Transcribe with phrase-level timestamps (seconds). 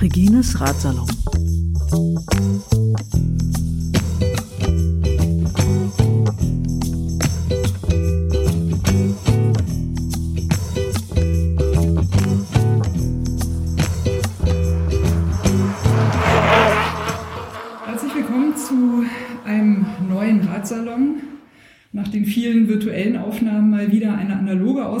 [0.00, 1.06] Regines Ratsalon.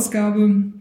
[0.00, 0.72] Ausgabe.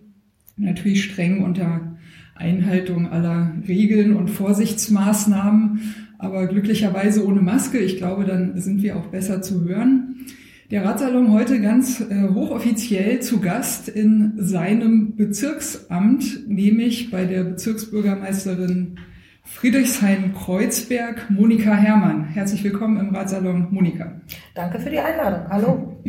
[0.55, 1.97] Natürlich streng unter
[2.35, 5.81] Einhaltung aller Regeln und Vorsichtsmaßnahmen,
[6.17, 7.79] aber glücklicherweise ohne Maske.
[7.79, 10.25] Ich glaube, dann sind wir auch besser zu hören.
[10.71, 18.99] Der Ratsalon heute ganz äh, hochoffiziell zu Gast in seinem Bezirksamt, nämlich bei der Bezirksbürgermeisterin
[19.43, 22.23] Friedrichshain-Kreuzberg, Monika Herrmann.
[22.23, 24.21] Herzlich willkommen im Ratsalon, Monika.
[24.55, 25.49] Danke für die Einladung.
[25.49, 26.03] Hallo.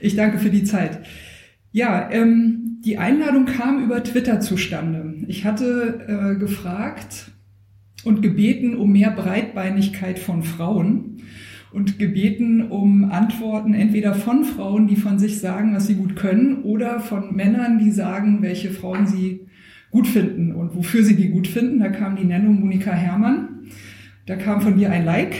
[0.00, 0.98] Ich danke für die Zeit.
[1.76, 5.12] Ja, ähm, die Einladung kam über Twitter zustande.
[5.28, 7.32] Ich hatte äh, gefragt
[8.02, 11.18] und gebeten um mehr Breitbeinigkeit von Frauen
[11.74, 16.62] und gebeten um Antworten entweder von Frauen, die von sich sagen, was sie gut können,
[16.62, 19.46] oder von Männern, die sagen, welche Frauen sie
[19.90, 21.80] gut finden und wofür sie die gut finden.
[21.80, 23.66] Da kam die Nennung Monika Herrmann.
[24.24, 25.36] Da kam von dir ein Like.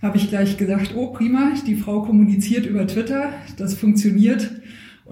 [0.00, 4.50] Habe ich gleich gesagt, oh prima, die Frau kommuniziert über Twitter, das funktioniert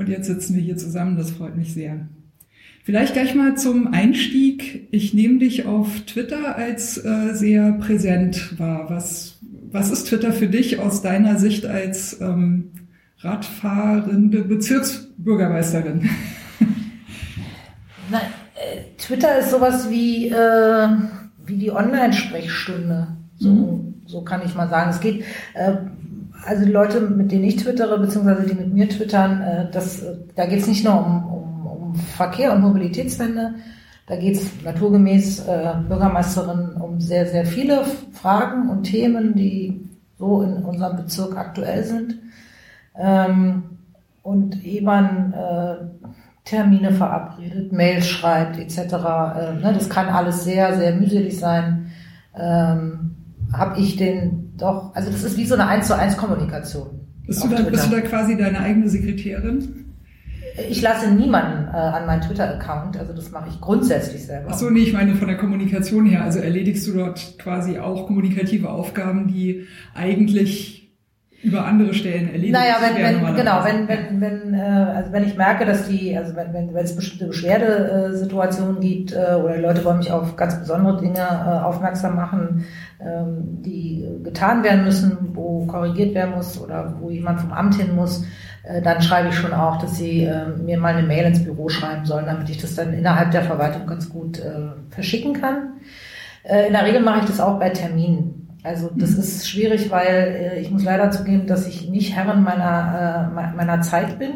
[0.00, 2.08] und jetzt sitzen wir hier zusammen, das freut mich sehr.
[2.84, 4.88] Vielleicht gleich mal zum Einstieg.
[4.90, 8.86] Ich nehme dich auf Twitter als äh, sehr präsent wahr.
[8.88, 9.38] Was,
[9.70, 12.70] was ist Twitter für dich aus deiner Sicht als ähm,
[13.18, 16.08] radfahrende Bezirksbürgermeisterin?
[18.10, 18.22] Nein,
[18.54, 20.88] äh, Twitter ist sowas wie, äh,
[21.44, 23.08] wie die Online-Sprechstunde.
[23.36, 23.94] So, mhm.
[24.06, 24.88] so kann ich mal sagen.
[24.88, 25.74] Es geht, äh,
[26.44, 30.02] also die Leute, mit denen ich twittere, beziehungsweise die mit mir twittern, äh, das,
[30.34, 33.54] da geht es nicht nur um, um, um Verkehr und Mobilitätswende,
[34.06, 39.88] da geht es naturgemäß äh, Bürgermeisterin um sehr, sehr viele Fragen und Themen, die
[40.18, 42.18] so in unserem Bezirk aktuell sind.
[42.96, 43.62] Ähm,
[44.22, 45.76] und Eban äh,
[46.44, 48.78] Termine verabredet, Mails schreibt etc.
[48.78, 48.86] Äh,
[49.54, 51.92] ne, das kann alles sehr, sehr mühselig sein.
[52.36, 53.14] Ähm,
[53.52, 57.00] Habe ich den doch, also das ist wie so eine 1 zu 1 Kommunikation.
[57.26, 59.86] Bist du, da, bist du da quasi deine eigene Sekretärin?
[60.68, 64.48] Ich lasse niemanden äh, an meinen Twitter-Account, also das mache ich grundsätzlich selber.
[64.50, 66.24] Ach so, nee, ich meine von der Kommunikation her.
[66.24, 70.79] Also erledigst du dort quasi auch kommunikative Aufgaben, die eigentlich
[71.42, 75.36] über andere Stellen erledigt naja, wenn, wenn, genau, wenn, wenn, wenn, äh, also wenn ich
[75.36, 79.98] merke, dass die, also wenn, wenn, wenn es bestimmte Beschwerdesituationen gibt äh, oder Leute wollen
[79.98, 82.66] mich auf ganz besondere Dinge äh, aufmerksam machen,
[83.00, 87.94] ähm, die getan werden müssen, wo korrigiert werden muss oder wo jemand vom Amt hin
[87.94, 88.24] muss,
[88.62, 91.70] äh, dann schreibe ich schon auch, dass sie äh, mir mal eine Mail ins Büro
[91.70, 95.80] schreiben sollen, damit ich das dann innerhalb der Verwaltung ganz gut äh, verschicken kann.
[96.42, 98.39] Äh, in der Regel mache ich das auch bei Terminen.
[98.62, 103.30] Also das ist schwierig, weil äh, ich muss leider zugeben, dass ich nicht Herrin meiner,
[103.32, 104.32] äh, meiner Zeit bin.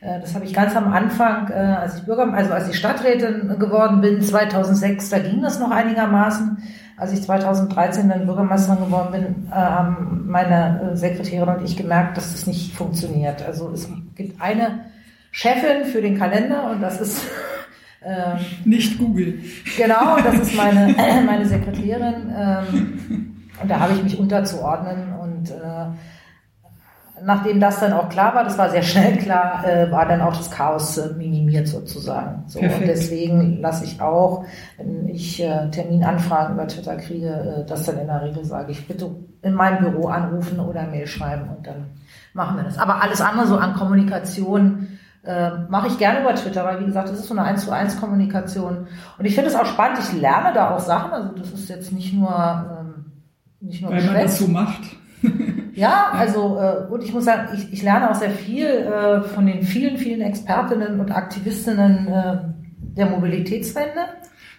[0.00, 3.56] Äh, das habe ich ganz am Anfang, äh, als ich Bürger, also als ich Stadträtin
[3.58, 6.58] geworden bin, 2006, da ging das noch einigermaßen.
[6.96, 12.16] Als ich 2013 dann Bürgermeisterin geworden bin, äh, haben meine äh, Sekretärin und ich gemerkt,
[12.16, 13.44] dass das nicht funktioniert.
[13.44, 14.86] Also es gibt eine
[15.30, 17.22] Chefin für den Kalender und das ist
[18.04, 19.40] ähm, nicht Google.
[19.76, 20.94] Genau, das ist meine,
[21.26, 22.32] meine Sekretärin.
[22.36, 25.86] Ähm, und da habe ich mich unterzuordnen und äh,
[27.22, 30.36] nachdem das dann auch klar war, das war sehr schnell klar, äh, war dann auch
[30.36, 32.44] das Chaos äh, minimiert sozusagen.
[32.46, 34.44] So, und deswegen lasse ich auch,
[34.76, 38.86] wenn ich äh, Terminanfragen über Twitter kriege, äh, das dann in der Regel sage ich,
[38.86, 39.10] bitte
[39.42, 41.86] in meinem Büro anrufen oder Mail schreiben und dann
[42.32, 42.78] machen wir das.
[42.78, 47.08] Aber alles andere so an Kommunikation äh, mache ich gerne über Twitter, weil wie gesagt,
[47.08, 48.86] das ist so eine 1 zu 1 Kommunikation.
[49.18, 51.92] Und ich finde es auch spannend, ich lerne da auch Sachen, also das ist jetzt
[51.92, 52.83] nicht nur ähm,
[53.64, 54.82] nicht nur Weil man das so macht.
[55.74, 59.46] ja, also äh, und ich muss sagen, ich, ich lerne auch sehr viel äh, von
[59.46, 62.36] den vielen, vielen Expertinnen und Aktivistinnen äh,
[62.96, 64.00] der Mobilitätswende.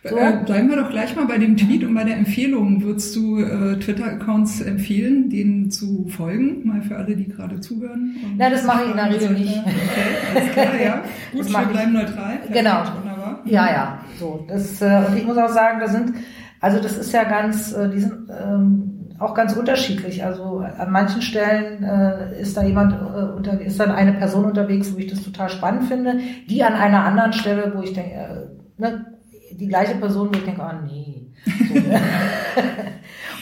[0.08, 0.18] So.
[0.18, 2.84] Äh, bleiben wir doch gleich mal bei dem Tweet und bei der Empfehlung.
[2.84, 6.68] Würdest du äh, Twitter-Accounts empfehlen, denen zu folgen?
[6.68, 8.16] Mal für alle, die gerade zuhören.
[8.38, 9.58] Ja, das mache ich in der Regel nicht.
[9.58, 11.04] Okay, alles klar, ja.
[11.32, 12.38] Gut, wir bleiben neutral.
[12.54, 12.84] Genau.
[12.98, 13.42] Wunderbar.
[13.46, 14.00] Ja, ja.
[14.20, 16.14] So, das, äh, und ich muss auch sagen, da sind,
[16.60, 20.24] also das ist ja ganz, äh, die sind ähm, auch ganz unterschiedlich.
[20.24, 24.94] Also an manchen Stellen äh, ist da jemand äh, unter, ist dann eine Person unterwegs,
[24.94, 26.20] wo ich das total spannend finde,
[26.50, 29.06] die an einer anderen Stelle, wo ich denke, äh, ne,
[29.52, 31.28] die gleiche Person, wo ich denke, oh nee.
[31.46, 32.02] So, ne?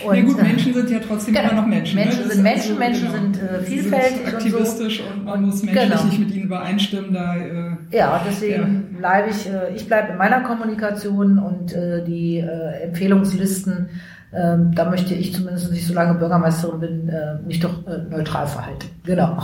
[0.06, 1.96] und, ja gut, äh, Menschen sind ja trotzdem genau, immer noch Menschen.
[1.96, 2.34] Menschen ne?
[2.34, 5.14] sind Menschen, also, Menschen genau, sind äh, vielfältig sind aktivistisch und, so.
[5.14, 6.04] und man muss menschlich genau.
[6.04, 7.14] nicht mit ihnen übereinstimmen.
[7.14, 9.00] Da, äh, ja, deswegen ja.
[9.00, 13.90] bleibe ich, äh, ich bleibe in meiner Kommunikation und äh, die äh, Empfehlungslisten
[14.36, 18.88] ähm, da möchte ich zumindest nicht, solange Bürgermeisterin bin, äh, mich doch äh, neutral verhalten.
[19.04, 19.38] Genau.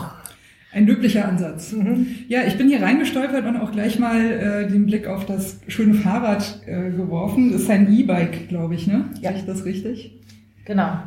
[0.71, 1.71] Ein löblicher Ansatz.
[1.71, 2.07] Mhm.
[2.27, 5.95] Ja, ich bin hier reingestolpert und auch gleich mal äh, den Blick auf das schöne
[5.95, 7.51] Fahrrad äh, geworfen.
[7.51, 9.05] Das ist ein E-Bike, glaube ich, ne?
[9.19, 9.31] Ja.
[9.31, 10.21] Sehe ich das richtig?
[10.65, 10.99] Genau.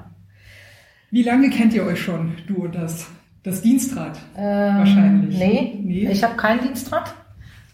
[1.12, 3.06] Wie lange kennt ihr euch schon, du und das?
[3.44, 5.38] Das Dienstrad ähm, wahrscheinlich.
[5.38, 6.08] Nee, nee.
[6.10, 7.14] ich habe kein Dienstrad.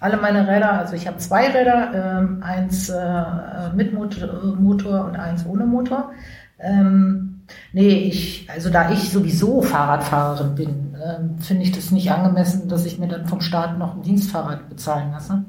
[0.01, 5.45] Alle meine Räder, also ich habe zwei Räder, ähm, eins äh, mit Motor und eins
[5.45, 6.13] ohne Motor.
[6.61, 7.41] Ähm,
[7.73, 12.87] nee, ich, also da ich sowieso Fahrradfahrerin bin, ähm, finde ich das nicht angemessen, dass
[12.87, 15.45] ich mir dann vom Staat noch ein Dienstfahrrad bezahlen lasse.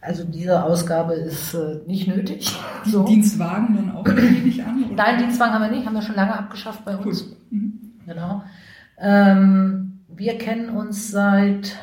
[0.00, 2.56] Also diese Ausgabe ist äh, nicht nötig.
[2.84, 3.04] So.
[3.04, 4.84] Dienstwagen dann auch nicht an?
[4.84, 4.94] Oder?
[4.94, 7.24] Nein, Dienstwagen haben wir nicht, haben wir schon lange abgeschafft bei uns.
[7.24, 7.36] Cool.
[7.50, 7.72] Mhm.
[8.06, 8.42] Genau.
[8.98, 11.76] Ähm, wir kennen uns seit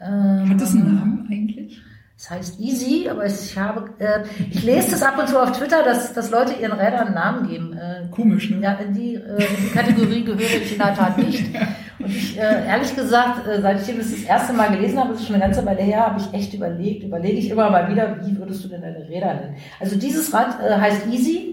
[0.00, 1.82] ähm, Hat das einen Namen eigentlich?
[2.16, 5.82] Es heißt Easy, aber ich habe, äh, ich lese das ab und zu auf Twitter,
[5.82, 7.72] dass, dass Leute ihren Rädern einen Namen geben.
[7.72, 8.60] Äh, Komisch, ne?
[8.60, 11.44] Ja, in die, äh, in die Kategorie gehöre ich in der Tat nicht.
[11.98, 15.20] Und ich, äh, ehrlich gesagt, äh, seit ich das das erste Mal gelesen habe, das
[15.20, 18.16] ist schon eine ganze Weile her, habe ich echt überlegt, überlege ich immer mal wieder,
[18.24, 19.56] wie würdest du denn deine Räder nennen?
[19.80, 21.50] Also dieses Rad äh, heißt Easy.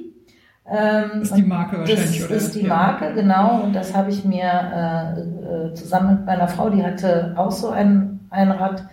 [0.70, 2.36] Ähm, ist die Marke wahrscheinlich, das oder?
[2.36, 3.62] Das ist die Marke, genau.
[3.64, 7.70] Und das habe ich mir äh, äh, zusammen mit meiner Frau, die hatte auch so
[7.70, 8.86] ein ein Rad.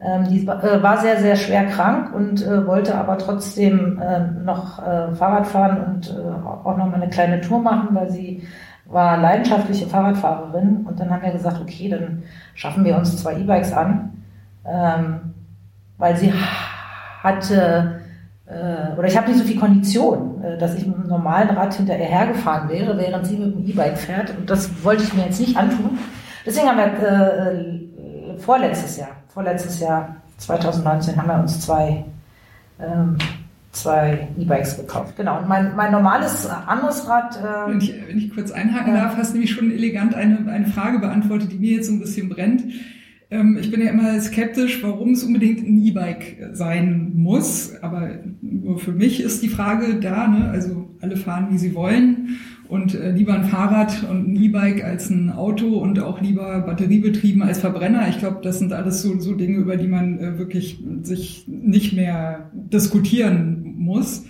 [0.00, 4.78] Ähm, die äh, war sehr, sehr schwer krank und äh, wollte aber trotzdem äh, noch
[4.78, 8.46] äh, Fahrrad fahren und äh, auch noch mal eine kleine Tour machen, weil sie
[8.86, 10.86] war leidenschaftliche Fahrradfahrerin.
[10.88, 12.22] Und dann haben wir gesagt, okay, dann
[12.54, 14.22] schaffen wir uns zwei E-Bikes an,
[14.64, 15.34] ähm,
[15.98, 16.32] weil sie
[17.22, 18.00] hatte,
[18.46, 21.74] äh, oder ich habe nicht so viel Kondition, äh, dass ich mit einem normalen Rad
[21.74, 24.36] hinter ihr hergefahren wäre, während sie mit dem E-Bike fährt.
[24.38, 25.98] Und das wollte ich mir jetzt nicht antun.
[26.46, 27.87] Deswegen haben wir
[28.40, 32.04] vorletztes Jahr, vorletztes Jahr, 2019, haben wir uns zwei,
[32.80, 33.16] ähm,
[33.72, 35.16] zwei E-Bikes gekauft.
[35.16, 35.38] Genau.
[35.38, 37.36] Und mein, mein normales anderes Rad.
[37.36, 39.02] Äh, wenn, ich, wenn ich kurz einhaken ja.
[39.02, 42.00] darf, hast du nämlich schon elegant eine, eine Frage beantwortet, die mir jetzt so ein
[42.00, 42.64] bisschen brennt.
[43.30, 47.74] Ähm, ich bin ja immer skeptisch, warum es unbedingt ein E-Bike sein muss.
[47.82, 50.50] Aber nur für mich ist die Frage da, ne?
[50.50, 52.38] also alle fahren, wie sie wollen
[52.68, 57.42] und äh, lieber ein Fahrrad und ein E-Bike als ein Auto und auch lieber batteriebetrieben
[57.42, 58.08] als Verbrenner.
[58.08, 61.94] Ich glaube, das sind alles so, so Dinge, über die man äh, wirklich sich nicht
[61.94, 64.26] mehr diskutieren muss.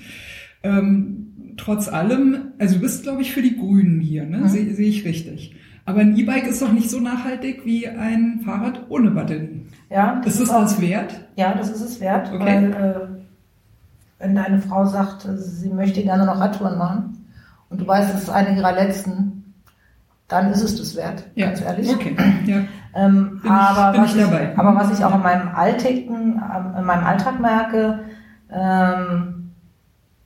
[0.62, 4.38] Ähm, trotz allem, also du bist, glaube ich, für die Grünen hier, ne?
[4.38, 4.48] Mhm.
[4.48, 5.56] sehe seh ich richtig.
[5.84, 9.62] Aber ein E-Bike ist doch nicht so nachhaltig wie ein Fahrrad ohne Batterie.
[9.90, 11.28] Ja, das ist es das wert?
[11.36, 12.44] Ja, das ist es wert, okay.
[12.44, 13.18] weil äh,
[14.18, 17.18] wenn deine Frau sagt, sie möchte gerne noch Radtouren machen,
[17.70, 19.54] und du weißt, das ist eine ihrer letzten,
[20.28, 21.46] dann ist es das wert, ja.
[21.46, 21.90] ganz ehrlich.
[21.90, 22.16] Okay.
[22.46, 22.62] Ja.
[22.94, 26.42] Ähm, bin aber, ich, was ich, ich aber was ich auch in meinem Alltäglichen,
[26.78, 28.00] in meinem Alltag merke,
[28.50, 29.52] ähm,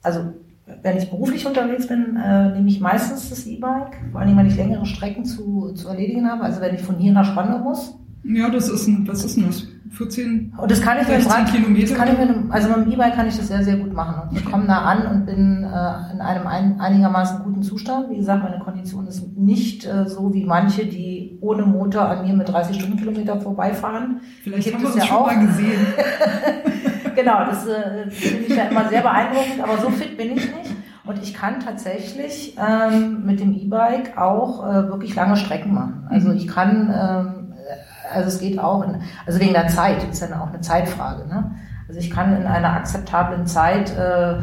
[0.01, 0.33] also
[0.81, 4.55] wenn ich beruflich unterwegs bin, äh, nehme ich meistens das E-Bike, vor allem wenn ich
[4.55, 7.95] längere Strecken zu, zu erledigen habe, also wenn ich von hier nach Spandau muss.
[8.23, 9.67] Ja, das ist ein, was ist das?
[9.93, 11.95] 14, und das kann ich 16 Rad, Kilometer?
[11.95, 14.27] Kann ich mit, also mit dem E-Bike kann ich das sehr, sehr gut machen.
[14.27, 18.09] Und ich komme da an und bin äh, in einem ein, einigermaßen guten Zustand.
[18.09, 22.33] Wie gesagt, meine Kondition ist nicht äh, so wie manche, die ohne Motor an mir
[22.33, 24.21] mit 30 Stundenkilometer vorbeifahren.
[24.43, 25.27] Vielleicht Gibt haben wir es ja schon auch.
[25.27, 25.85] mal gesehen.
[27.15, 30.75] genau, das äh, finde ich ja immer sehr beeindruckend, aber so fit bin ich nicht.
[31.05, 36.07] Und ich kann tatsächlich ähm, mit dem E-Bike auch äh, wirklich lange Strecken machen.
[36.09, 37.42] Also ich kann ähm,
[38.13, 41.27] also es geht auch, in, also wegen der Zeit, ist ja auch eine Zeitfrage.
[41.27, 41.51] Ne?
[41.87, 44.35] Also ich kann in einer akzeptablen Zeit äh,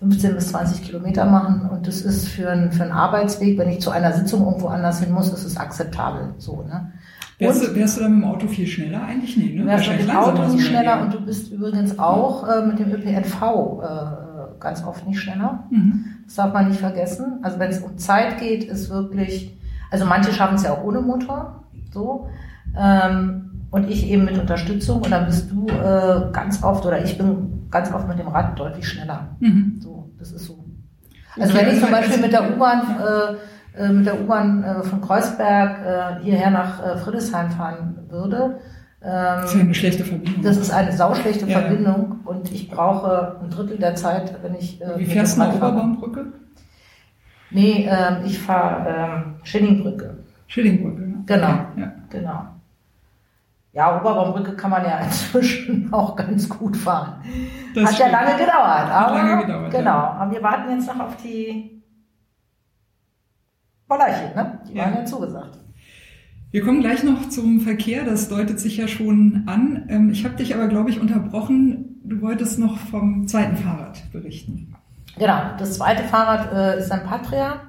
[0.00, 3.80] 15 bis 20 Kilometer machen und das ist für, ein, für einen Arbeitsweg, wenn ich
[3.80, 6.34] zu einer Sitzung irgendwo anders hin muss, ist es akzeptabel.
[6.38, 6.92] So, ne?
[7.38, 9.36] Wärst, du, wärst du dann mit dem Auto viel schneller eigentlich?
[9.36, 9.66] Nee, ne?
[9.66, 12.92] Wärst du mit dem Auto nicht schneller und du bist übrigens auch äh, mit dem
[12.92, 13.42] ÖPNV
[13.82, 15.64] äh, ganz oft nicht schneller.
[15.70, 16.04] Mhm.
[16.24, 17.40] Das darf man nicht vergessen.
[17.42, 19.56] Also wenn es um Zeit geht, ist wirklich,
[19.90, 22.28] also manche schaffen es ja auch ohne Motor, so.
[22.78, 27.18] Ähm, und ich eben mit Unterstützung und dann bist du äh, ganz oft oder ich
[27.18, 29.36] bin ganz oft mit dem Rad deutlich schneller.
[29.40, 29.78] Mhm.
[29.80, 30.64] So, das ist so.
[31.38, 34.82] Also okay, wenn ich zum Beispiel mit der U-Bahn äh, äh, mit der U-Bahn äh,
[34.82, 38.60] von Kreuzberg äh, hierher nach äh, Friedrichshain fahren würde,
[39.02, 40.42] ähm, das ist eine schlechte Verbindung.
[40.42, 41.60] Das ist eine sauschlechte ja.
[41.60, 44.80] Verbindung und ich brauche ein Drittel der Zeit, wenn ich.
[44.80, 46.32] Äh, Wie fährst du nach Oberbaumbrücke?
[47.50, 50.18] Nee, ähm, ich fahre ähm, Schillingbrücke.
[50.48, 51.46] Schillingbrücke, Genau,
[51.76, 51.92] ja.
[52.10, 52.46] genau.
[53.76, 57.22] Ja, Oberbaumbrücke kann man ja inzwischen auch ganz gut fahren.
[57.74, 58.90] Das Hat ja lange gedauert.
[58.90, 59.90] Aber, lange gedauert, Genau.
[59.90, 60.10] ja.
[60.12, 61.82] Aber wir warten jetzt noch auf die
[63.86, 64.60] Bollerchen, ne?
[64.66, 64.84] Die Ja.
[64.86, 65.58] waren ja zugesagt.
[66.52, 69.84] Wir kommen gleich noch zum Verkehr, das deutet sich ja schon an.
[69.90, 72.00] Ähm, Ich habe dich aber, glaube ich, unterbrochen.
[72.02, 74.74] Du wolltest noch vom zweiten Fahrrad berichten.
[75.18, 75.38] Genau.
[75.58, 77.60] Das zweite Fahrrad äh, ist ein Patria.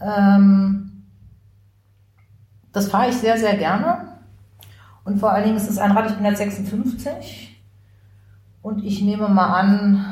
[0.00, 1.04] Ähm,
[2.72, 4.15] das fahre ich sehr, sehr gerne.
[5.06, 7.62] Und vor allen Dingen ist es ein Rad, ich bin jetzt 56.
[8.60, 10.04] Und ich nehme mal an,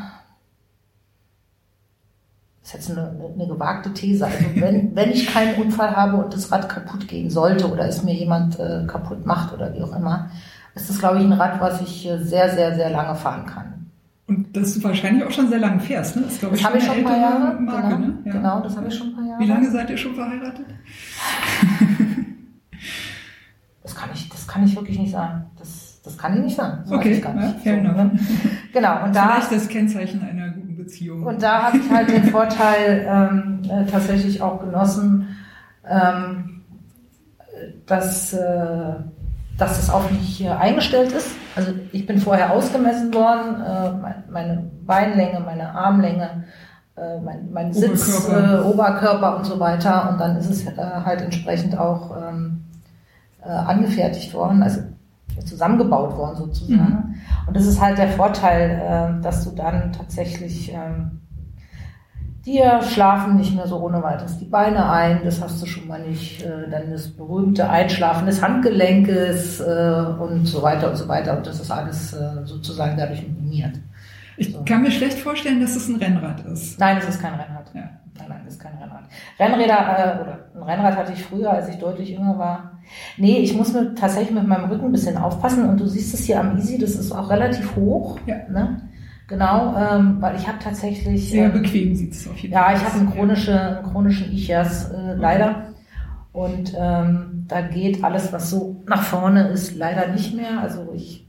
[2.63, 4.25] das ist jetzt eine, eine gewagte These.
[4.25, 8.05] Also wenn, wenn ich keinen Unfall habe und das Rad kaputt gehen sollte oder es
[8.05, 10.31] mir jemand äh, kaputt macht oder wie auch immer,
[10.77, 13.91] ist das, glaube ich, ein Rad, was ich äh, sehr, sehr, sehr lange fahren kann.
[14.29, 16.23] Und das du wahrscheinlich auch schon sehr lange fährst, ne?
[16.23, 17.61] Das glaube Das habe ich schon ein paar Jahre.
[17.61, 18.19] Marke, genau, ne?
[18.25, 18.33] Ja.
[18.33, 19.41] genau, das habe ich schon ein paar Jahre.
[19.41, 20.67] Wie lange seid ihr schon verheiratet?
[23.85, 25.45] Das kann ich, das kann ich wirklich nicht sagen.
[25.59, 26.79] Das, das kann ich nicht sagen.
[26.83, 27.65] Das weiß Okay, ich gar nicht.
[27.65, 28.19] ja, So, ne?
[28.73, 31.23] Genau, und da, Vielleicht das Kennzeichen einer guten Beziehung.
[31.23, 35.29] und da habe ich halt den Vorteil ähm, äh, tatsächlich auch genossen,
[35.89, 36.63] ähm,
[37.87, 38.95] dass, äh,
[39.59, 41.31] dass es auf mich äh, eingestellt ist.
[41.55, 46.45] Also ich bin vorher ausgemessen worden, äh, mein- meine Beinlänge, meine Armlänge,
[46.97, 48.61] äh, mein, mein Sitz, Oberkörper.
[48.61, 50.11] Äh, Oberkörper und so weiter.
[50.11, 52.65] Und dann ist es äh, halt entsprechend auch ähm,
[53.45, 54.81] äh, angefertigt worden, also
[55.45, 57.17] zusammengebaut worden sozusagen.
[57.47, 61.21] Und das ist halt der Vorteil, äh, dass du dann tatsächlich ähm,
[62.45, 66.01] dir schlafen nicht mehr so ohne weiteres die Beine ein, das hast du schon mal
[66.01, 71.37] nicht, äh, dann das berühmte Einschlafen des Handgelenkes äh, und so weiter und so weiter.
[71.37, 73.81] Und das ist alles äh, sozusagen dadurch minimiert.
[74.37, 74.63] ich so.
[74.65, 76.79] kann mir schlecht vorstellen, dass es ein Rennrad ist.
[76.79, 77.71] Nein, es ist kein Rennrad.
[77.75, 77.91] Ja.
[78.17, 79.05] Nein, nein, das ist kein Rennrad.
[79.39, 82.79] Rennräder, äh, oder ein Rennrad hatte ich früher, als ich deutlich jünger war.
[83.17, 86.25] Nee, ich muss mir tatsächlich mit meinem Rücken ein bisschen aufpassen und du siehst es
[86.25, 88.19] hier am Easy, das ist auch relativ hoch.
[88.27, 88.37] Ja.
[88.49, 88.83] Ne?
[89.27, 91.31] Genau, ähm, weil ich habe tatsächlich.
[91.31, 94.33] Sehr ähm, bequem sieht es auf jeden Ja, Fall ich habe einen, chronische, einen chronischen
[94.33, 95.73] Ichias, äh, leider.
[96.33, 100.61] Und ähm, da geht alles, was so nach vorne ist, leider nicht mehr.
[100.61, 101.27] Also ich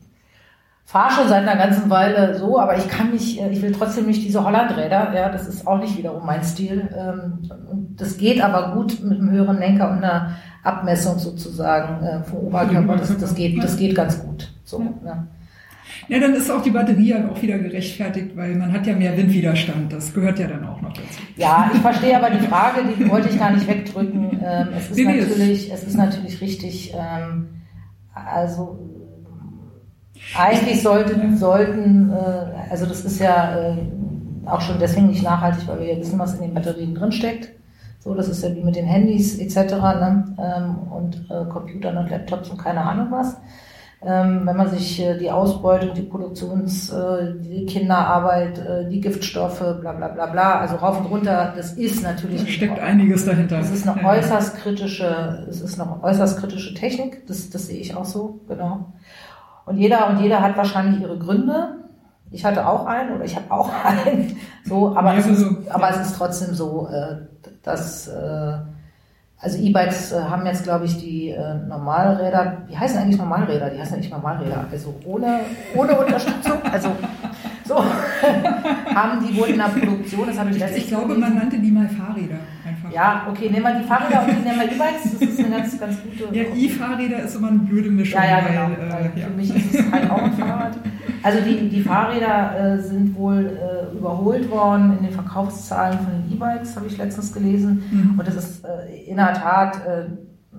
[0.85, 4.05] fahre schon seit einer ganzen Weile so, aber ich kann nicht, äh, ich will trotzdem
[4.05, 5.13] nicht diese Hollandräder.
[5.13, 6.87] Ja, das ist auch nicht wiederum mein Stil.
[6.95, 7.49] Ähm,
[7.97, 12.97] das geht aber gut mit einem höheren Lenker und einer Abmessung sozusagen äh, vom Oberkörper.
[12.97, 14.51] Das, das, geht, das geht ganz gut.
[14.63, 15.27] So, ne?
[16.07, 19.17] Ja, dann ist auch die Batterie ja auch wieder gerechtfertigt, weil man hat ja mehr
[19.17, 19.91] Windwiderstand.
[19.91, 21.21] Das gehört ja dann auch noch dazu.
[21.35, 24.39] Ja, ich verstehe aber die Frage, die wollte ich gar nicht wegdrücken.
[24.43, 27.47] Ähm, es, ist natürlich, es ist natürlich richtig, ähm,
[28.13, 28.94] also
[30.35, 33.77] eigentlich sollten, sollten äh, also das ist ja äh,
[34.45, 37.49] auch schon deswegen nicht nachhaltig, weil wir ja wissen, was in den Batterien drinsteckt.
[37.99, 39.73] So, das ist ja wie mit den Handys etc.
[39.73, 40.35] Ne?
[40.37, 43.37] Ähm, und äh, Computern und Laptops und keine Ahnung was.
[44.03, 49.57] Ähm, wenn man sich äh, die Ausbeutung, die Produktions-, äh, die Kinderarbeit, äh, die Giftstoffe,
[49.81, 53.57] bla bla bla bla, also rauf und runter, das ist natürlich Da steckt einiges dahinter.
[53.57, 54.09] es ist eine Ja.
[54.09, 58.93] äußerst kritische, es ist eine äußerst kritische Technik, das, das sehe ich auch so, genau.
[59.65, 61.75] Und jeder und jeder hat wahrscheinlich ihre Gründe.
[62.31, 65.89] Ich hatte auch einen oder ich habe auch einen, so, aber, es, ist, Mehrere, aber
[65.89, 65.95] ja.
[65.95, 67.17] es ist trotzdem so, äh,
[67.63, 68.57] dass äh,
[69.39, 73.69] also E-Bikes äh, haben jetzt, glaube ich, die äh, Normalräder, wie heißen eigentlich Normalräder?
[73.69, 75.41] Die heißen ja nicht Normalräder, also ohne,
[75.75, 76.89] ohne Unterstützung, also
[77.63, 77.75] so
[78.95, 81.21] haben die wohl in der Produktion, das habe ich letztens Ich glaube, gelesen.
[81.21, 82.37] man nannte die mal Fahrräder.
[82.95, 85.19] Ja, okay, nehmen wir die Fahrräder und die nehmen wir E-Bikes.
[85.19, 86.33] Das ist eine ganz, ganz gute.
[86.33, 88.21] Ja, E-Fahrräder ist immer eine blöde Mischung.
[88.21, 88.69] ja, ja, genau.
[88.69, 89.27] weil, Weil äh, ja.
[89.27, 90.77] Für mich ist es halt auch ein Fahrrad.
[91.21, 96.31] Also die, die Fahrräder äh, sind wohl äh, überholt worden in den Verkaufszahlen von den
[96.31, 97.83] E-Bikes, habe ich letztens gelesen.
[97.91, 98.17] Mhm.
[98.17, 100.05] Und das ist äh, in der Tat, äh,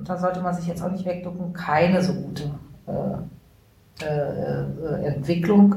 [0.04, 2.50] da sollte man sich jetzt auch nicht wegducken, keine so gute
[2.86, 5.74] äh, äh, äh, Entwicklung.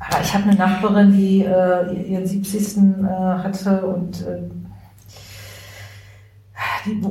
[0.00, 2.76] Aber ich habe eine Nachbarin, die äh, ihren 70.
[2.76, 4.42] Äh, hatte und äh,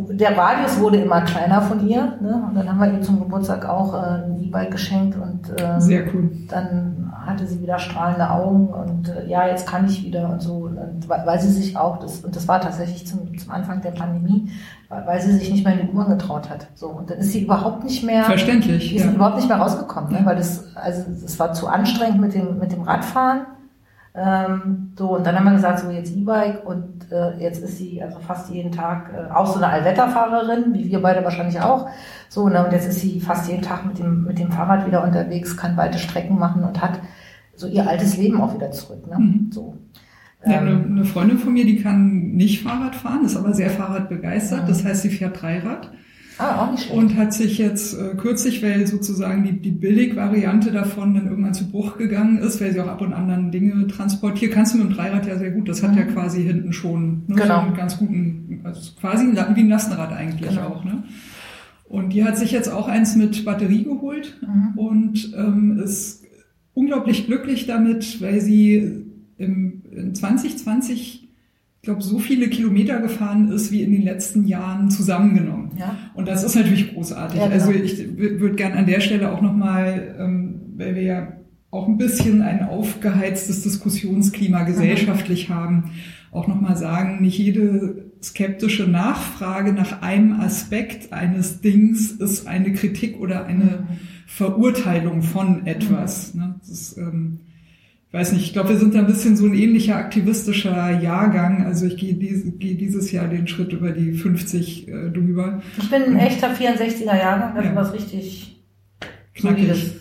[0.10, 2.18] der Radius wurde immer kleiner von ihr.
[2.22, 2.44] Ne?
[2.48, 6.04] Und dann haben wir ihr zum Geburtstag auch äh, ein E-Bike geschenkt und äh, Sehr
[6.14, 6.30] cool.
[6.50, 10.66] dann hatte sie wieder strahlende Augen und äh, ja, jetzt kann ich wieder und so.
[10.66, 14.50] Und weil, sie sich auch, das, und das war tatsächlich zum, zum Anfang der Pandemie,
[14.90, 16.68] weil, sie sich nicht mehr in die U-Bahn getraut hat.
[16.76, 18.24] So, und dann ist sie überhaupt nicht mehr.
[18.26, 18.90] Verständlich.
[18.90, 19.10] Die Ja.
[19.12, 20.20] überhaupt nicht mehr rausgekommen, ne?
[20.24, 23.42] Weil das, also es war zu anstrengend mit dem, mit dem Radfahren.
[24.16, 28.02] Ähm, so, und dann haben wir gesagt, so jetzt E-Bike und äh, jetzt ist sie
[28.02, 31.90] also fast jeden Tag äh, auch so eine Allwetterfahrerin, wie wir beide wahrscheinlich auch.
[32.30, 35.04] So, ne, und jetzt ist sie fast jeden Tag mit dem, mit dem Fahrrad wieder
[35.04, 37.00] unterwegs, kann weite Strecken machen und hat
[37.56, 39.08] so ihr altes Leben auch wieder zurück.
[39.08, 39.18] Ne?
[39.18, 39.52] Mhm.
[39.52, 39.78] So.
[40.46, 44.68] Ja, eine, Ähm, Freundin von mir, die kann nicht Fahrrad fahren, ist aber sehr Fahrradbegeistert.
[44.70, 45.92] Das heißt, sie fährt Dreirad.
[46.38, 46.98] Ah, auch nicht schlecht.
[46.98, 51.70] Und hat sich jetzt äh, kürzlich, weil sozusagen die, die Billig-Variante davon dann irgendwann zu
[51.70, 54.52] Bruch gegangen ist, weil sie auch ab und an Dinge transportiert.
[54.54, 55.70] Kannst du mit dem Dreirad ja sehr gut.
[55.70, 55.98] Das hat Mhm.
[55.98, 57.46] ja quasi hinten schon ne, Genau.
[57.62, 60.68] so einen ganz guten, also quasi wie ein Lastenrad eigentlich Genau.
[60.68, 60.84] auch.
[60.86, 61.04] Ne?
[61.86, 64.78] Und die hat sich jetzt auch eins mit Batterie geholt Mhm.
[64.78, 66.24] und ähm, ist
[66.74, 69.06] unglaublich glücklich damit, weil sie
[69.38, 71.23] im, in 2020 ich
[71.84, 75.72] glaube, so viele Kilometer gefahren ist wie in den letzten Jahren zusammengenommen.
[75.78, 75.98] Ja.
[76.16, 77.40] Und das ist natürlich großartig.
[77.40, 77.56] Ja, genau.
[77.56, 81.34] Also ich würde gern an der Stelle auch nochmal, ähm, weil wir ja
[81.72, 85.92] auch ein bisschen ein aufgeheiztes Diskussionsklima gesellschaftlich haben,
[86.32, 93.20] auch nochmal sagen, nicht jede skeptische Nachfrage nach einem Aspekt eines Dings ist eine Kritik
[93.20, 93.88] oder eine
[94.26, 96.34] Verurteilung von etwas.
[96.34, 96.56] Ne?
[96.60, 97.40] Das ist, ähm,
[98.14, 101.66] weiß nicht, ich glaube, wir sind da ein bisschen so ein ähnlicher aktivistischer Jahrgang.
[101.66, 105.62] Also ich gehe, dies, gehe dieses Jahr den Schritt über die 50 äh, drüber.
[105.78, 107.76] Ich bin ein echter 64er Jahrgang, also Ja.
[107.76, 108.64] was richtig
[109.34, 109.68] Knackig.
[109.68, 109.96] solides.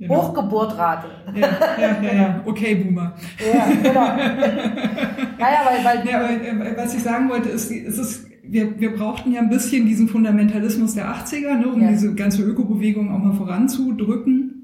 [0.00, 0.14] Genau.
[0.14, 1.08] Hochgeburtrate.
[1.34, 1.48] Ja,
[1.80, 2.42] ja, ja, ja.
[2.46, 3.16] Okay, Boomer.
[3.52, 4.06] Ja, genau.
[5.40, 8.94] naja, weil, weil Ja, aber äh, was ich sagen wollte, ist, es ist, wir, wir
[8.94, 11.88] brauchten ja ein bisschen diesen Fundamentalismus der 80er, ne, um Ja.
[11.88, 14.57] diese ganze Ökobewegung auch mal voranzudrücken.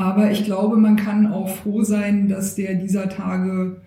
[0.00, 3.82] Aber ich glaube, man kann auch froh sein, dass der dieser Tage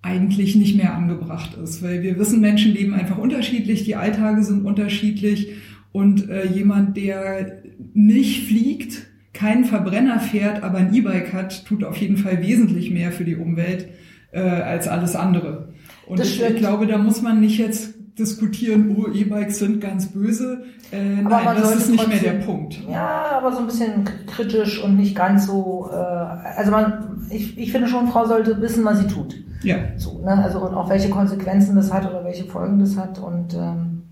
[0.00, 4.64] eigentlich nicht mehr angebracht ist, weil wir wissen, Menschen leben einfach unterschiedlich, die Alltage sind
[4.64, 5.52] unterschiedlich.
[5.92, 9.02] Und äh, jemand, der nicht fliegt,
[9.34, 13.36] keinen Verbrenner fährt, aber ein E-Bike hat, tut auf jeden Fall wesentlich mehr für die
[13.36, 13.88] Umwelt
[14.32, 15.74] äh, als alles andere.
[16.06, 20.64] Und ich, ich glaube, da muss man nicht jetzt diskutieren, oh, E-Bikes sind ganz böse.
[20.90, 22.80] Äh, Aber nein, das ist nicht mehr der Punkt.
[22.88, 25.88] Ja, aber so ein bisschen kritisch und nicht ganz so.
[25.90, 29.34] Äh, also man, ich, ich finde schon, Frau sollte wissen, was sie tut.
[29.62, 29.76] Ja.
[29.96, 30.42] So, ne?
[30.44, 33.18] Also und auch welche Konsequenzen das hat oder welche Folgen das hat.
[33.18, 34.02] Und ähm,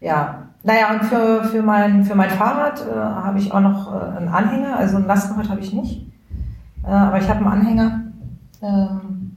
[0.00, 4.16] ja, naja, und für, für, mein, für mein Fahrrad äh, habe ich auch noch äh,
[4.18, 6.06] einen Anhänger, also ein Lastenrad habe ich nicht.
[6.84, 8.00] Äh, aber ich habe einen Anhänger.
[8.62, 9.36] Ähm,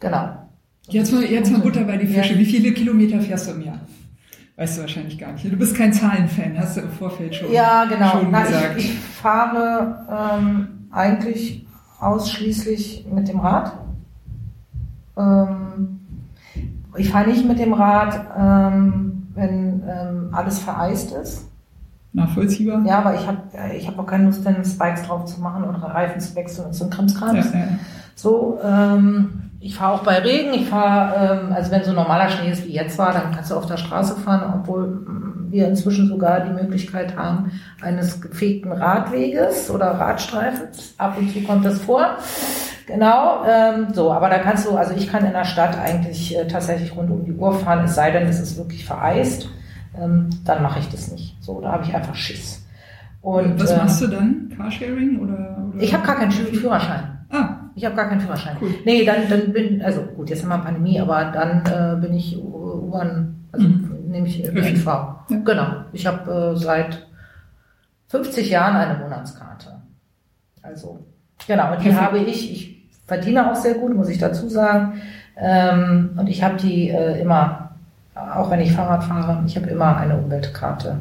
[0.00, 0.41] genau.
[0.88, 2.34] Jetzt mal, jetzt mal Butter bei die Fische.
[2.34, 2.38] Ja.
[2.38, 3.80] Wie viele Kilometer fährst du im Jahr?
[4.56, 5.44] Weißt du wahrscheinlich gar nicht.
[5.50, 8.10] Du bist kein Zahlenfan, hast du im Vorfeld schon, Ja, genau.
[8.10, 8.74] schon Na, gesagt.
[8.78, 11.66] ich, ich fahre ähm, eigentlich
[12.00, 13.72] ausschließlich mit dem Rad.
[15.16, 16.00] Ähm,
[16.96, 21.48] ich fahre nicht mit dem Rad, ähm, wenn ähm, alles vereist ist.
[22.12, 22.84] Nachvollziehbar?
[22.84, 23.38] Ja, aber ich habe
[23.74, 26.74] ich hab auch keine Lust, dann Spikes drauf zu machen oder Reifen zu wechseln und
[26.74, 27.52] so ein Ja, Krimskrams.
[27.54, 27.68] ja.
[28.14, 30.52] So, ähm, ich fahre auch bei Regen.
[30.54, 33.54] Ich fahre, ähm, also wenn so normaler Schnee ist wie jetzt war, dann kannst du
[33.54, 39.70] auf der Straße fahren, obwohl mm, wir inzwischen sogar die Möglichkeit haben eines gefegten Radweges
[39.70, 40.94] oder Radstreifens.
[40.98, 42.16] Ab und zu kommt das vor.
[42.86, 46.48] Genau, ähm, so, aber da kannst du, also ich kann in der Stadt eigentlich äh,
[46.48, 49.48] tatsächlich rund um die Uhr fahren, es sei denn, es ist wirklich vereist,
[49.96, 51.36] ähm, dann mache ich das nicht.
[51.40, 52.66] So, da habe ich einfach Schiss.
[53.20, 54.52] Und Was ähm, machst du dann?
[54.56, 55.56] Carsharing oder?
[55.72, 55.80] oder?
[55.80, 57.11] ich habe gar keinen Führerschein.
[57.74, 58.56] Ich habe gar keinen Führerschein.
[58.60, 58.74] Cool.
[58.84, 62.36] Nee, dann, dann bin, also gut, jetzt haben wir Pandemie, aber dann äh, bin ich
[62.38, 63.90] U-Bahn, also Mhm.
[64.08, 64.44] nehme ich.
[64.46, 64.86] ÖPNV.
[64.86, 65.24] Ja.
[65.44, 65.66] Genau.
[65.92, 67.06] Ich habe äh, seit
[68.08, 69.80] 50 Jahren eine Monatskarte.
[70.62, 71.00] Also,
[71.46, 72.02] genau, und die Perfekt.
[72.06, 75.00] habe ich, ich verdiene auch sehr gut, muss ich dazu sagen.
[75.36, 77.70] Ähm, und ich habe die äh, immer,
[78.14, 80.98] auch wenn ich Fahrrad fahre, ich habe immer eine Umweltkarte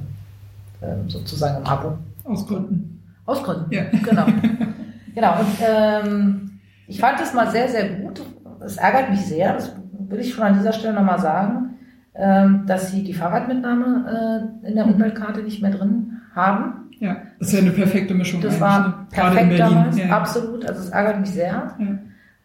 [0.82, 1.98] ähm, sozusagen im Abo.
[2.24, 3.04] aus Gründen.
[3.26, 3.72] Aus Gründen.
[3.74, 3.84] Ja.
[3.92, 4.26] Genau.
[5.16, 5.34] genau.
[5.40, 6.51] Und ähm,
[6.92, 8.22] ich fand es mal sehr, sehr gut.
[8.66, 9.74] Es ärgert mich sehr, das
[10.10, 11.80] will ich schon an dieser Stelle nochmal sagen,
[12.14, 14.94] ähm, dass sie die Fahrradmitnahme äh, in der Mhm.
[14.96, 16.90] Umweltkarte nicht mehr drin haben.
[17.00, 18.42] Ja, das ist ja eine perfekte Mischung.
[18.42, 18.94] Das war ne?
[19.10, 20.10] Perfekt damals, Ja.
[20.18, 20.66] absolut.
[20.68, 21.48] Also es ärgert mich sehr.
[21.80, 21.98] Ja.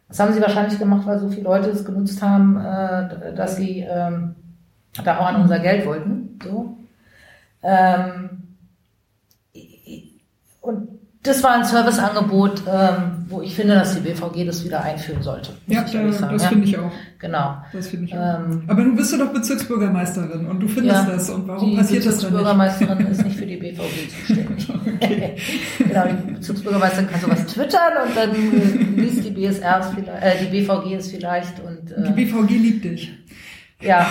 [0.08, 3.80] Das haben sie wahrscheinlich gemacht, weil so viele Leute es genutzt haben, äh, dass sie
[3.80, 4.36] ähm,
[5.04, 6.38] da auch an unser Geld wollten.
[6.42, 6.76] So.
[7.64, 8.30] Ähm,
[10.60, 10.88] und
[11.26, 15.52] das war ein Serviceangebot, ähm, wo ich finde, dass die BVG das wieder einführen sollte.
[15.66, 16.48] Ja, äh, sagen, das ja.
[16.48, 16.92] finde ich auch.
[17.18, 17.56] Genau.
[17.72, 18.38] Das finde ich auch.
[18.38, 21.30] Ähm, Aber du bist ja doch Bezirksbürgermeisterin und du findest Ja, das.
[21.30, 22.42] Und warum die passiert das dann nicht?
[22.42, 24.68] Bezirksbürgermeisterin ist nicht für die BVG zuständig.
[25.78, 30.94] genau, die Bezirksbürgermeisterin kann sowas twittern und dann äh, liest die BSR äh, die BVG
[30.94, 33.12] es vielleicht und äh, Die BVG liebt dich.
[33.80, 34.06] Ja,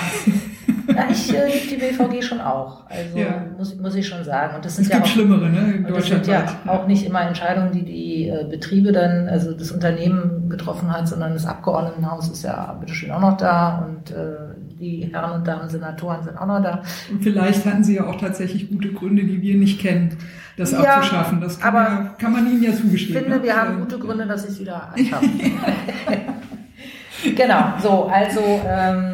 [0.87, 2.89] ja ich äh, liebe die BVG schon auch.
[2.89, 3.45] Also Ja.
[3.57, 4.55] muss, muss ich schon sagen.
[4.55, 5.73] Und das sind Es ja gibt auch, Schlimmere, ne?
[5.77, 9.71] In das sind ja auch nicht immer Entscheidungen, die die äh, Betriebe dann, also das
[9.71, 14.35] Unternehmen getroffen hat, sondern das Abgeordnetenhaus ist ja bitteschön auch noch da und äh,
[14.79, 16.81] die Herren und Damen Senatoren sind auch noch da.
[17.09, 20.17] Und vielleicht hatten sie ja auch tatsächlich gute Gründe, die wir nicht kennen,
[20.57, 21.39] das Ja, abzuschaffen.
[21.39, 23.21] Das kann, aber ja, kann man ihnen ja Ich zugestehen.
[23.23, 23.43] finde, ne?
[23.43, 25.29] wir haben gute Gründe, dass sie es wieder anschaffen.
[27.35, 29.13] genau, so, also ähm,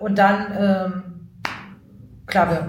[0.00, 1.02] und dann ähm,
[2.26, 2.68] klar, wir,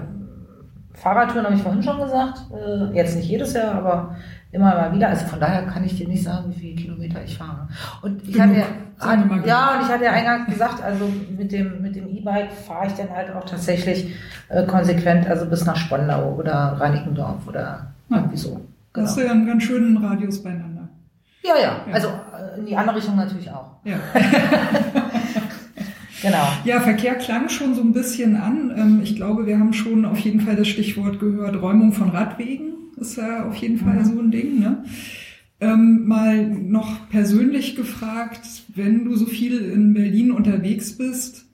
[0.94, 4.16] Fahrradtouren habe ich vorhin schon gesagt, äh, jetzt nicht jedes Jahr, aber
[4.50, 5.08] immer mal wieder.
[5.08, 7.68] Also von daher kann ich dir nicht sagen, wie viele Kilometer ich fahre.
[8.02, 8.56] Und ich Genug.
[8.56, 8.66] hatte,
[9.06, 9.30] ja, genug.
[9.32, 13.10] und ich hatte ja eingangs gesagt, also mit dem mit dem E-Bike fahre ich dann
[13.10, 14.12] halt auch tatsächlich
[14.48, 18.16] äh, konsequent, also bis nach Spandau oder Reinickendorf oder Ja.
[18.16, 18.60] irgendwie so.
[18.94, 19.32] Da hast du Genau.
[19.34, 20.88] ja einen ganz schönen Radius beieinander.
[21.44, 21.92] Ja, ja, Ja.
[21.94, 23.76] also äh, in die andere Richtung natürlich auch.
[23.84, 23.96] Ja.
[26.22, 26.48] Genau.
[26.64, 28.72] Ja, Verkehr klang schon so ein bisschen an.
[28.76, 32.72] Ähm, Ich glaube, wir haben schon auf jeden Fall das Stichwort gehört, Räumung von Radwegen
[32.96, 34.04] ist ja auf jeden Fall Mhm.
[34.04, 34.58] so ein Ding.
[34.58, 34.84] Ne?
[35.60, 38.40] Ähm, mal noch persönlich gefragt,
[38.74, 41.46] wenn du so viel in Berlin unterwegs bist,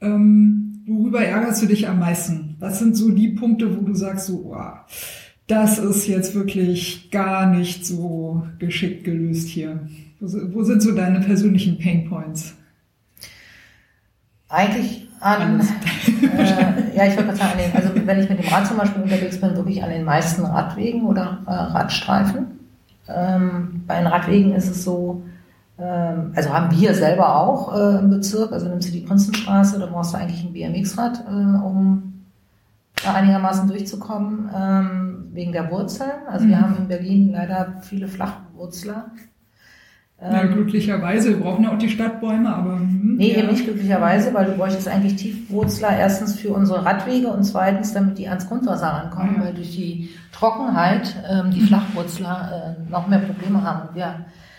[0.00, 2.56] ähm, worüber ärgerst du dich am meisten?
[2.58, 4.78] Was sind so die Punkte, wo du sagst, so, wow,
[5.46, 9.88] das ist jetzt wirklich gar nicht so geschickt gelöst hier?
[10.20, 12.54] Wo, wo sind so deine persönlichen Painpoints?
[14.48, 18.76] Eigentlich an, äh, ja, ich wollte gerade sagen, also wenn ich mit dem Rad zum
[18.78, 22.46] Beispiel unterwegs bin, wirklich an den meisten Radwegen oder äh, Radstreifen.
[23.08, 25.22] Ähm, bei den Radwegen ist es so,
[25.78, 29.86] ähm, also haben wir selber auch äh, im Bezirk, also nimmst du die Prinzenstraße, da
[29.86, 32.24] brauchst du eigentlich ein BMX-Rad, äh, um
[33.04, 36.10] da einigermaßen durchzukommen, ähm, wegen der Wurzeln.
[36.28, 36.60] Also wir Mhm.
[36.62, 39.06] haben in Berlin leider viele Flachwurzler.
[40.20, 41.28] Ja, Ähm, glücklicherweise.
[41.30, 42.76] Wir brauchen ja auch die Stadtbäume, aber.
[42.80, 43.38] hm, Nee, ja.
[43.38, 48.18] eben nicht glücklicherweise, weil du bräuchtest eigentlich Tiefwurzler erstens für unsere Radwege und zweitens, damit
[48.18, 49.44] die ans Grundwasser rankommen, Ah, ja.
[49.46, 53.88] weil durch die Trockenheit ähm, die Flachwurzler äh, noch mehr Probleme haben.
[53.94, 54.14] Wir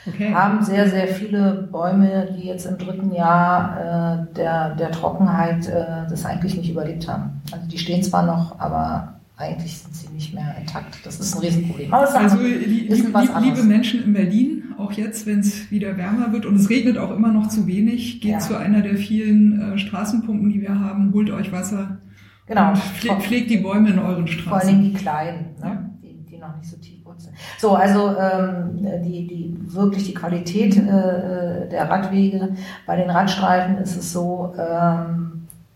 [0.07, 0.33] Okay.
[0.33, 6.07] haben sehr, sehr viele Bäume, die jetzt im dritten Jahr äh, der, der Trockenheit äh,
[6.09, 7.41] das eigentlich nicht überlebt haben.
[7.51, 10.99] Also die stehen zwar noch, aber eigentlich sind sie nicht mehr intakt.
[11.05, 11.93] Das ist ein Riesenproblem.
[11.93, 13.63] Aber Also, li was liebe.
[13.63, 17.31] Menschen in Berlin, auch jetzt, wenn es wieder wärmer wird und es regnet auch immer
[17.31, 18.39] noch zu wenig, geht Ja.
[18.39, 21.99] zu einer der vielen äh, Straßenpumpen, die wir haben, holt euch Wasser
[22.47, 22.69] Genau.
[22.69, 24.83] und pfle pflegt die Bäume in euren Vor allen Dingen Straßen.
[24.83, 25.89] die kleinen, ne?
[26.03, 27.33] die, die noch nicht so tief wurzeln.
[27.59, 32.49] So, also ähm, die, die wirklich die Qualität äh, der Radwege.
[32.85, 35.28] Bei den Radstreifen ist es so, ähm,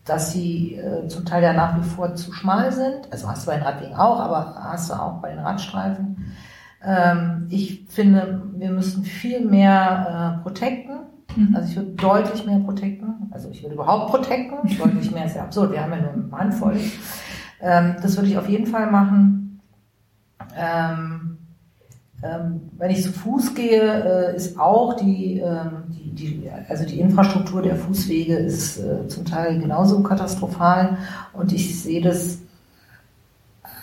[0.04, 3.10] dass sie äh, zum Teil ja nach wie vor zu schmal sind.
[3.10, 6.34] Also hast du bei den Radwegen auch, aber hast du auch bei den Radstreifen.
[6.84, 10.98] Ähm, ich finde, wir müssten viel mehr äh, protecten.
[11.34, 11.56] Mhm.
[11.56, 13.30] Also ich würde deutlich mehr protecten.
[13.30, 14.58] Also ich würde überhaupt protecten.
[14.78, 15.72] deutlich mehr ist ja absurd.
[15.72, 16.78] Wir haben ja nur eine Handvoll.
[17.60, 19.60] Ähm, das würde ich auf jeden Fall machen.
[20.54, 21.38] Ähm,
[22.78, 27.60] wenn ich zu Fuß gehe, äh, ist auch die, ähm, die, die, also die Infrastruktur
[27.60, 30.96] der Fußwege ist äh, zum Teil genauso katastrophal.
[31.32, 32.38] Und ich sehe das,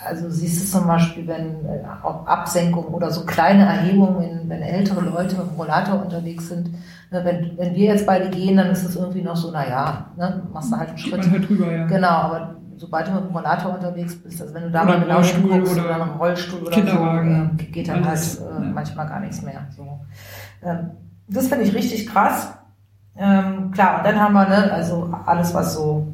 [0.06, 4.62] also du siehst es zum Beispiel, wenn äh, auch Absenkungen oder so kleine Erhebungen, wenn,
[4.62, 6.72] ältere Leute mit dem Rollator unterwegs sind.
[7.12, 10.44] Ne, wenn, wenn wir jetzt beide gehen, dann ist es irgendwie noch so, naja, ne,
[10.52, 11.30] machst du halt einen Schritt.
[11.30, 11.86] halt drüber, ja.
[11.86, 15.06] Genau, aber sobald du mit dem Rollator unterwegs bist, also wenn du da Oder mal
[15.06, 18.66] genau hinguckst oder oder, einen Rollstuhl oder Kinderwagen, so, äh, geht dann alles, halt äh,
[18.66, 18.72] ja.
[18.72, 19.68] manchmal gar nichts mehr.
[19.78, 20.00] So.
[20.64, 20.90] Ähm,
[21.28, 22.54] das finde ich richtig krass.
[23.16, 26.08] Ähm, klar, und dann haben wir ne, also alles, was so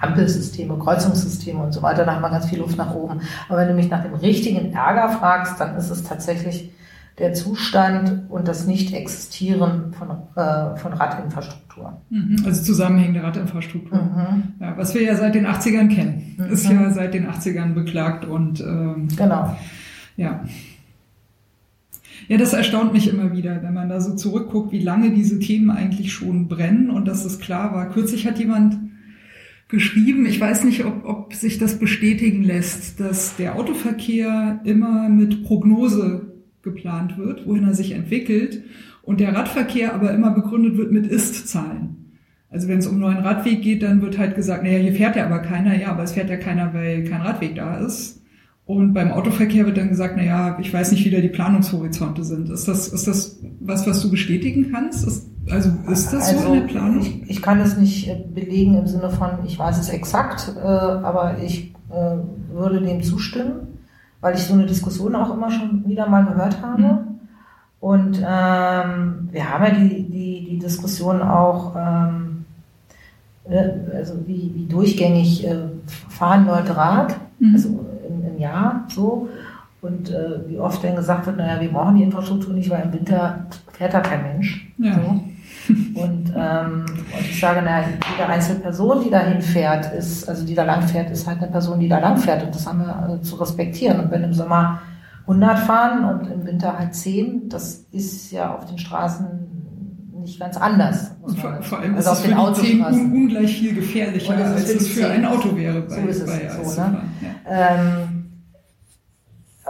[0.00, 3.20] Ampelsysteme, Kreuzungssysteme und so weiter, da haben wir ganz viel Luft nach oben.
[3.48, 6.72] Aber wenn du mich nach dem richtigen Ärger fragst, dann ist es tatsächlich
[7.18, 12.00] der Zustand und das Nicht-Existieren von, äh, von Radinfrastruktur.
[12.08, 12.36] Mhm.
[12.44, 13.98] Also zusammenhängende Radinfrastruktur.
[13.98, 14.42] Mhm.
[14.60, 16.36] Ja, was wir ja seit den 80ern kennen.
[16.38, 16.44] Mhm.
[16.46, 19.56] Ist ja seit den 80ern beklagt und ähm, Genau.
[20.16, 20.44] Ja.
[22.28, 25.70] Ja, das erstaunt mich immer wieder, wenn man da so zurückguckt, wie lange diese Themen
[25.70, 27.90] eigentlich schon brennen und dass es klar war.
[27.90, 28.78] Kürzlich hat jemand
[29.68, 35.44] geschrieben, ich weiß nicht, ob, ob sich das bestätigen lässt, dass der Autoverkehr immer mit
[35.44, 36.31] Prognose
[36.62, 38.62] geplant wird, wohin er sich entwickelt
[39.02, 42.02] und der Radverkehr aber immer begründet wird mit Ist-Zahlen.
[42.50, 45.16] Also wenn es um einen neuen Radweg geht, dann wird halt gesagt, naja, hier fährt
[45.16, 48.22] ja aber keiner, ja, aber es fährt ja keiner, weil kein Radweg da ist.
[48.64, 52.22] Und beim Autoverkehr wird dann gesagt, na ja, ich weiß nicht, wie da die Planungshorizonte
[52.22, 52.48] sind.
[52.48, 55.06] Ist das, ist das was, was du bestätigen kannst?
[55.06, 57.00] Ist, also ist das so in der Planung?
[57.00, 60.66] Ich, ich kann es nicht äh, belegen im Sinne von, ich weiß es exakt, äh,
[60.66, 62.16] aber ich äh,
[62.54, 63.71] würde dem zustimmen,
[64.22, 66.82] weil ich so eine Diskussion auch immer schon wieder mal gehört habe.
[66.82, 66.98] Mhm.
[67.80, 72.44] Und ähm, wir haben ja die, die, die Diskussion auch, ähm,
[73.44, 75.56] äh, also wie, wie durchgängig äh,
[76.08, 77.54] fahren Leute Rad, Mhm.
[77.54, 77.68] also
[78.08, 79.28] im, im Jahr so.
[79.80, 82.92] Und äh, wie oft dann gesagt wird, naja, wir brauchen die Infrastruktur nicht, weil im
[82.92, 84.72] Winter fährt da kein Mensch.
[84.78, 84.94] Ja.
[84.94, 85.20] So.
[85.68, 90.54] Und, ähm, und ich sage, naja, jede einzelne Person, die dahin fährt, ist, also die
[90.54, 92.42] da lang fährt, ist halt eine Person, die da lang fährt.
[92.42, 94.00] Und das haben wir äh, zu respektieren.
[94.00, 94.80] Und wenn im Sommer
[95.22, 99.26] 100 fahren und im Winter halt 10, das ist ja auf den Straßen
[100.22, 101.12] nicht ganz anders.
[101.36, 105.08] Vor, vor, allem also ist es für zehn un ungleich viel gefährlicher, als es für
[105.08, 107.02] ein Auto wäre bei, so ist es bei so, ne?
[107.44, 107.74] Ja.
[107.74, 108.21] Ähm,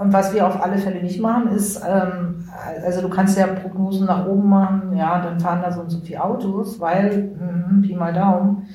[0.02, 2.44] und was wir auf alle Fälle nicht machen, ist, ähm,
[2.84, 6.00] also du kannst ja Prognosen nach oben machen, ja, dann fahren da so und so
[6.00, 8.68] viele Autos, weil, mh, Pi mal Daumen,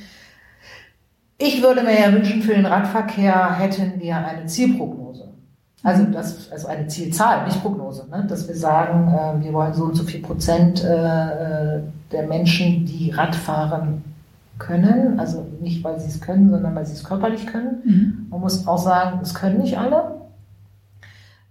[1.37, 5.27] ich würde mir ja wünschen, für den Radverkehr hätten wir eine Zielprognose.
[5.83, 8.25] Also, das, also eine Zielzahl, nicht Prognose, ne?
[8.27, 12.85] dass wir sagen, äh, wir wollen so und so viel Prozent äh, äh der Menschen,
[12.85, 14.01] die Rad fahren
[14.59, 17.81] können, also nicht, weil sie es können, sondern weil sie es körperlich können.
[17.83, 18.27] Mhm.
[18.29, 20.16] Man muss auch sagen, es können nicht alle.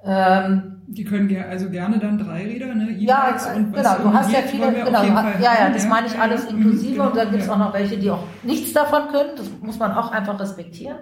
[0.07, 2.93] Ähm, die können ger also gerne dann Dreiräder, ne?
[2.93, 3.97] Ja, und genau.
[3.99, 5.03] Du hast ja viele, genau.
[5.03, 6.93] ja, ja, das meine ich alles inklusive.
[6.93, 9.31] Genau, und dann gibt es auch noch welche, die auch nichts davon können.
[9.37, 10.97] Das muss man auch einfach respektieren.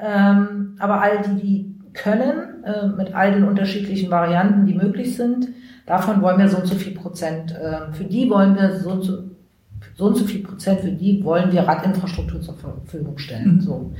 [0.00, 5.48] Ähm, aber all die, die können, äh, mit all den unterschiedlichen Varianten, die möglich sind,
[5.86, 7.52] davon wollen wir so und so viel Prozent.
[7.52, 9.24] Äh, für die wollen wir so und so,
[9.96, 13.54] so und so viel Prozent, für die wollen wir Radinfrastruktur zur Verfügung stellen.
[13.54, 13.60] Mhm.
[13.60, 13.92] So.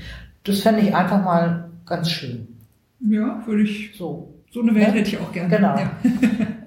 [0.44, 2.47] Das fände ich einfach mal ganz schön.
[3.00, 3.96] Ja, würde ich.
[3.96, 4.34] So.
[4.50, 4.92] So eine Welt ja?
[4.94, 5.54] hätte ich auch gerne.
[5.54, 5.76] Genau.
[5.76, 5.90] Ja.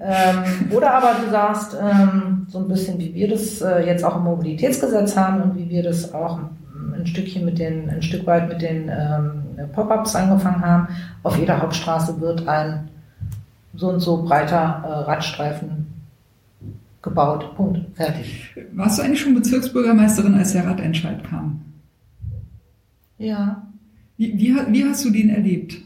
[0.00, 4.16] ähm, oder aber du sagst, ähm, so ein bisschen wie wir das äh, jetzt auch
[4.16, 6.38] im Mobilitätsgesetz haben und wie wir das auch
[6.94, 10.88] ein Stückchen mit den, ein Stück weit mit den ähm, Pop-ups angefangen haben.
[11.22, 12.88] Auf jeder Hauptstraße wird ein
[13.74, 15.86] so und so breiter äh, Radstreifen
[17.00, 17.56] gebaut.
[17.56, 17.80] Punkt.
[17.96, 18.54] Fertig.
[18.72, 21.60] Warst du eigentlich schon Bezirksbürgermeisterin, als der Radentscheid kam?
[23.18, 23.66] Ja.
[24.16, 25.78] Wie, wie, wie hast du den erlebt?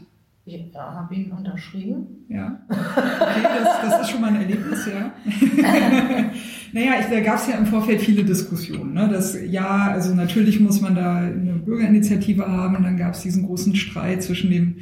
[0.47, 2.07] Ja, habe ihn unterschrieben.
[2.29, 2.61] Ja.
[2.69, 5.11] Okay, das, das, ist schon mal ein Erlebnis, ja.
[6.71, 8.93] naja, ich, da gab es ja im Vorfeld viele Diskussionen.
[8.93, 9.09] Ne?
[9.11, 12.81] Das, ja, also natürlich muss man da eine Bürgerinitiative haben.
[12.81, 14.77] Dann gab es diesen großen Streit zwischen dem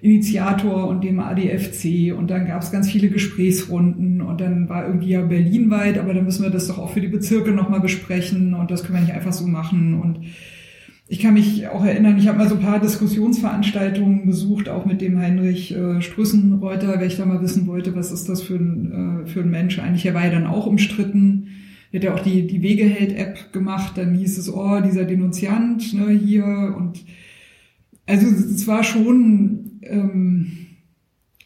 [0.00, 5.08] Initiator und dem ADFC und dann gab es ganz viele Gesprächsrunden und dann war irgendwie
[5.08, 8.54] ja Berlin weit, aber dann müssen wir das doch auch für die Bezirke nochmal besprechen
[8.54, 10.20] und das können wir nicht einfach so machen und
[11.10, 15.00] ich kann mich auch erinnern, ich habe mal so ein paar Diskussionsveranstaltungen besucht, auch mit
[15.00, 19.24] dem Heinrich äh, Strüssenreuter, weil ich da mal wissen wollte, was ist das für ein,
[19.24, 20.04] äh, für ein Mensch eigentlich.
[20.04, 21.48] Er war ja dann auch umstritten.
[21.90, 26.10] Er hat ja auch die, die Wegeheld-App gemacht, dann hieß es, oh, dieser Denunziant ne,
[26.10, 26.44] hier.
[26.76, 27.02] Und
[28.04, 30.48] also es war schon, ähm,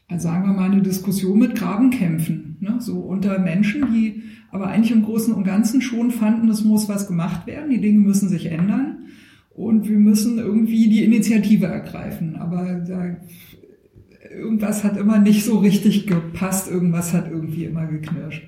[0.09, 2.57] also sagen wir mal, eine Diskussion mit Grabenkämpfen.
[2.59, 6.89] Ne, so unter Menschen, die aber eigentlich im Großen und Ganzen schon fanden, es muss
[6.89, 9.02] was gemacht werden, die Dinge müssen sich ändern
[9.55, 12.37] und wir müssen irgendwie die Initiative ergreifen.
[12.37, 13.17] Aber da,
[14.31, 18.45] irgendwas hat immer nicht so richtig gepasst, irgendwas hat irgendwie immer geknirscht.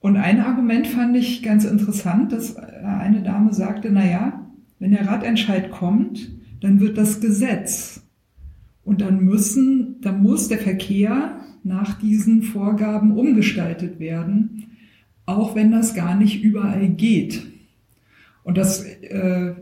[0.00, 4.46] Und ein Argument fand ich ganz interessant, dass eine Dame sagte, na ja,
[4.78, 8.02] wenn der Ratentscheid kommt, dann wird das Gesetz.
[8.84, 14.64] Und dann müssen, dann muss der Verkehr nach diesen Vorgaben umgestaltet werden,
[15.24, 17.46] auch wenn das gar nicht überall geht.
[18.42, 19.54] Und das äh,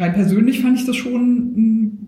[0.00, 1.20] rein persönlich fand ich das schon
[1.56, 2.06] ein,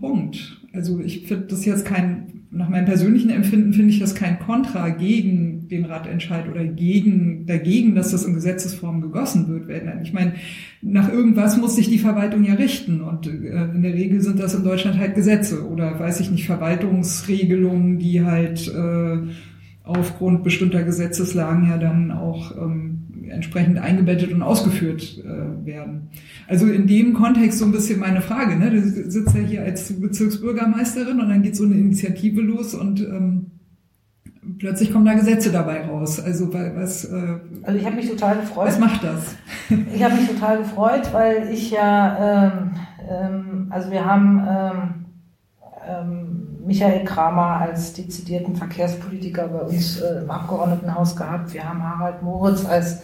[0.00, 0.60] Punkt.
[0.74, 4.90] Also ich finde das jetzt kein, nach meinem persönlichen Empfinden finde ich das kein Kontra
[4.90, 9.70] gegen den Ratentscheid oder gegen, dagegen, dass das in Gesetzesform gegossen wird.
[10.02, 10.34] Ich meine,
[10.82, 13.30] nach irgendwas muss sich die Verwaltung ja richten und äh,
[13.74, 18.22] in der Regel sind das in Deutschland halt Gesetze oder weiß ich nicht, Verwaltungsregelungen, die
[18.22, 19.16] halt äh,
[19.84, 23.01] aufgrund bestimmter Gesetzeslagen ja dann auch ähm,
[23.32, 26.10] entsprechend eingebettet und ausgeführt äh, werden.
[26.46, 28.56] Also in dem Kontext so ein bisschen meine Frage.
[28.56, 28.70] Ne?
[28.70, 33.46] Du sitzt ja hier als Bezirksbürgermeisterin und dann geht so eine Initiative los und ähm,
[34.58, 36.20] plötzlich kommen da Gesetze dabei raus.
[36.20, 37.04] Also was?
[37.04, 38.68] Äh, also ich habe mich total gefreut.
[38.68, 39.36] Was macht das?
[39.94, 42.70] ich habe mich total gefreut, weil ich ja, ähm,
[43.08, 45.01] ähm, also wir haben ähm,
[46.64, 51.52] Michael Kramer als dezidierten Verkehrspolitiker bei uns äh, im Abgeordnetenhaus gehabt.
[51.52, 53.02] Wir haben Harald Moritz als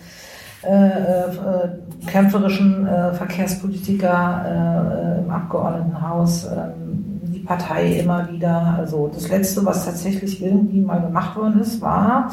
[0.63, 1.69] äh, äh,
[2.07, 8.75] kämpferischen äh, Verkehrspolitiker äh, im Abgeordnetenhaus, ähm, die Partei immer wieder.
[8.77, 12.31] Also das Letzte, was tatsächlich irgendwie mal gemacht worden ist, war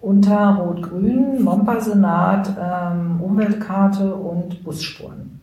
[0.00, 5.35] unter Rot-Grün, Momper-Senat, ähm, Umweltkarte und Busspuren.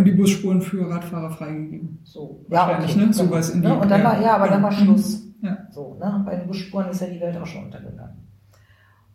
[0.00, 1.98] Und die Busspuren für Radfahrer freigegeben.
[2.04, 2.96] So, ja, okay.
[2.96, 3.12] ne?
[3.12, 3.78] So was in die, ne?
[3.78, 5.26] Und dann war, ja, aber dann war Schluss.
[5.42, 5.58] Ja.
[5.70, 6.22] So, ne?
[6.24, 8.20] Bei den Busspuren ist ja die Welt auch schon untergegangen.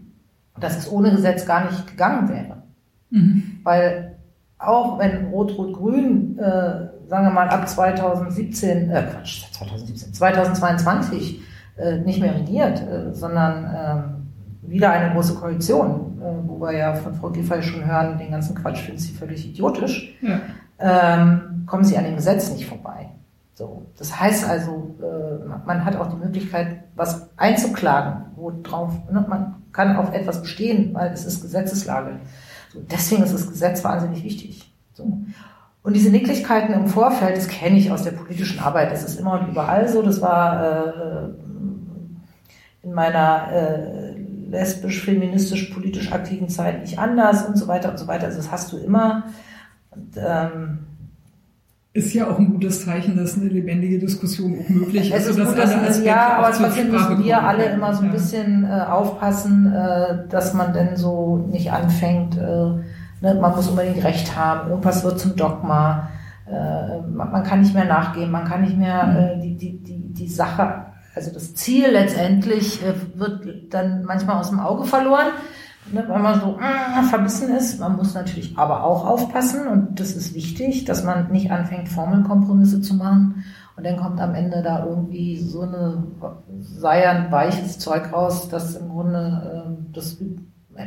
[0.58, 2.62] dass es ohne Gesetz gar nicht gegangen wäre.
[3.10, 3.60] Mhm.
[3.62, 4.16] Weil
[4.58, 11.42] auch wenn Rot-Rot-Grün, äh, sagen wir mal, ab 2017, äh, Quatsch, 2017, 2022
[11.76, 16.94] äh, nicht mehr regiert, äh, sondern ähm, wieder eine große Koalition, äh, wo wir ja
[16.94, 20.40] von Frau Giffey schon hören, den ganzen Quatsch finden sie völlig idiotisch, ja.
[20.78, 23.10] ähm, kommen sie an dem Gesetz nicht vorbei.
[23.56, 29.24] So, das heißt also, äh, man hat auch die Möglichkeit, was einzuklagen, wo drauf, ne,
[29.26, 32.20] man kann auf etwas bestehen, weil es ist Gesetzeslage.
[32.70, 34.70] So, deswegen ist das Gesetz wahnsinnig wichtig.
[34.92, 35.04] So.
[35.82, 38.92] Und diese Nicklichkeiten im Vorfeld, das kenne ich aus der politischen Arbeit.
[38.92, 40.02] Das ist immer und überall so.
[40.02, 41.28] Das war äh,
[42.82, 44.18] in meiner äh,
[44.50, 48.26] lesbisch, feministisch, politisch aktiven Zeit nicht anders und so weiter und so weiter.
[48.26, 49.24] Also das hast du immer.
[49.92, 50.78] Und, ähm,
[51.96, 55.26] ist ja auch ein gutes Zeichen, dass eine lebendige Diskussion auch möglich ist.
[55.26, 58.82] Es ist gut, dass ja, aber trotzdem müssen wir alle immer so ein bisschen äh,
[58.82, 64.68] aufpassen, äh, dass man denn so nicht anfängt, äh, ne, man muss unbedingt Recht haben,
[64.68, 66.10] irgendwas wird zum Dogma,
[66.46, 69.16] äh, man, man, kann nicht mehr nachgeben, man kann nicht mehr mhm.
[69.16, 74.50] äh, die, die, die, die Sache, also das Ziel letztendlich äh, wird dann manchmal aus
[74.50, 75.28] dem Auge verloren
[75.92, 77.80] ne, wenn man so äh, verbissen ist.
[77.80, 82.80] Man muss natürlich aber auch aufpassen und das ist wichtig, dass man nicht anfängt, Formelkompromisse
[82.80, 83.44] zu machen
[83.76, 86.04] und dann kommt am Ende da irgendwie so eine
[86.60, 90.18] seiern weiches Zeug raus, das im Grunde äh, das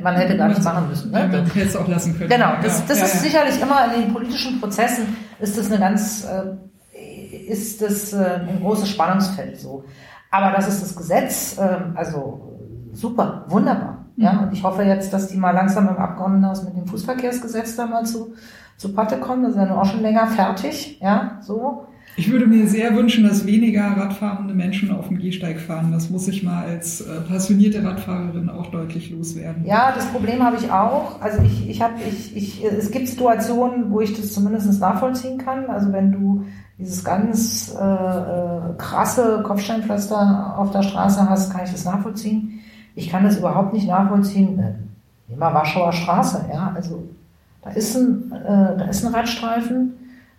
[0.03, 1.11] man hätte gar nichts machen müssen.
[1.11, 1.27] Ne?
[1.31, 2.29] man hätte es auch lassen können.
[2.29, 3.19] Genau, das, das ja, ist ja.
[3.21, 8.59] sicherlich immer in den politischen Prozessen ist das eine ganz äh, ist das äh, ein
[8.61, 9.83] großes Spannungsfeld so.
[10.31, 12.57] Aber das ist das Gesetz, äh, also
[12.93, 13.98] super, wunderbar.
[14.19, 17.87] Ja, und ich hoffe jetzt, dass die mal langsam im Abgeordnetenhaus mit dem Fußverkehrsgesetz da
[17.87, 18.33] mal zu,
[18.75, 19.43] zu Patte kommen.
[19.43, 20.99] Das ist ja nun auch schon länger fertig.
[21.01, 21.85] Ja, so.
[22.17, 25.93] Ich würde mir sehr wünschen, dass weniger radfahrende Menschen auf dem Gehsteig fahren.
[25.93, 29.63] Das muss ich mal als äh, passionierte Radfahrerin auch deutlich loswerden.
[29.63, 31.21] Ja, das Problem habe ich auch.
[31.21, 35.67] Also ich, ich habe, ich, ich, es gibt Situationen, wo ich das zumindest nachvollziehen kann.
[35.67, 36.43] Also wenn du
[36.77, 42.58] dieses ganz äh, äh, krasse Kopfsteinpflaster auf der Straße hast, kann ich das nachvollziehen.
[42.99, 44.57] Ich kann das überhaupt nicht nachvollziehen.
[45.27, 47.07] Nehmen wir Warschauer Straße, ja, also
[47.63, 49.93] da ist ein, äh, da ist ein Radstreifen.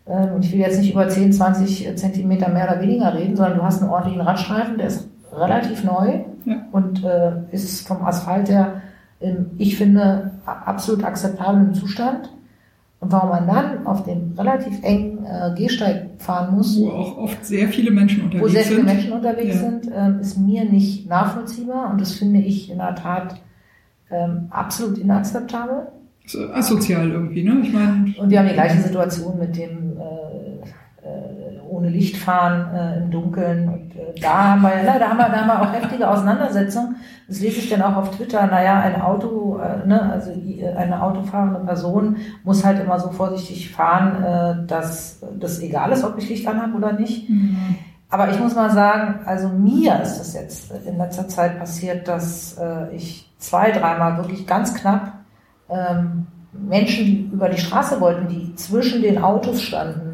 [0.05, 3.59] Äh, und ich will jetzt nicht über 10, 20 Zentimeter mehr oder weniger reden, sondern
[3.59, 6.57] du hast einen ordentlichen Radstreifen, der ist relativ neu ja.
[6.73, 8.83] und äh, ist vom Asphalt her,
[9.59, 12.31] ich finde, absolut akzeptablen Zustand.
[13.01, 17.45] Und warum man dann auf dem relativ engen äh, Gehsteig fahren muss, wo auch oft
[17.47, 19.61] sehr viele Menschen unterwegs sind, wo sehr viele Menschen unterwegs ja.
[19.61, 23.41] sind, ähm, ist mir nicht nachvollziehbar und das finde ich in der Tat
[24.11, 25.89] ähm, absolut inakzeptabel.
[26.53, 27.61] Asozial irgendwie, ne?
[27.63, 28.15] Ich meine.
[28.19, 29.80] Und wir haben die gleiche Situation mit dem äh, äh,
[31.81, 33.69] ohne Licht fahren äh, im Dunkeln.
[33.69, 36.97] Und äh, da haben wir, ja, da haben wir, da haben wir auch heftige Auseinandersetzungen.
[37.27, 38.47] Das lese ich dann auch auf Twitter.
[38.47, 40.31] Naja, ein Auto, äh, ne, also
[40.77, 46.19] eine autofahrende Person muss halt immer so vorsichtig fahren, äh, dass das egal ist, ob
[46.19, 47.31] ich Licht anhabe oder nicht.
[47.31, 47.77] Mhm.
[48.11, 52.59] Aber ich muss mal sagen, also mir ist das jetzt in letzter Zeit passiert, dass
[52.59, 55.13] äh, ich zwei, dreimal wirklich ganz knapp
[55.71, 60.10] ähm, Menschen, die über die Straße wollten, die zwischen den Autos standen,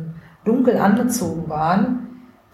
[0.47, 2.07] dunkel angezogen waren,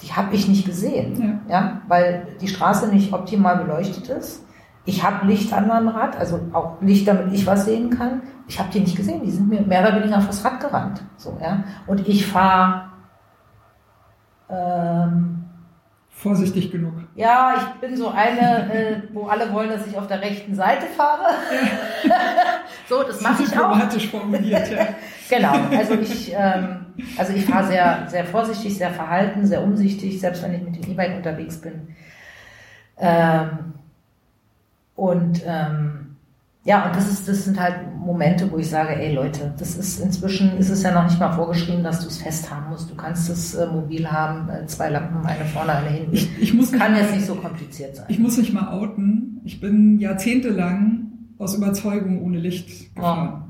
[0.03, 1.61] die habe ich nicht gesehen, ja.
[1.61, 1.83] ja.
[1.87, 4.45] weil die Straße nicht optimal beleuchtet ist.
[4.85, 8.23] Ich habe Licht an meinem Rad, also auch Licht, damit ich was sehen kann.
[8.49, 11.03] Ich habe die nicht gesehen, die sind mir mehr oder weniger aufs Rad gerannt.
[11.17, 11.63] So, ja.
[11.87, 12.87] Und ich fahre
[14.49, 15.45] ähm,
[16.09, 16.95] vorsichtig genug.
[17.15, 20.87] Ja, ich bin so eine, äh, wo alle wollen, dass ich auf der rechten Seite
[20.87, 21.35] fahre.
[22.89, 23.73] so, das mache ich auch.
[23.73, 24.87] Diplomatisch formuliert, ja.
[25.29, 26.87] genau, also ich, ähm,
[27.19, 30.91] also ich fahre sehr, sehr vorsichtig, sehr verhalten, sehr umsichtig, selbst wenn ich mit dem
[30.91, 31.95] E-Bike unterwegs bin.
[32.99, 33.75] Ähm,
[34.97, 36.02] und ähm,
[36.65, 40.01] ja, und das ist, das sind halt Momente, wo ich sage, ey Leute, das ist
[40.01, 42.89] inzwischen ist es ja noch nicht mal vorgeschrieben, dass du es fest haben musst.
[42.89, 46.15] Du kannst es äh, mobil haben, äh, zwei Lampen, eine vorne, eine hinten.
[46.15, 48.07] Ich, ich muss kann jetzt nicht so kompliziert sein.
[48.09, 49.41] Ich muss mich mal outen.
[49.45, 53.43] Ich bin jahrzehntelang aus Überzeugung ohne Licht gefahren.
[53.45, 53.49] Oh.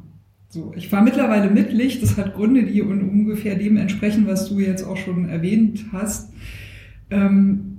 [0.48, 2.02] So, ich fahre mittlerweile mit Licht.
[2.02, 6.32] Das hat Gründe, die ungefähr dem entsprechen, was du jetzt auch schon erwähnt hast.
[7.10, 7.71] Ähm,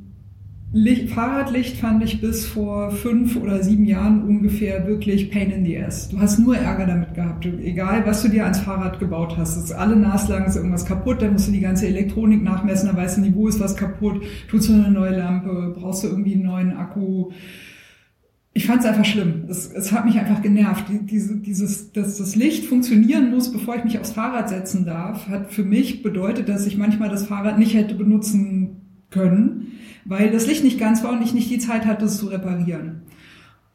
[0.76, 5.78] Licht, Fahrradlicht fand ich bis vor fünf oder sieben Jahren ungefähr wirklich Pain in the
[5.78, 6.10] Ass.
[6.10, 7.46] Du hast nur Ärger damit gehabt.
[7.46, 9.56] Egal, was du dir ans Fahrrad gebaut hast.
[9.56, 12.98] Es ist alle naslang ist irgendwas kaputt, dann musst du die ganze Elektronik nachmessen, dann
[12.98, 14.24] weißt du nie, wo ist was kaputt.
[14.50, 17.30] Tust du eine neue Lampe, brauchst du irgendwie einen neuen Akku.
[18.56, 19.46] Ich fand es einfach schlimm.
[19.50, 20.86] Es, es hat mich einfach genervt.
[20.90, 25.52] Diese, dieses, dass das Licht funktionieren muss, bevor ich mich aufs Fahrrad setzen darf, hat
[25.52, 28.78] für mich bedeutet, dass ich manchmal das Fahrrad nicht hätte benutzen
[29.12, 29.73] können
[30.06, 33.02] weil das Licht nicht ganz war und ich nicht die Zeit hatte, es zu reparieren.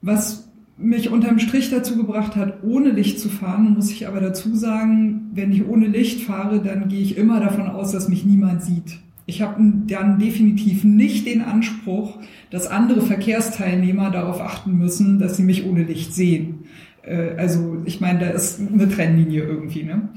[0.03, 4.55] Was mich unterm Strich dazu gebracht hat, ohne Licht zu fahren, muss ich aber dazu
[4.55, 8.62] sagen, wenn ich ohne Licht fahre, dann gehe ich immer davon aus, dass mich niemand
[8.62, 9.01] sieht.
[9.26, 12.18] Ich habe dann definitiv nicht den Anspruch,
[12.51, 16.61] dass andere Verkehrsteilnehmer darauf achten müssen, dass sie mich ohne Licht sehen.
[17.03, 19.83] Äh, also ich meine, da ist eine Trennlinie irgendwie.
[19.83, 20.09] Ne?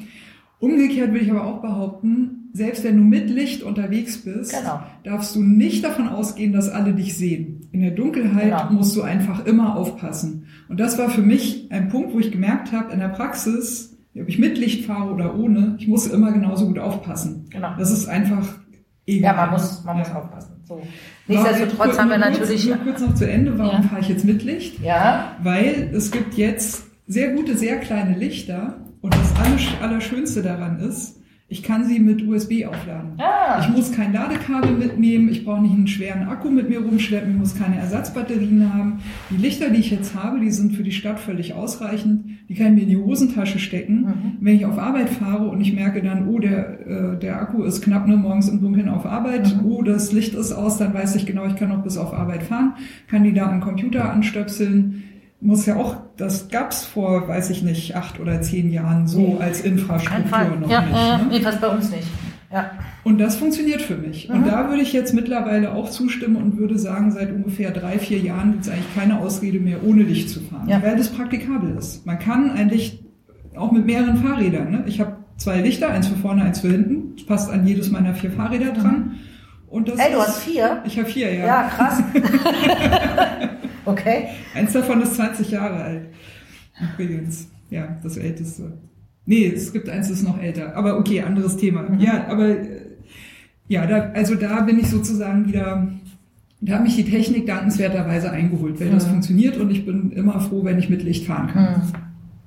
[0.59, 4.81] Umgekehrt will ich aber auch behaupten, selbst wenn du mit Licht unterwegs bist, genau.
[5.03, 7.67] darfst du nicht davon ausgehen, dass alle dich sehen.
[7.71, 8.71] In der Dunkelheit genau.
[8.71, 10.47] musst du einfach immer aufpassen.
[10.67, 14.27] Und das war für mich ein Punkt, wo ich gemerkt habe, in der Praxis, ob
[14.27, 17.45] ich mit Licht fahre oder ohne, ich muss immer genauso gut aufpassen.
[17.49, 17.73] Genau.
[17.77, 18.47] Das ist einfach
[19.05, 19.35] egal.
[19.35, 20.03] Ja, man muss, man ja.
[20.03, 20.51] muss aufpassen.
[20.65, 20.81] So.
[21.27, 22.67] Nichtsdestotrotz haben wir natürlich.
[22.67, 23.87] Nur kurz noch zu Ende, warum ja.
[23.87, 24.79] fahre ich jetzt mit Licht?
[24.81, 25.35] Ja.
[25.41, 29.33] Weil es gibt jetzt sehr gute, sehr kleine Lichter und das
[29.81, 31.20] Allerschönste daran ist,
[31.51, 33.11] ich kann sie mit USB aufladen.
[33.17, 33.59] Ah.
[33.59, 37.37] Ich muss kein Ladekabel mitnehmen, ich brauche nicht einen schweren Akku mit mir rumschleppen, ich
[37.37, 38.99] muss keine Ersatzbatterien haben.
[39.29, 42.23] Die Lichter, die ich jetzt habe, die sind für die Stadt völlig ausreichend.
[42.47, 44.01] Die kann ich mir in die Hosentasche stecken.
[44.01, 44.37] Mhm.
[44.39, 47.81] Wenn ich auf Arbeit fahre und ich merke dann, oh, der, äh, der Akku ist
[47.81, 49.69] knapp nur morgens im Dunkeln auf Arbeit, mhm.
[49.69, 52.43] oh, das Licht ist aus, dann weiß ich genau, ich kann noch bis auf Arbeit
[52.43, 52.75] fahren,
[53.07, 55.03] kann die da am Computer anstöpseln
[55.41, 59.61] muss ja auch, das gab's vor, weiß ich nicht, acht oder zehn Jahren so als
[59.61, 60.93] Infrastruktur noch ja, nicht.
[60.93, 61.27] Äh, ne?
[61.31, 62.07] Nee, fast bei uns nicht.
[62.53, 62.71] Ja.
[63.03, 64.29] Und das funktioniert für mich.
[64.29, 64.35] Mhm.
[64.35, 68.19] Und da würde ich jetzt mittlerweile auch zustimmen und würde sagen, seit ungefähr drei, vier
[68.19, 70.81] Jahren gibt es eigentlich keine Ausrede mehr, ohne Licht zu fahren, ja.
[70.83, 72.05] weil das praktikabel ist.
[72.05, 73.03] Man kann ein Licht
[73.55, 74.71] auch mit mehreren Fahrrädern.
[74.71, 74.83] Ne?
[74.85, 77.15] Ich habe zwei Lichter, eins für vorne, eins für hinten.
[77.15, 78.95] Das passt an jedes meiner vier Fahrräder dran.
[78.95, 79.11] Mhm.
[79.67, 80.83] Und das Ey, du hast vier?
[80.85, 81.45] Ich habe vier, ja.
[81.45, 82.03] Ja, krass.
[83.85, 84.27] Okay.
[84.53, 86.01] Eins davon ist 20 Jahre alt.
[86.93, 87.49] Übrigens.
[87.69, 88.77] Ja, das älteste.
[89.25, 90.75] Nee, es gibt eins, das ist noch älter.
[90.75, 91.83] Aber okay, anderes Thema.
[91.83, 91.99] Mhm.
[91.99, 92.81] Ja, aber äh,
[93.67, 95.87] ja, da, also da bin ich sozusagen wieder,
[96.59, 98.93] da hat mich die Technik dankenswerterweise eingeholt, weil mhm.
[98.93, 101.63] das funktioniert und ich bin immer froh, wenn ich mit Licht fahren kann.
[101.63, 101.81] Mhm.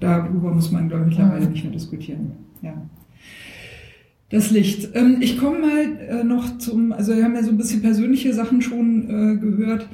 [0.01, 1.53] Darüber muss man, glaube ich, mittlerweile mhm.
[1.53, 2.32] nicht mehr diskutieren.
[2.61, 2.74] Ja.
[4.28, 4.91] Das Licht.
[4.95, 8.35] Ähm, ich komme mal äh, noch zum, also wir haben ja so ein bisschen persönliche
[8.35, 9.89] Sachen schon äh, gehört.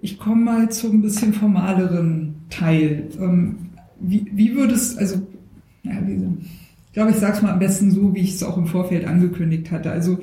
[0.00, 3.08] Ich komme mal zum bisschen formaleren Teil.
[3.20, 3.56] Ähm,
[4.00, 5.26] wie, wie würdest, also,
[5.82, 6.14] ja, wie,
[6.86, 9.06] ich glaube, ich sage es mal am besten so, wie ich es auch im Vorfeld
[9.06, 9.90] angekündigt hatte.
[9.90, 10.18] Also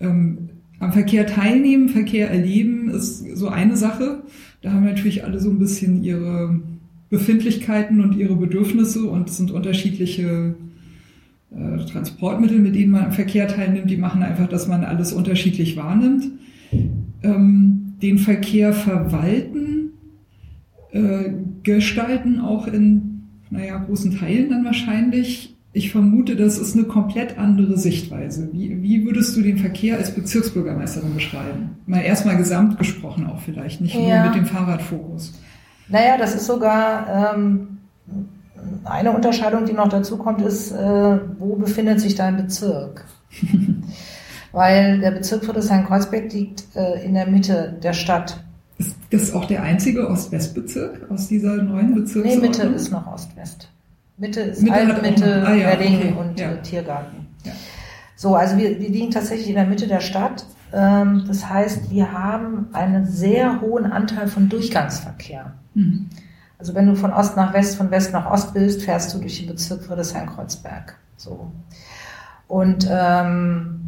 [0.00, 4.22] ähm, am Verkehr teilnehmen, Verkehr erleben ist so eine Sache.
[4.60, 6.60] Da haben natürlich alle so ein bisschen ihre
[7.08, 10.54] Befindlichkeiten und ihre Bedürfnisse und es sind unterschiedliche
[11.50, 15.76] äh, Transportmittel, mit denen man am Verkehr teilnimmt, die machen einfach, dass man alles unterschiedlich
[15.76, 16.24] wahrnimmt.
[17.22, 19.92] Ähm, den Verkehr verwalten,
[20.90, 21.30] äh,
[21.62, 25.56] gestalten auch in, naja, großen Teilen dann wahrscheinlich.
[25.72, 28.50] Ich vermute, das ist eine komplett andere Sichtweise.
[28.52, 31.76] Wie, wie würdest du den Verkehr als Bezirksbürgermeisterin beschreiben?
[31.86, 34.24] Mal erstmal gesamt gesprochen auch vielleicht, nicht ja.
[34.24, 35.32] nur mit dem Fahrradfokus.
[35.88, 37.78] Naja, das ist sogar ähm,
[38.84, 43.06] eine Unterscheidung, die noch dazu kommt, ist, äh, wo befindet sich dein Bezirk?
[44.52, 48.42] weil der Bezirk Friedrichshain-Kreuzberg liegt äh, in der Mitte der Stadt.
[48.78, 52.40] Ist das auch der einzige Ost-West-Bezirk aus dieser neuen Bezirksordnung?
[52.40, 53.68] Nee, Mitte ist noch Ost-West.
[54.18, 56.14] Mitte ist Mitte Altmitte, ah, ja, Wedding okay.
[56.18, 56.52] und ja.
[56.52, 57.26] Äh, Tiergarten.
[57.44, 57.52] Ja.
[58.16, 60.46] So, also wir, wir liegen tatsächlich in der Mitte der Stadt.
[60.72, 65.54] Ähm, das heißt, wir haben einen sehr hohen Anteil von Durchgangsverkehr.
[65.74, 66.08] Mhm.
[66.58, 69.38] Also wenn du von Ost nach West, von West nach Ost willst, fährst du durch
[69.38, 70.96] den Bezirk Friedrichshain-Kreuzberg.
[71.16, 71.50] So.
[72.46, 73.80] Und ähm,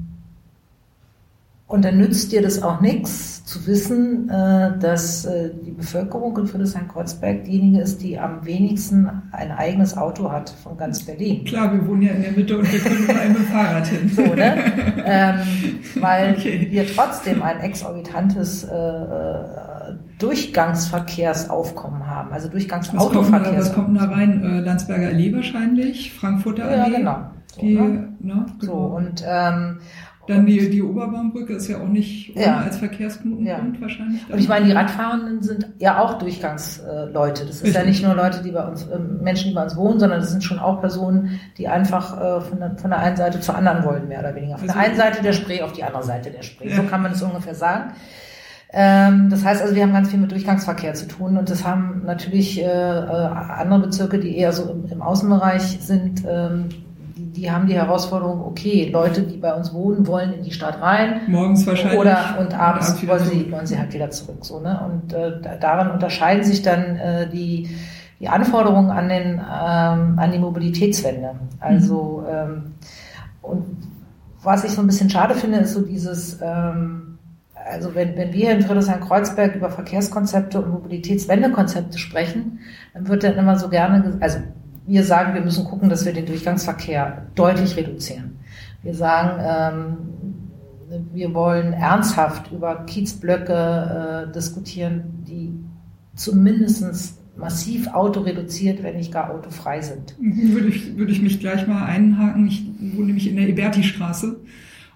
[1.67, 6.47] und dann nützt dir das auch nichts zu wissen, äh, dass äh, die Bevölkerung in
[6.47, 11.45] Friedrichshain-Kreuzberg diejenige ist, die am wenigsten ein eigenes Auto hat von ganz Berlin.
[11.45, 14.11] Klar, wir wohnen ja in der Mitte und wir können überall mit dem Fahrrad hin.
[14.15, 14.57] So, ne?
[15.05, 15.39] ähm,
[16.01, 16.69] weil okay.
[16.71, 19.35] wir trotzdem ein exorbitantes äh,
[20.19, 23.69] Durchgangsverkehrsaufkommen haben, also Durchgangsautoverkehrs.
[23.69, 24.43] Was kommt da rein?
[24.43, 26.93] Äh, Landsberger Allee wahrscheinlich, Frankfurter Allee.
[26.93, 27.17] Ja, genau.
[27.55, 28.15] So, die, ne?
[28.21, 28.47] Ne?
[28.61, 28.73] Genau.
[28.73, 29.79] so und ähm,
[30.27, 32.59] dann die, die Oberbaumbrücke ist ja auch nicht ja.
[32.59, 33.81] als Verkehrsknotenpunkt ja.
[33.81, 34.21] wahrscheinlich.
[34.31, 37.45] Und ich meine, die Radfahrenden sind ja auch Durchgangsleute.
[37.45, 37.75] Das ist Richtig.
[37.75, 40.31] ja nicht nur Leute, die bei uns, äh, Menschen, die bei uns wohnen, sondern das
[40.31, 43.85] sind schon auch Personen, die einfach äh, von, der, von der einen Seite zur anderen
[43.85, 44.57] wollen, mehr oder weniger.
[44.57, 46.71] Von also, der einen Seite der Spree auf die andere Seite der Spree.
[46.71, 46.77] Ja.
[46.77, 47.93] So kann man es ungefähr sagen.
[48.77, 52.03] Ähm, das heißt also, wir haben ganz viel mit Durchgangsverkehr zu tun und das haben
[52.05, 56.69] natürlich äh, äh, andere Bezirke, die eher so im, im Außenbereich sind, ähm,
[57.35, 61.23] die haben die Herausforderung, okay, Leute, die bei uns wohnen, wollen in die Stadt rein.
[61.27, 61.99] Morgens wahrscheinlich.
[61.99, 64.45] Oder und abends und wollen, sie, wollen sie halt wieder zurück.
[64.45, 64.81] So, ne?
[64.85, 67.69] Und äh, daran unterscheiden sich dann äh, die,
[68.21, 71.33] die Anforderungen an, den, ähm, an die Mobilitätswende.
[71.59, 72.75] Also, ähm,
[73.43, 73.65] und
[74.43, 77.19] was ich so ein bisschen schade finde, ist so dieses, ähm,
[77.55, 82.61] also wenn, wenn wir in Friedrichshain-Kreuzberg über Verkehrskonzepte und Mobilitätswendekonzepte sprechen,
[82.93, 84.39] dann wird dann immer so gerne, also
[84.87, 88.39] wir sagen, wir müssen gucken, dass wir den Durchgangsverkehr deutlich reduzieren.
[88.83, 95.53] Wir sagen, ähm, wir wollen ernsthaft über Kiezblöcke äh, diskutieren, die
[96.15, 100.15] zumindest massiv autoreduziert, wenn nicht gar autofrei sind.
[100.21, 102.47] Würde ich, würde ich mich gleich mal einhaken.
[102.47, 102.65] Ich
[102.95, 104.37] wohne nämlich in der Eberti-Straße.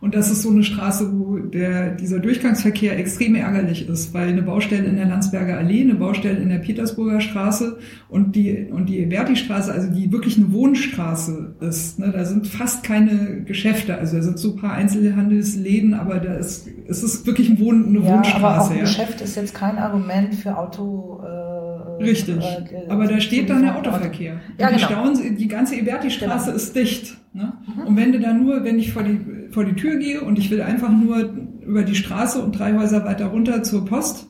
[0.01, 4.43] Und das ist so eine Straße, wo der, dieser Durchgangsverkehr extrem ärgerlich ist, weil eine
[4.43, 7.79] Baustelle in der Landsberger Allee, eine Baustelle in der Petersburger Straße
[8.09, 11.99] und die, und die Eberti-Straße, also die wirklich eine Wohnstraße ist.
[11.99, 12.13] Ne?
[12.13, 16.69] Da sind fast keine Geschäfte, also da sind so ein paar Einzelhandelsläden, aber da ist,
[16.87, 18.45] es ist wirklich ein Wohn, eine ja, Wohnstraße.
[18.45, 18.83] Aber auch ein ja.
[18.85, 21.59] Geschäft ist jetzt kein Argument für Auto, äh,
[22.01, 22.37] Richtig.
[22.37, 24.41] Äh, Aber da steht dann der Autoverkehr.
[24.59, 24.87] Ja, die, genau.
[24.87, 26.57] Stauen, die ganze Eberti-Straße genau.
[26.57, 27.17] ist dicht.
[27.33, 27.53] Ne?
[27.67, 27.83] Mhm.
[27.83, 29.21] Und wenn du da nur, wenn ich vor die,
[29.51, 33.05] vor die Tür gehe und ich will einfach nur über die Straße und drei Häuser
[33.05, 34.29] weiter runter zur Post,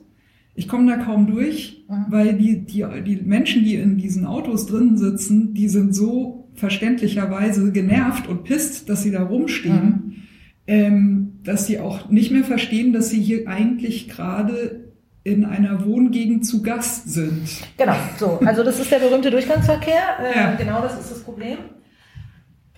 [0.59, 2.05] ich komme da kaum durch, mhm.
[2.09, 7.71] weil die, die, die Menschen, die in diesen Autos drinnen sitzen, die sind so verständlicherweise
[7.71, 10.27] genervt und pisst, dass sie da rumstehen,
[10.67, 14.91] ähm, dass sie auch nicht mehr verstehen, dass sie hier eigentlich gerade
[15.23, 17.47] in einer Wohngegend zu Gast sind.
[17.77, 18.39] Genau, so.
[18.43, 20.01] Also das ist der berühmte Durchgangsverkehr.
[20.21, 20.55] Äh, ja.
[20.55, 21.57] Genau das ist das Problem.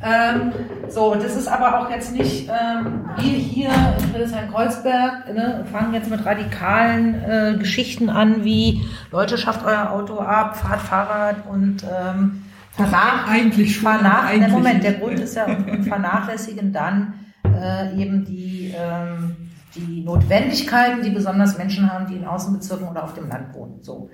[0.03, 0.51] Ähm,
[0.89, 6.09] so, das ist aber auch jetzt nicht, ähm, wir hier in Friedrichshain-Kreuzberg ne, fangen jetzt
[6.09, 12.43] mit radikalen äh, Geschichten an, wie Leute, schafft euer Auto ab, fahrt Fahrrad und ähm,
[12.71, 13.83] vernach eigentlich schon.
[13.83, 14.51] Vernach eigentlich.
[14.51, 19.35] Moment, der Grund ist ja, und vernachlässigen dann äh, eben die ähm,
[19.75, 23.81] die Notwendigkeiten, die besonders Menschen haben, die in Außenbezirken oder auf dem Land wohnen.
[23.81, 24.09] So.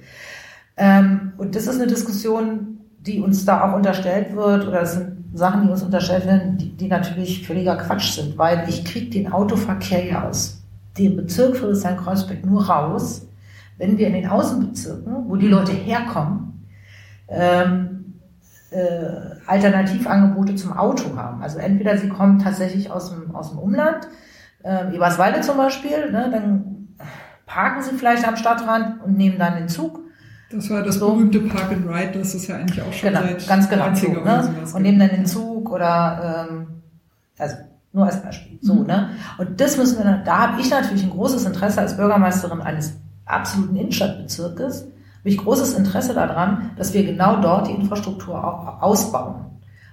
[0.76, 5.17] Ähm, und das ist eine Diskussion, die uns da auch unterstellt wird, oder es sind
[5.38, 9.32] Sachen, die uns unterstellt werden, die, die natürlich völliger Quatsch sind, weil ich kriege den
[9.32, 10.64] Autoverkehr ja aus
[10.98, 13.28] dem Bezirk Friedrichshain-Kreuzberg nur raus,
[13.78, 16.68] wenn wir in den Außenbezirken, wo die Leute herkommen,
[17.30, 18.16] ähm,
[18.72, 21.42] äh, Alternativangebote zum Auto haben.
[21.42, 24.08] Also entweder sie kommen tatsächlich aus dem, aus dem Umland,
[24.64, 26.88] äh, Eberswalde zum Beispiel, ne, dann
[27.46, 30.00] parken sie vielleicht am Stadtrand und nehmen dann den Zug.
[30.50, 31.12] Das war das so.
[31.12, 34.08] berühmte Park and Ride, das ist ja eigentlich auch schon genau, seit ganz genau, so,
[34.08, 34.64] ne?
[34.74, 36.68] Und nehmen dann den Zug oder ähm,
[37.38, 37.56] also
[37.92, 38.58] nur als Beispiel.
[38.62, 38.86] So, mhm.
[38.86, 39.10] ne?
[39.38, 42.94] Und das müssen wir, da habe ich natürlich ein großes Interesse als Bürgermeisterin eines
[43.26, 49.46] absoluten Innenstadtbezirkes, habe ich großes Interesse daran, dass wir genau dort die Infrastruktur auch ausbauen.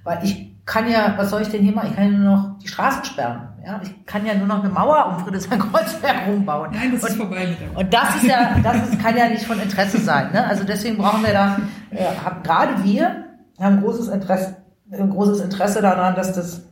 [0.04, 1.88] Weil ich kann ja, was soll ich denn hier machen?
[1.90, 3.48] Ich kann ja nur noch die Straßen sperren.
[3.64, 6.70] Ja, ich kann ja nur noch eine Mauer um Friedrichshain-Kreuzberg rumbauen.
[6.72, 9.28] Nein, das und, ist vorbei mit der Und das ist ja, das ist, kann ja
[9.28, 10.32] nicht von Interesse sein.
[10.32, 10.46] Ne?
[10.46, 11.58] Also deswegen brauchen wir da,
[11.90, 13.24] äh, haben, gerade wir
[13.58, 14.56] haben großes Interesse,
[14.92, 16.62] ein großes Interesse daran, dass das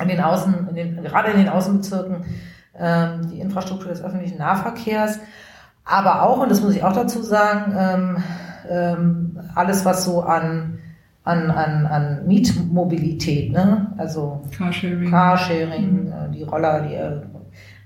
[0.00, 2.24] in den Außen, in den, gerade in den Außenbezirken,
[2.76, 5.20] ähm, die Infrastruktur des öffentlichen Nahverkehrs,
[5.84, 8.24] aber auch, und das muss ich auch dazu sagen, ähm,
[8.68, 10.78] ähm, alles, was so an
[11.24, 13.92] an, an, an Mietmobilität, ne?
[13.96, 16.12] also Carsharing, Carsharing mhm.
[16.12, 17.22] Äh, die Roller, die äh,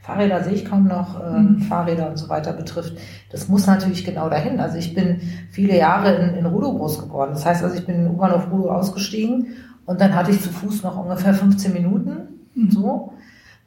[0.02, 1.60] Fahrräder sehe ich kaum noch, äh, mhm.
[1.60, 2.96] Fahrräder und so weiter betrifft.
[3.30, 4.58] Das muss natürlich genau dahin.
[4.58, 5.20] Also ich bin
[5.50, 7.30] viele Jahre in, in Rudo groß geworden.
[7.34, 9.48] Das heißt also, ich bin in U-Bahnhof Rudo ausgestiegen
[9.86, 12.48] und dann hatte ich zu Fuß noch ungefähr 15 Minuten.
[12.54, 12.70] Mhm.
[12.70, 13.12] So.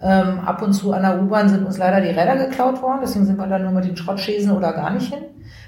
[0.01, 3.25] Ähm, ab und zu an der U-Bahn sind uns leider die Räder geklaut worden, deswegen
[3.25, 5.23] sind wir dann nur mit den Schrottschäsen oder gar nicht hin.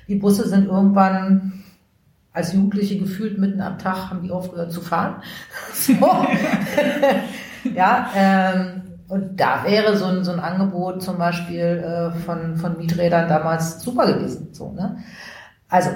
[0.08, 1.63] Die Busse sind irgendwann
[2.34, 5.22] als Jugendliche gefühlt mitten am Tag haben die aufgehört zu fahren.
[5.74, 5.94] So.
[7.76, 12.78] ja, ähm, und da wäre so ein, so ein Angebot zum Beispiel äh, von, von
[12.78, 14.50] Mieträdern damals super gewesen.
[14.54, 14.98] So, ne?
[15.68, 15.90] Also,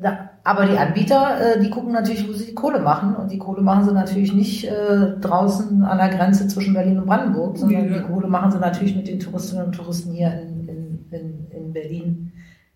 [0.00, 3.16] da, aber die Anbieter, äh, die gucken natürlich, wo sie die Kohle machen.
[3.16, 7.06] Und die Kohle machen sie natürlich nicht äh, draußen an der Grenze zwischen Berlin und
[7.06, 7.98] Brandenburg, sondern ja.
[7.98, 11.72] die Kohle machen sie natürlich mit den Touristinnen und Touristen hier in, in, in, in
[11.72, 12.32] Berlin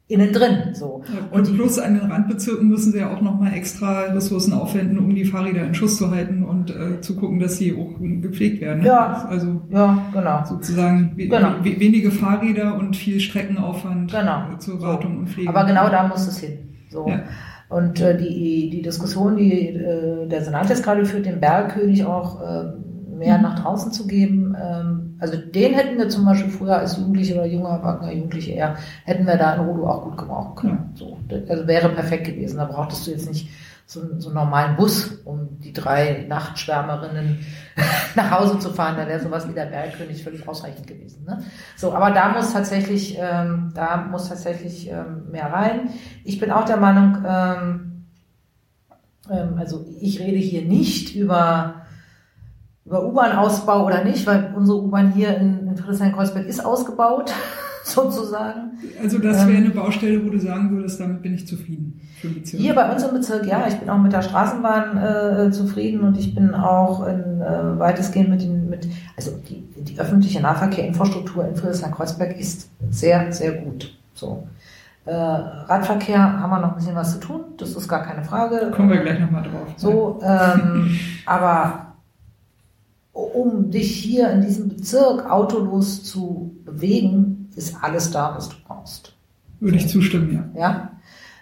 [0.08, 0.74] innen drin.
[0.74, 1.02] So.
[1.30, 5.14] und, und plus an den Randbezirken müssen sie ja auch nochmal extra Ressourcen aufwenden, um
[5.14, 8.82] die Fahrräder in Schuss zu halten und äh, zu gucken, dass sie auch gepflegt werden.
[8.82, 10.44] Ja, also ja, genau.
[10.46, 11.56] sozusagen genau.
[11.62, 14.56] wenige Fahrräder und viel Streckenaufwand genau.
[14.58, 15.50] zur Wartung und Pflege.
[15.50, 16.58] Aber genau da muss es hin.
[16.90, 17.06] So.
[17.06, 17.24] Ja.
[17.68, 22.40] Und äh, die, die Diskussion, die äh, der Senat jetzt gerade führt, den Bergkönig auch
[22.40, 22.64] äh,
[23.14, 23.42] mehr mhm.
[23.42, 24.56] nach draußen zu geben.
[24.58, 28.76] Ähm, also den hätten wir zum Beispiel früher als Jugendliche oder junger Erwachsener, Jugendliche eher,
[29.04, 30.92] hätten wir da in Rudo auch gut gebrauchen können.
[30.94, 32.58] So, also wäre perfekt gewesen.
[32.58, 33.48] Da brauchtest du jetzt nicht
[33.88, 37.38] so, so einen normalen Bus, um die drei Nachtschwärmerinnen
[38.14, 38.96] nach Hause zu fahren.
[38.96, 41.24] Da wäre sowas wie der Bergkönig völlig ausreichend gewesen.
[41.24, 41.42] Ne?
[41.74, 45.88] So, aber da muss tatsächlich, ähm, da muss tatsächlich ähm, mehr rein.
[46.22, 48.04] Ich bin auch der Meinung, ähm,
[49.30, 51.77] ähm, also ich rede hier nicht über
[52.88, 57.34] über U-Bahn-Ausbau oder nicht, weil unsere U-Bahn hier in, in Friedrichshain-Kreuzberg ist ausgebaut,
[57.84, 58.78] sozusagen.
[59.02, 62.00] Also das wäre ähm, eine Baustelle, wo du sagen würdest, damit bin ich zufrieden.
[62.44, 66.16] Hier bei uns im Bezirk, ja, ich bin auch mit der Straßenbahn äh, zufrieden und
[66.18, 71.56] ich bin auch in, äh, weitestgehend mit den, mit, also die, die öffentliche Nahverkehrinfrastruktur in
[71.56, 73.94] Friedrichshain-Kreuzberg ist sehr, sehr gut.
[74.14, 74.48] So.
[75.04, 78.70] Äh, Radverkehr haben wir noch ein bisschen was zu tun, das ist gar keine Frage.
[78.74, 79.68] Kommen wir gleich nochmal drauf.
[79.76, 81.87] So, ähm, aber
[83.18, 89.14] um dich hier in diesem Bezirk autolos zu bewegen, ist alles da, was du brauchst.
[89.60, 90.60] Würde ich zustimmen, ja.
[90.60, 90.90] Ja.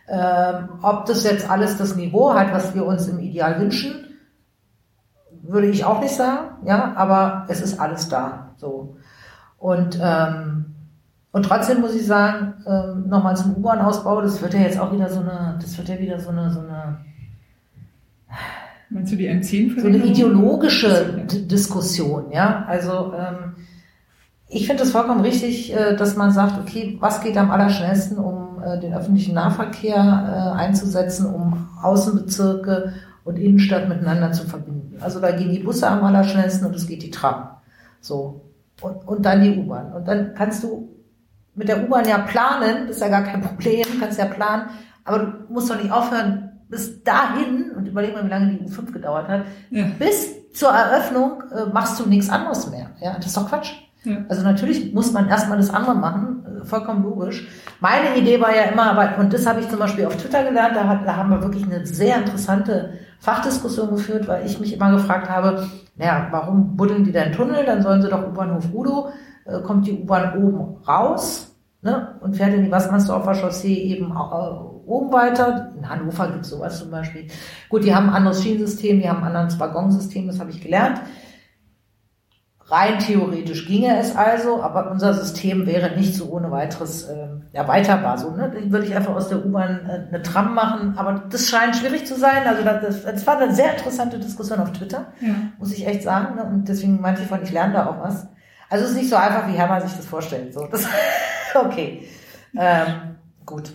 [0.08, 4.06] Ähm, ob das jetzt alles das Niveau hat, was wir uns im Ideal wünschen,
[5.42, 8.96] würde ich auch nicht sagen, ja, aber es ist alles da, so.
[9.58, 10.74] Und, ähm,
[11.32, 15.08] und trotzdem muss ich sagen, ähm, nochmal zum U-Bahn-Ausbau, das wird ja jetzt auch wieder
[15.08, 16.98] so eine, das wird ja wieder so eine, so eine,
[18.90, 22.64] Meinst du die M10 So eine ideologische Diskussion, ja.
[22.68, 23.56] Also ähm,
[24.48, 28.62] ich finde es vollkommen richtig, äh, dass man sagt, okay, was geht am allerschnellsten, um
[28.62, 34.98] äh, den öffentlichen Nahverkehr äh, einzusetzen, um Außenbezirke und Innenstadt miteinander zu verbinden.
[35.00, 37.48] Also da gehen die Busse am allerschnellsten und es geht die Tram.
[38.00, 38.42] So.
[38.80, 39.92] Und, und dann die U-Bahn.
[39.92, 40.88] Und dann kannst du
[41.56, 44.70] mit der U-Bahn ja planen, das ist ja gar kein Problem, kannst ja planen,
[45.04, 48.92] aber du musst doch nicht aufhören, bis dahin, und überleg mal, wie lange die U5
[48.92, 49.86] gedauert hat, ja.
[49.98, 52.90] bis zur Eröffnung äh, machst du nichts anderes mehr.
[53.00, 53.72] Ja, das ist doch Quatsch.
[54.04, 54.18] Ja.
[54.28, 57.48] Also natürlich muss man erstmal das andere machen, äh, vollkommen logisch.
[57.80, 60.76] Meine Idee war ja immer, aber, und das habe ich zum Beispiel auf Twitter gelernt,
[60.76, 64.92] da, hat, da haben wir wirklich eine sehr interessante Fachdiskussion geführt, weil ich mich immer
[64.92, 67.64] gefragt habe, naja, warum buddeln die denn Tunnel?
[67.64, 69.08] Dann sollen sie doch U-Bahnhof Rudo,
[69.44, 74.75] äh, kommt die U-Bahn oben raus ne, und fährt in die Wassersdorfer Chaussee eben äh,
[74.86, 75.72] oben weiter.
[75.76, 77.26] In Hannover gibt es sowas zum Beispiel.
[77.68, 81.00] Gut, die haben ein anderes Schienensystem, die haben ein anderes Waggonsystem, das habe ich gelernt.
[82.68, 88.18] Rein theoretisch ginge es also, aber unser System wäre nicht so ohne weiteres äh, erweiterbar.
[88.18, 88.52] So, ne?
[88.66, 92.16] Würde ich einfach aus der U-Bahn äh, eine Tram machen, aber das scheint schwierig zu
[92.16, 92.44] sein.
[92.44, 95.34] Also das, das war eine sehr interessante Diskussion auf Twitter, ja.
[95.58, 96.34] muss ich echt sagen.
[96.34, 96.42] Ne?
[96.42, 98.26] Und deswegen meinte ich von, ich lerne da auch was.
[98.68, 100.52] Also es ist nicht so einfach, wie Hermann sich das vorstellt.
[100.52, 100.88] So, das,
[101.54, 102.02] okay,
[102.58, 103.70] ähm, gut.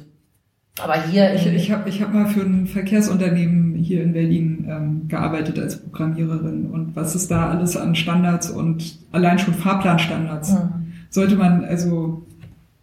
[0.83, 1.33] Aber hier.
[1.35, 5.81] Ich, ich habe ich hab mal für ein Verkehrsunternehmen hier in Berlin ähm, gearbeitet als
[5.81, 10.93] Programmiererin und was ist da alles an Standards und allein schon Fahrplanstandards mhm.
[11.09, 12.25] sollte man, also,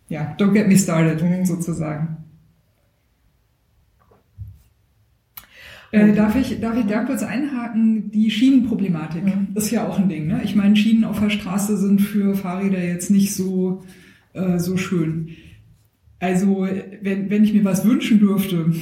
[0.09, 1.44] ja, don't get me started, mhm.
[1.44, 2.18] sozusagen.
[5.90, 8.11] Äh, darf, ich, darf ich da kurz einhaken?
[8.11, 9.49] Die Schienenproblematik mhm.
[9.55, 10.26] ist ja auch ein Ding.
[10.26, 10.42] Ne?
[10.44, 13.82] Ich meine, Schienen auf der Straße sind für Fahrräder jetzt nicht so,
[14.34, 15.30] äh, so schön.
[16.20, 16.66] Also,
[17.02, 18.72] wenn, wenn ich mir was wünschen dürfte,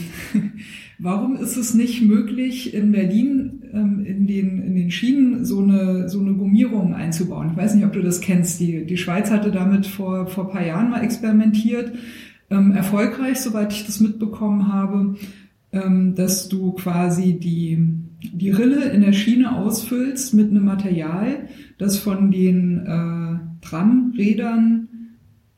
[0.99, 6.09] warum ist es nicht möglich, in Berlin ähm, in, den, in den Schienen so eine,
[6.09, 7.51] so eine Gummierung einzubauen?
[7.51, 8.61] Ich weiß nicht, ob du das kennst.
[8.61, 11.93] Die, die Schweiz hatte damit vor, vor paar Jahren mal experimentiert.
[12.49, 15.17] Ähm, erfolgreich, soweit ich das mitbekommen habe,
[15.73, 17.79] ähm, dass du quasi die,
[18.33, 24.89] die Rille in der Schiene ausfüllst mit einem Material, das von den äh, Tramrädern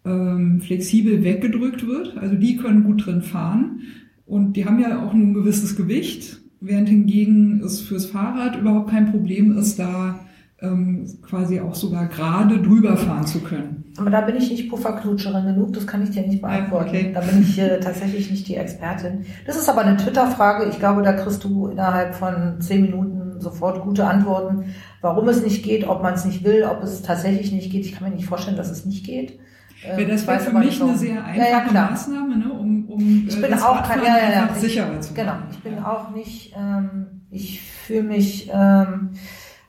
[0.09, 2.17] ähm, flexibel weggedrückt wird.
[2.17, 3.81] Also die können gut drin fahren
[4.27, 9.11] und die haben ja auch ein gewisses Gewicht, während hingegen es fürs Fahrrad überhaupt kein
[9.11, 10.21] Problem ist, da
[10.61, 13.85] ähm, quasi auch sogar gerade drüber fahren zu können.
[13.97, 16.89] Aber da bin ich nicht Pufferknutscherin genug, das kann ich dir nicht beantworten.
[16.89, 17.11] Okay.
[17.15, 19.25] Da bin ich äh, tatsächlich nicht die Expertin.
[19.47, 20.69] Das ist aber eine Twitter-Frage.
[20.69, 24.65] Ich glaube, da kriegst du innerhalb von zehn Minuten sofort gute Antworten,
[25.01, 27.87] warum es nicht geht, ob man es nicht will, ob es tatsächlich nicht geht.
[27.87, 29.39] Ich kann mir nicht vorstellen, dass es nicht geht.
[29.83, 33.55] Ja, das wäre für mich eine sehr einfache ja, Maßnahme, ne, um, um ich bin
[33.55, 35.15] auch kein, ja, ja, ja, sicherer zu machen.
[35.15, 39.11] Genau, ich bin auch nicht, ähm, ich fühle mich, ähm,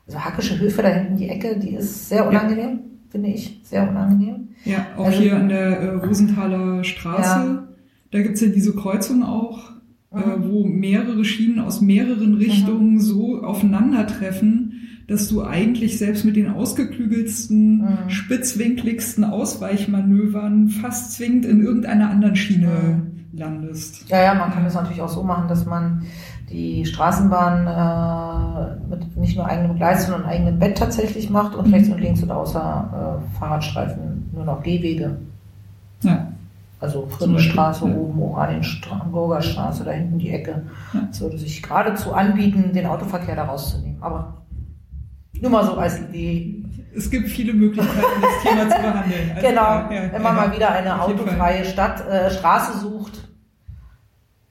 [0.07, 2.80] also Hackische Hilfe da hinten die Ecke, die ist sehr unangenehm,
[3.10, 4.49] finde ich, sehr unangenehm.
[4.66, 7.68] Ja, auch also, hier an der äh, Rosenthaler Straße,
[8.12, 9.72] da gibt's ja diese Kreuzung auch,
[10.12, 10.22] äh, mhm.
[10.22, 12.99] äh, wo mehrere Schienen aus mehreren Richtungen mhm.
[12.99, 14.69] so aufeinandertreffen,
[15.10, 18.10] dass du eigentlich selbst mit den ausgeklügelsten, mhm.
[18.10, 23.26] spitzwinkligsten Ausweichmanövern fast zwingend in irgendeiner anderen Schiene mhm.
[23.34, 24.07] landest.
[24.07, 26.03] Ja, ja, man kann das natürlich auch so machen, dass man
[26.51, 31.74] die Straßenbahn äh, mit nicht nur eigenem Gleis, sondern eigenem Bett tatsächlich macht und mhm.
[31.74, 35.18] rechts und links und außer äh, Fahrradstreifen nur noch Gehwege.
[36.03, 36.28] Ja.
[36.80, 37.95] Also Friedrichstraße ja.
[37.95, 40.62] oben, Oranienburger Straße, da hinten die Ecke.
[40.93, 41.01] Ja.
[41.10, 43.97] Das würde sich geradezu anbieten, den Autoverkehr da rauszunehmen.
[44.01, 44.39] Aber
[45.42, 46.64] nur mal so als Idee.
[46.96, 49.32] Es gibt viele Möglichkeiten, das Thema zu behandeln.
[49.36, 53.28] Also, genau, ja, wenn man ja, mal wieder eine autofreie Stadt, äh, Straße sucht,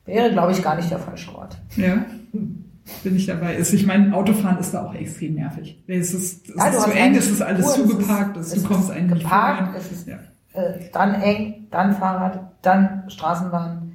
[0.04, 1.58] wäre, glaube ich, gar nicht der falsche Ort.
[1.76, 2.04] Ja.
[2.32, 3.54] bin ich dabei.
[3.56, 5.82] Ist, ich meine, Autofahren ist da auch extrem nervig.
[5.86, 8.68] Es ist, es ist zu eng, es ist alles Spur, zugeparkt, ist- es, es du
[8.68, 9.74] kommst ist eigentlich geparkt, voran.
[9.76, 10.16] es ist- ja.
[10.54, 13.87] Äh, dann eng, dann Fahrrad, dann Straßenbahn.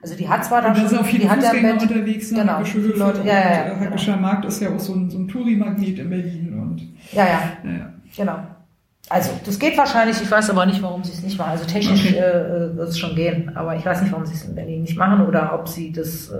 [0.00, 1.74] Also die hat zwar dann Und da sind schon, auch viele die hat ja Fußgänger
[1.74, 2.38] mit, unterwegs, ne?
[2.40, 5.10] genau, Hackische Höfe Leute, ja, ja, ja, äh, Hackischer Markt ist ja auch so ein,
[5.10, 6.80] so ein Touri-Magnet in Berlin und
[7.12, 7.92] ja, ja, ja, ja.
[8.16, 8.38] genau.
[9.10, 11.52] Also, das geht wahrscheinlich, ich weiß aber nicht, warum sie es nicht machen.
[11.52, 12.18] Also technisch Okay.
[12.18, 14.98] äh, wird es schon gehen, aber ich weiß nicht, warum sie es in Berlin nicht
[14.98, 16.36] machen oder ob sie das äh,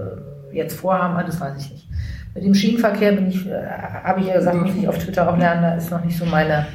[0.54, 1.88] jetzt vorhaben, ah, das weiß ich nicht.
[2.34, 3.66] Mit dem Schienenverkehr bin ich, äh,
[4.04, 6.26] habe ich ja gesagt, muss ich auf Twitter auch lernen, da ist noch nicht so
[6.26, 6.66] meine,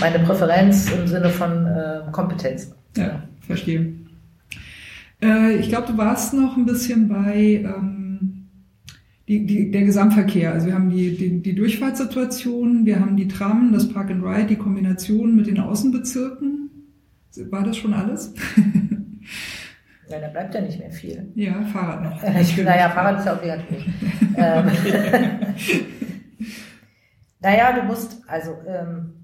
[0.00, 2.74] meine Präferenz im Sinne von äh, Kompetenz.
[2.96, 3.99] Ja, verstehe.
[5.22, 8.48] Äh, ich glaube, du warst noch ein bisschen bei ähm,
[9.28, 10.52] die, die, der Gesamtverkehr.
[10.52, 14.46] Also wir haben die, die, die Durchfahrtssituation, wir haben die Tram, das Park and Ride,
[14.46, 16.70] die Kombination mit den Außenbezirken.
[17.50, 18.34] War das schon alles?
[20.10, 21.30] Ja, da bleibt ja nicht mehr viel.
[21.36, 22.22] ja, Fahrrad noch.
[22.40, 23.86] Ich, naja, Fahrrad ist ja obligatorisch.
[24.36, 24.70] ähm,
[27.40, 29.19] naja, du musst, also, ähm,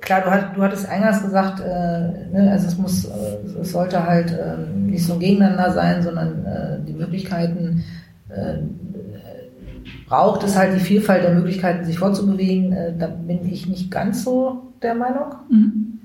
[0.00, 4.06] klar, du, hat, du hattest eingangs gesagt, äh, ne, also es muss, äh, es sollte
[4.06, 7.84] halt äh, nicht so ein Gegeneinander sein, sondern äh, die Möglichkeiten,
[8.28, 8.58] äh,
[10.06, 12.72] braucht es halt die Vielfalt der Möglichkeiten, sich fortzubewegen.
[12.72, 16.00] Äh, da bin ich nicht ganz so der Meinung Mhm.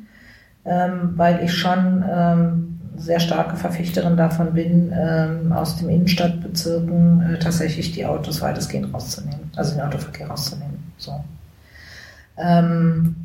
[0.65, 7.39] ähm, weil ich schon ähm, sehr starke Verfechterin davon bin, ähm, aus den Innenstadtbezirken äh,
[7.39, 10.91] tatsächlich die Autos weitestgehend rauszunehmen, also den Autoverkehr rauszunehmen.
[10.97, 11.11] So.
[12.37, 13.15] Ähm,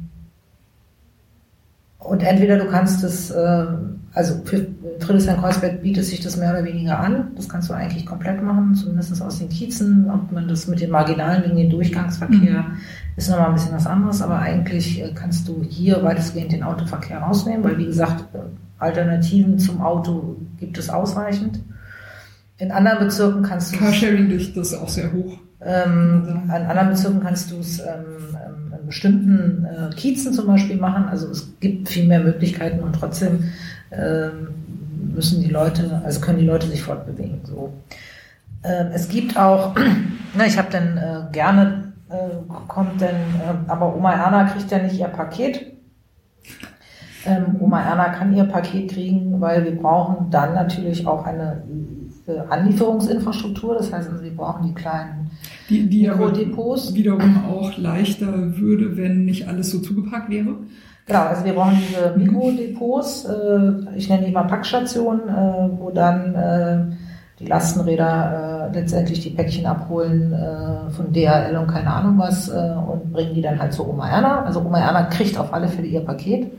[2.00, 3.66] und entweder du kannst es, äh,
[4.14, 4.66] also für
[5.00, 7.32] Friedrichshain-Kreuzberg bietet sich das mehr oder weniger an.
[7.36, 10.10] Das kannst du eigentlich komplett machen, zumindest aus den Kiezen.
[10.10, 12.64] Ob man das mit den Marginalen wegen dem Durchgangsverkehr
[13.16, 17.18] ist nochmal ein bisschen was anderes, aber eigentlich äh, kannst du hier weitestgehend den Autoverkehr
[17.18, 18.38] rausnehmen, weil wie gesagt, äh,
[18.78, 21.60] Alternativen zum Auto gibt es ausreichend.
[22.56, 25.38] In anderen Bezirken kannst du es Carsharing durch das ist auch sehr hoch.
[25.62, 28.39] ähm, an anderen Bezirken kannst du es ähm, in
[28.90, 31.04] bestimmten äh, Kiezen zum Beispiel machen.
[31.04, 33.44] Also es gibt viel mehr Möglichkeiten und trotzdem
[33.92, 34.48] ähm,
[35.14, 37.40] müssen die Leute, also können die Leute sich fortbewegen.
[37.44, 37.72] So.
[38.64, 39.74] Ähm, es gibt auch,
[40.36, 42.14] ne, ich habe dann äh, gerne äh,
[42.66, 45.72] kommt denn, äh, aber Oma Erna kriegt ja nicht ihr Paket.
[47.24, 51.62] Ähm, Oma Erna kann ihr Paket kriegen, weil wir brauchen dann natürlich auch eine
[52.48, 53.74] Anlieferungsinfrastruktur.
[53.74, 55.30] Das heißt, also wir brauchen die kleinen
[55.68, 56.94] Die, die Mikrodepots.
[56.94, 60.54] wiederum auch leichter würde, wenn nicht alles so zugepackt wäre.
[61.06, 66.34] Genau, also wir brauchen diese Mikrodepots, äh, ich nenne die mal Packstationen, äh, wo dann
[66.34, 66.96] äh,
[67.40, 72.52] die Lastenräder äh, letztendlich die Päckchen abholen äh, von DHL und keine Ahnung was äh,
[72.52, 74.44] und bringen die dann halt zu Oma Erna.
[74.44, 76.52] Also Oma Erna kriegt auf alle Fälle ihr Paket.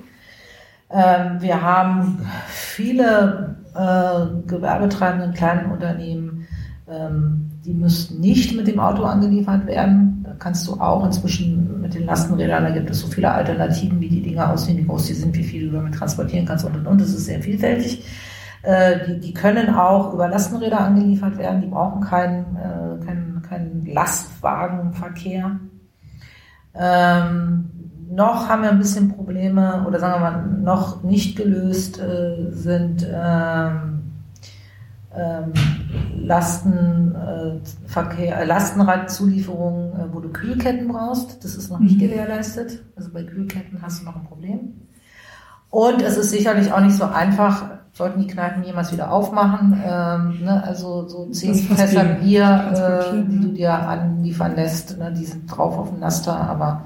[0.94, 6.48] Ähm, wir haben viele äh, gewerbetreibende kleinen Unternehmen,
[6.90, 10.22] ähm, die müssten nicht mit dem Auto angeliefert werden.
[10.24, 14.10] Da kannst du auch inzwischen mit den Lastenrädern, da gibt es so viele Alternativen, wie
[14.10, 16.88] die Dinger aussehen, wie groß die sind, wie viel du damit transportieren kannst und und
[16.88, 17.00] und.
[17.00, 18.04] Das ist sehr vielfältig.
[18.64, 23.86] Äh, die, die können auch über Lastenräder angeliefert werden, die brauchen keinen, äh, keinen, keinen
[23.86, 25.60] Lastwagenverkehr.
[26.76, 27.70] Ähm,
[28.12, 33.08] noch haben wir ein bisschen Probleme, oder sagen wir mal, noch nicht gelöst äh, sind
[33.10, 34.02] ähm,
[35.16, 35.54] ähm,
[36.16, 41.44] Lastenverkehr, äh, Lastenradzulieferungen, äh, wo du Kühlketten brauchst.
[41.44, 42.02] Das ist noch nicht Mhm.
[42.02, 42.82] gewährleistet.
[42.96, 44.74] Also bei Kühlketten hast du noch ein Problem.
[45.70, 49.80] Und es ist sicherlich auch nicht so einfach, sollten die Kneipen jemals wieder aufmachen.
[49.86, 53.42] Ähm, ne, also so zehn Fässer Bier äh, die ja.
[53.42, 56.84] du dir anliefern lässt, ne, die sind drauf auf dem Laster, aber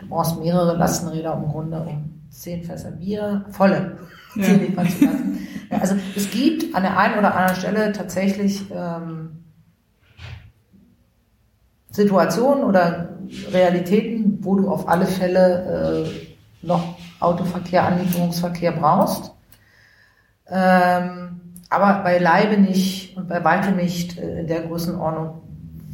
[0.00, 3.98] du brauchst mehrere Lastenräder im Grunde, um zehn Fässer Bier, volle,
[4.34, 4.46] Ja.
[4.46, 5.48] Bier liefern zu lassen.
[5.70, 9.44] Ja, also es gibt an der einen oder anderen Stelle tatsächlich ähm,
[11.90, 13.10] Situationen oder
[13.52, 19.32] Realitäten, wo du auf alle Fälle äh, noch Autoverkehr, Anlieferungsverkehr brauchst.
[20.48, 25.42] Ähm, aber beileibe nicht und bei weitem nicht äh, in der Größenordnung,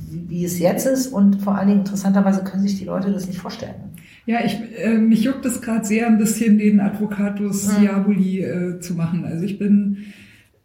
[0.08, 1.08] wie, wie es jetzt ist.
[1.08, 3.85] Und vor allen Dingen interessanterweise können sich die Leute das nicht vorstellen.
[4.26, 7.80] Ja, ich, äh, mich juckt es gerade sehr, ein bisschen den Advocatus Mhm.
[7.80, 9.24] Diaboli äh, zu machen.
[9.24, 9.98] Also ich bin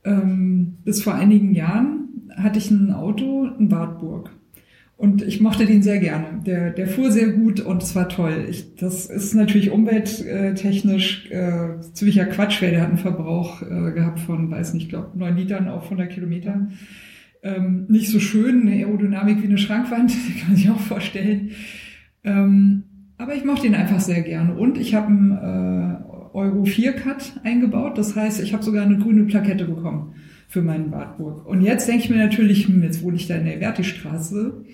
[0.03, 4.31] ähm, bis vor einigen Jahren hatte ich ein Auto, ein Wartburg.
[4.97, 6.41] Und ich mochte den sehr gerne.
[6.45, 8.45] Der, der fuhr sehr gut und es war toll.
[8.49, 14.19] Ich, das ist natürlich umwelttechnisch äh, ziemlicher Quatsch, weil der hat einen Verbrauch äh, gehabt
[14.19, 16.67] von, weiß nicht, glaube neun Litern auf 100 Kilometer.
[17.41, 21.49] Ähm, nicht so schön, eine Aerodynamik wie eine Schrankwand, kann man sich auch vorstellen.
[22.23, 22.83] Ähm,
[23.21, 24.55] aber ich mochte ihn einfach sehr gerne.
[24.55, 27.97] Und ich habe einen äh, Euro 4 Cut eingebaut.
[27.97, 30.15] Das heißt, ich habe sogar eine grüne Plakette bekommen
[30.47, 31.45] für meinen Wartburg.
[31.45, 34.65] Und jetzt denke ich mir natürlich, hm, jetzt wohne ich da in der Vertistraße.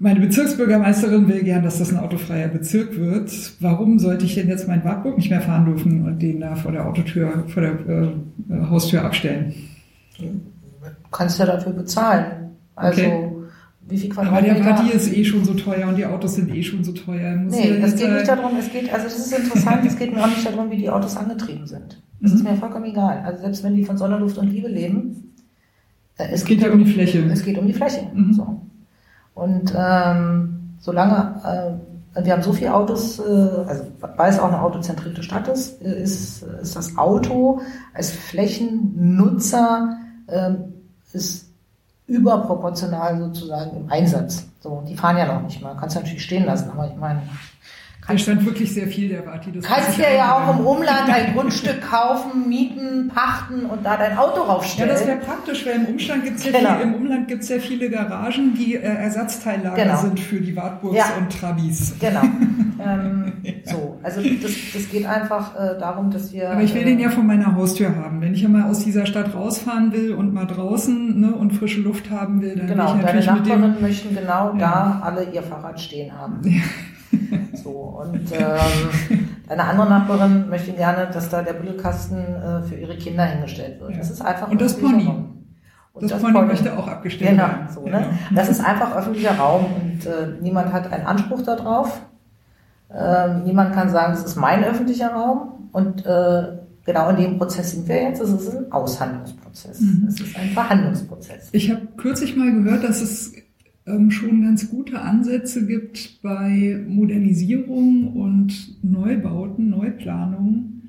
[0.00, 3.30] Meine Bezirksbürgermeisterin will gern, dass das ein autofreier Bezirk wird.
[3.60, 6.72] Warum sollte ich denn jetzt meinen Wartburg nicht mehr fahren dürfen und den da vor
[6.72, 9.54] der Autotür, vor der äh, Haustür abstellen?
[10.18, 10.30] Du
[11.10, 12.24] kannst ja dafür bezahlen.
[12.74, 13.37] Also Okay.
[13.88, 14.54] Wie viel Aber Quadratmeter?
[14.54, 17.36] der Partie ist eh schon so teuer und die Autos sind eh schon so teuer.
[17.36, 20.14] Muss Nee, es geht nicht äh, darum, es geht, also das ist interessant, es geht
[20.14, 22.02] mir auch nicht darum, wie die Autos angetrieben sind.
[22.20, 22.50] Das ist Mhm.
[22.50, 23.22] mir vollkommen egal.
[23.24, 25.34] Also selbst wenn die von Sonne, Luft und Liebe leben,
[26.18, 27.24] äh, Es geht ja um die Fläche.
[27.32, 28.02] Es geht um die Fläche.
[28.14, 28.32] Mhm.
[28.34, 28.60] So.
[29.34, 31.78] Und ähm, solange
[32.14, 33.84] äh, wir haben so viele Autos, äh, also
[34.16, 37.60] weil es auch eine autozentrierte Stadt ist, äh, ist, ist das Auto
[37.94, 39.96] als Flächennutzer
[40.28, 40.56] ähm,
[41.12, 41.47] ist
[42.08, 44.46] überproportional sozusagen im Einsatz.
[44.60, 45.76] So, die fahren ja noch nicht mal.
[45.78, 47.22] Kannst du natürlich stehen lassen, aber ich meine,
[48.08, 49.52] Da stand wirklich sehr viel der Partie.
[49.52, 54.16] Das kannst dir ja auch im Umland ein Grundstück kaufen, mieten, pachten und da dein
[54.16, 54.88] Auto Ja, raufstellen.
[54.90, 56.74] das wäre praktisch, weil im Umstand gibt's ja Genau.
[56.76, 60.00] viel, im Umland gibt's ja viele Garagen, die äh, Ersatzteillager Genau.
[60.00, 61.04] sind für die Wartburgs Ja.
[61.18, 61.94] und Trabis.
[62.00, 62.22] Genau.
[62.82, 63.32] ähm,
[63.64, 66.50] so, also das, das geht einfach äh, darum, dass wir.
[66.50, 68.20] Aber ich will äh, den ja vor meiner Haustür haben.
[68.22, 71.80] Wenn ich ja mal aus dieser Stadt rausfahren will und mal draußen ne, und frische
[71.82, 74.58] Luft haben will, dann Genau, will ich deine natürlich mit dem möchten genau Ja.
[74.58, 76.40] da alle ihr Fahrrad stehen haben.
[77.54, 82.96] So, und ähm, eine andere Nachbarin möchte gerne, dass da der Büttelkasten äh, für ihre
[82.96, 83.92] Kinder hingestellt wird.
[83.92, 83.98] Ja.
[83.98, 85.04] Das ist einfach Und das Pony.
[85.06, 85.34] Raum.
[85.92, 87.68] Und das, Pony möchte auch abgestellt Genau, werden.
[87.74, 88.04] so, ne?
[88.34, 92.00] Das ist einfach öffentlicher Raum und äh, niemand hat einen Anspruch darauf.
[92.94, 96.42] Ähm, niemand kann sagen, das ist mein öffentlicher Raum und äh,
[96.84, 98.20] genau in dem Prozess sind wir jetzt.
[98.20, 99.80] Es ist ein Aushandlungsprozess.
[99.80, 100.06] Mhm.
[100.08, 101.48] Es ist ein Verhandlungsprozess.
[101.52, 103.32] Ich habe kürzlich mal gehört, dass es
[104.10, 110.82] schon ganz gute Ansätze gibt bei Modernisierung und Neubauten, Neuplanungen,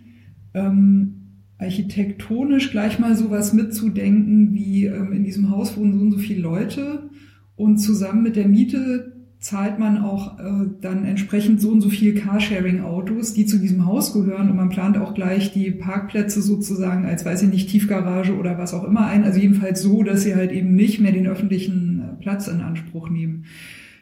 [0.54, 1.16] ähm,
[1.58, 6.42] architektonisch gleich mal sowas mitzudenken, wie ähm, in diesem Haus wohnen so und so viele
[6.42, 7.10] Leute
[7.56, 12.14] und zusammen mit der Miete zahlt man auch äh, dann entsprechend so und so viel
[12.14, 17.26] Carsharing-Autos, die zu diesem Haus gehören und man plant auch gleich die Parkplätze sozusagen als,
[17.26, 19.24] weiß ich nicht, Tiefgarage oder was auch immer ein.
[19.24, 23.46] Also jedenfalls so, dass sie halt eben nicht mehr den öffentlichen Platz in Anspruch nehmen.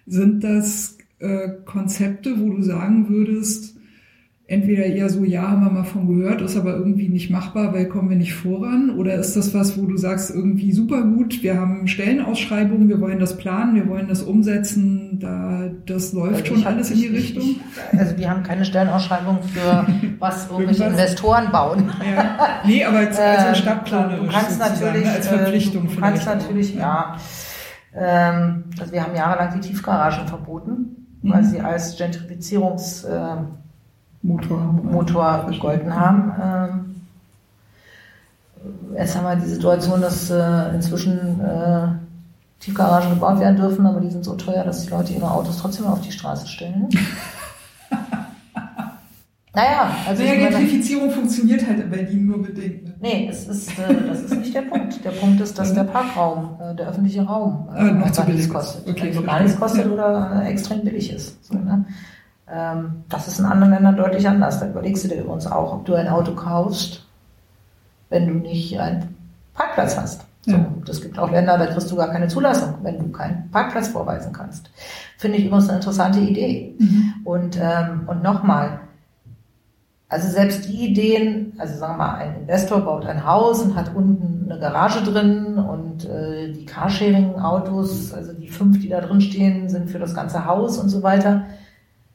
[0.06, 3.76] Sind das äh, Konzepte, wo du sagen würdest,
[4.50, 7.90] entweder eher so, ja, haben wir mal von gehört, ist aber irgendwie nicht machbar, weil
[7.90, 8.92] kommen wir nicht voran?
[8.92, 13.20] Oder ist das was, wo du sagst, irgendwie super gut, wir haben Stellenausschreibungen, wir wollen
[13.20, 17.12] das planen, wir wollen das umsetzen, da, das läuft Also schon alles in die ich-
[17.12, 17.44] ich- Richtung?
[17.92, 19.86] Ich, also wir haben keine Stellenausschreibung für
[20.20, 20.84] was irgendwelche?
[20.86, 21.92] Investoren bauen.
[22.10, 22.62] Ja.
[22.66, 26.74] Nee, aber als, also Ähm, stadtplanerisch Du kannst natürlich, als Verpflichtung äh, du kannst natürlich,
[26.74, 27.18] ja.
[27.98, 31.34] Ähm, also wir haben jahrelang die Tiefgaragen verboten, Mhm.
[31.34, 33.48] weil sie als Gentrifizierungsmotor
[34.24, 34.58] Motor.
[34.60, 36.34] Motor gegolten haben.
[36.44, 36.96] Ähm,
[38.98, 41.88] jetzt haben wir die Situation, dass äh, inzwischen äh,
[42.60, 45.86] Tiefgaragen gebaut werden dürfen, aber die sind so teuer, dass die Leute ihre Autos trotzdem
[45.86, 46.90] auf die Straße stellen.
[49.58, 52.86] naja, also Naja, meine, Gentrifizierung funktioniert halt in Berlin nur bedingt.
[52.86, 52.94] Ne?
[53.00, 55.04] Nee, es ist, äh, das ist nicht der Punkt.
[55.04, 58.26] Der Punkt ist, dass der Parkraum, äh, der öffentliche Raum, äh, Ah, noch einfach zu
[58.26, 58.88] billig kostet.
[58.88, 59.92] Okay, also gar nichts kostet Ja.
[59.92, 61.44] oder äh, extrem billig ist.
[61.46, 61.86] So, ne?
[62.52, 64.60] ähm, das ist in anderen Ländern deutlich anders.
[64.60, 67.04] Da überlegst du dir übrigens auch, ob du ein Auto kaufst,
[68.10, 69.16] wenn du nicht einen
[69.56, 70.22] Parkplatz hast.
[70.44, 70.66] So, Ja.
[70.88, 74.32] Es gibt auch Länder, da kriegst du gar keine Zulassung, wenn du keinen Parkplatz vorweisen
[74.32, 74.70] kannst.
[75.18, 76.76] Finde ich übrigens eine interessante Idee.
[76.80, 77.14] Mhm.
[77.26, 78.80] Und, ähm, und nochmal,
[80.10, 83.94] also selbst die Ideen, also sagen wir mal, ein Investor baut ein Haus und hat
[83.94, 89.68] unten eine Garage drin und äh, die Carsharing-Autos, also die fünf, die da drin stehen,
[89.68, 91.44] sind für das ganze Haus und so weiter.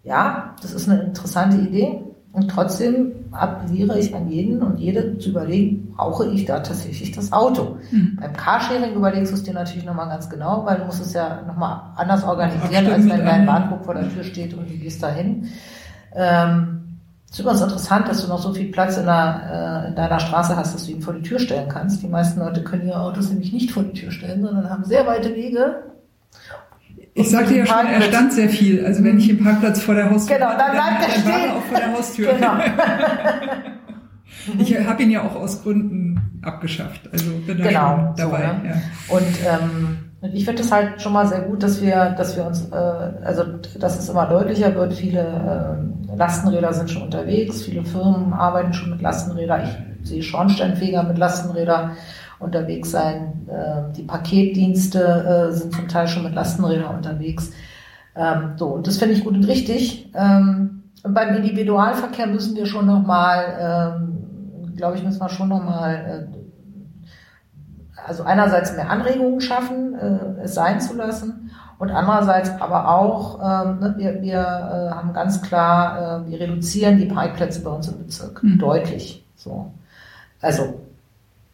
[0.04, 2.02] Ja, das ist eine interessante Idee.
[2.32, 7.30] Und trotzdem appelliere ich an jeden und jede zu überlegen, brauche ich da tatsächlich das
[7.30, 7.76] Auto?
[7.90, 8.16] Mhm.
[8.18, 11.42] Beim Carsharing überlegst du es dir natürlich nochmal ganz genau, weil du musst es ja
[11.46, 13.46] nochmal anders organisieren, als wenn dein.
[13.46, 15.48] Wartburg vor der Tür steht und du gehst dahin.
[16.14, 16.81] Ähm, es
[17.32, 20.54] ist übrigens interessant, dass du noch so viel Platz in, der, äh, in deiner Straße
[20.54, 22.02] hast, dass du ihn vor die Tür stellen kannst.
[22.02, 25.06] Die meisten Leute können ihre Autos nämlich nicht vor die Tür stellen, sondern haben sehr
[25.06, 25.82] weite Wege.
[27.14, 28.84] Ich sagte ja schon, er stand sehr viel.
[28.86, 31.38] Also wenn ich den Parkplatz vor der Haustür Genau, dann hatte, bleibt er dann war
[31.38, 31.50] stehen.
[31.50, 32.32] er auch vor der Haustür.
[32.34, 32.54] Genau.
[34.58, 37.08] Ich habe ihn ja auch aus Gründen abgeschafft.
[37.12, 38.38] Also bin Genau, schon so, dabei.
[38.38, 38.60] ne?
[38.64, 39.14] ja.
[39.14, 42.46] Und ähm, und ich finde es halt schon mal sehr gut, dass wir, dass wir
[42.46, 43.42] uns, äh, also
[43.78, 44.94] dass es immer deutlicher wird.
[44.94, 49.62] Viele äh, Lastenräder sind schon unterwegs, viele Firmen arbeiten schon mit Lastenrädern.
[50.02, 51.92] Ich sehe Schornsteinfeger mit Lastenrädern
[52.38, 53.48] unterwegs sein.
[53.48, 57.50] Äh, die Paketdienste äh, sind zum Teil schon mit Lastenrädern unterwegs.
[58.14, 60.12] Ähm, so und das finde ich gut und richtig.
[60.14, 65.48] Ähm, und beim Individualverkehr müssen wir schon noch mal, ähm, glaube ich, müssen wir schon
[65.48, 66.41] noch mal äh,
[68.06, 71.50] also einerseits mehr Anregungen schaffen, äh, es sein zu lassen
[71.82, 76.98] und andererseits aber auch, ähm, ne, wir, wir äh, haben ganz klar, äh, wir reduzieren
[76.98, 78.58] die Parkplätze bei uns im Bezirk mhm.
[78.58, 79.24] deutlich.
[79.34, 79.72] So.
[80.40, 80.80] Also,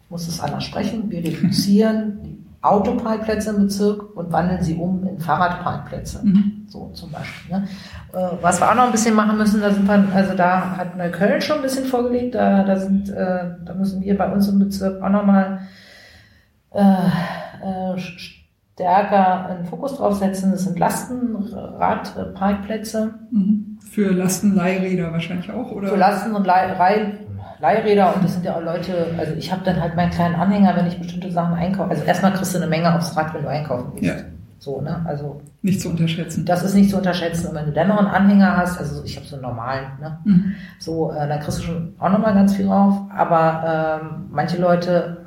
[0.05, 5.07] ich muss es anders sprechen, wir reduzieren die Autoparkplätze im Bezirk und wandeln sie um
[5.07, 6.20] in Fahrradparkplätze.
[6.22, 6.66] Mhm.
[6.68, 7.57] So zum Beispiel.
[7.57, 7.68] Ne?
[8.12, 10.94] Äh, was wir auch noch ein bisschen machen müssen, da sind wir, also da hat
[10.94, 14.59] Neukölln schon ein bisschen vorgelegt, da, da sind, äh, da müssen wir bei uns im
[14.59, 15.88] Bezirk auch nochmal äh,
[16.72, 20.52] äh, stärker einen Fokus drauf setzen.
[20.52, 23.14] Das sind Lastenradparkplätze.
[23.30, 23.78] Mhm.
[23.90, 25.88] Für Lastenleihräder wahrscheinlich auch, oder?
[25.88, 26.74] Für Lasten- und Leih
[27.60, 30.76] Leihräder und das sind ja auch Leute, also ich habe dann halt meinen kleinen Anhänger,
[30.76, 31.90] wenn ich bestimmte Sachen einkaufe.
[31.90, 34.04] Also erstmal kriegst du eine Menge aufs Rad, wenn du einkaufen gehst.
[34.04, 34.14] Ja.
[34.60, 35.04] So, ne?
[35.06, 36.44] Also nicht zu unterschätzen.
[36.44, 37.48] Das ist nicht zu unterschätzen.
[37.48, 40.18] Und wenn du dennoch einen Anhänger hast, also ich habe so einen normalen, ne?
[40.24, 40.54] Mhm.
[40.78, 42.94] So, äh, dann kriegst du schon auch nochmal ganz viel drauf.
[43.16, 45.18] Aber ähm, manche Leute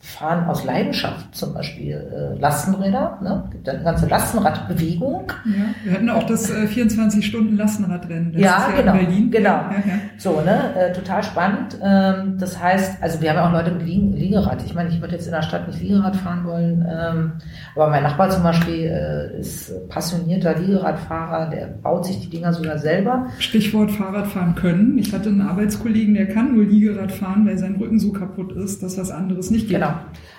[0.00, 3.18] fahren aus Leidenschaft zum Beispiel äh, Lastenräder.
[3.22, 3.44] Ne?
[3.50, 5.32] gibt eine ganze Lastenradbewegung.
[5.44, 9.30] Ja, wir hatten auch das äh, 24-Stunden-Lastenradrennen ja, Jahr genau, in Berlin.
[9.30, 9.48] Genau.
[9.48, 9.94] Ja, ja.
[10.16, 10.74] So, ne?
[10.76, 11.78] Äh, total spannend.
[11.82, 14.62] Ähm, das heißt, also wir haben ja auch Leute mit Liegen, Liegerad.
[14.64, 17.32] Ich meine, ich würde jetzt in der Stadt nicht Liegerad fahren wollen, ähm,
[17.74, 22.78] aber mein Nachbar zum Beispiel äh, ist passionierter Liegeradfahrer, der baut sich die Dinger sogar
[22.78, 23.26] selber.
[23.38, 24.98] Stichwort Fahrradfahren können.
[24.98, 28.82] Ich hatte einen Arbeitskollegen, der kann nur Liegerad fahren, weil sein Rücken so kaputt ist,
[28.82, 29.78] dass was anderes nicht geht.
[29.78, 29.87] Genau.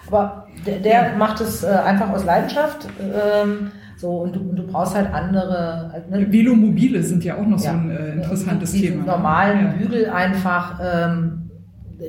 [0.08, 1.18] Aber der, der ja.
[1.18, 2.88] macht es äh, einfach aus Leidenschaft.
[3.00, 5.90] Ähm, so, und du, und du brauchst halt andere.
[5.92, 6.32] Halt, ne?
[6.32, 7.72] Velomobile sind ja auch noch ja.
[7.72, 9.06] so ein äh, interessantes die, Thema.
[9.06, 9.72] normalen ja.
[9.74, 11.50] Bügel einfach, ähm,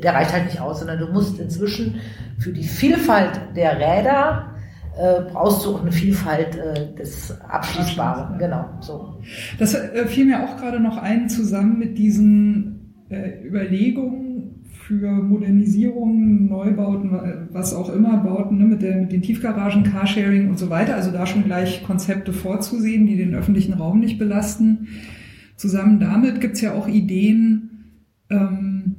[0.02, 1.96] der reicht halt nicht aus, sondern du musst inzwischen
[2.38, 4.46] für die Vielfalt der Räder
[4.96, 8.38] äh, brauchst du auch eine Vielfalt äh, des Abschließbaren.
[8.38, 9.18] Genau, so.
[9.58, 12.76] Das äh, fiel mir auch gerade noch ein, zusammen mit diesen
[13.44, 14.29] Überlegungen
[14.90, 17.12] für Modernisierungen, Neubauten,
[17.52, 20.96] was auch immer, Bauten ne, mit, der, mit den Tiefgaragen, Carsharing und so weiter.
[20.96, 24.88] Also da schon gleich Konzepte vorzusehen, die den öffentlichen Raum nicht belasten.
[25.54, 27.92] Zusammen damit gibt's ja auch Ideen,
[28.30, 28.96] ähm,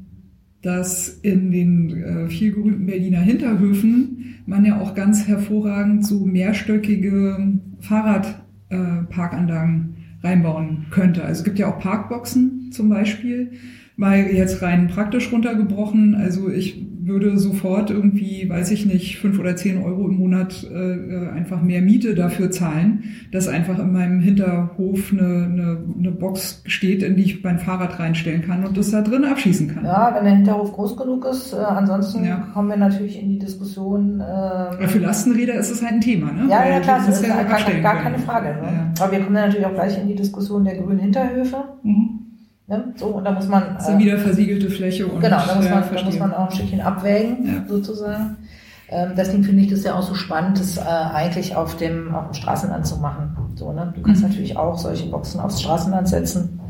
[0.61, 7.59] dass in den äh, viel gerühmten Berliner Hinterhöfen man ja auch ganz hervorragend so mehrstöckige
[7.81, 11.25] Fahrradparkanlagen äh, reinbauen könnte.
[11.25, 13.51] Also es gibt ja auch Parkboxen zum Beispiel
[13.95, 16.15] mal jetzt rein praktisch runtergebrochen.
[16.15, 21.29] Also ich würde sofort irgendwie, weiß ich nicht, fünf oder zehn Euro im Monat äh,
[21.29, 27.01] einfach mehr Miete dafür zahlen, dass einfach in meinem Hinterhof eine, eine, eine Box steht,
[27.03, 29.85] in die ich mein Fahrrad reinstellen kann und das da drin abschießen kann.
[29.85, 31.53] Ja, wenn der Hinterhof groß genug ist.
[31.53, 32.47] Äh, ansonsten ja.
[32.53, 34.19] kommen wir natürlich in die Diskussion.
[34.19, 36.47] Äh, ja, für Lastenräder ist es halt ein Thema, ne?
[36.49, 38.49] Ja, ja, klar, das ist ja gar, gar keine Frage.
[38.61, 38.61] Ne?
[38.63, 39.03] Ja.
[39.03, 41.63] Aber wir kommen ja natürlich auch gleich in die Diskussion der grünen Hinterhöfe.
[41.83, 42.30] Mhm.
[42.71, 42.93] Ne?
[42.95, 43.75] So, und da muss man.
[43.75, 45.19] Das ist äh, wieder versiegelte Fläche und.
[45.19, 47.65] Genau, da muss, man, da muss man auch ein Stückchen abwägen, ja.
[47.67, 48.37] sozusagen.
[48.87, 52.27] Ähm, deswegen finde ich das ja auch so spannend, das äh, eigentlich auf dem, auf
[52.27, 53.35] dem Straßenland zu machen.
[53.55, 53.91] So, ne?
[53.93, 54.29] Du kannst mhm.
[54.29, 56.61] natürlich auch solche Boxen aufs Straßenland setzen.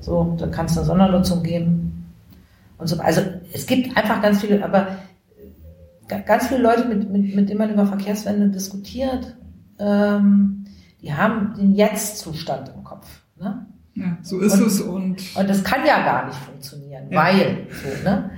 [0.00, 2.12] So, da kannst du eine Sondernutzung geben.
[2.76, 4.88] Und so, also es gibt einfach ganz viele, aber
[6.26, 9.34] ganz viele Leute, mit, mit, mit denen man über Verkehrswende diskutiert,
[9.78, 10.66] ähm,
[11.00, 13.22] die haben den Jetzt-Zustand im Kopf.
[13.40, 13.66] Ne?
[13.98, 15.36] Ja, so ist und, es und.
[15.36, 17.18] Und das kann ja gar nicht funktionieren, ja.
[17.18, 18.30] weil, so, ne?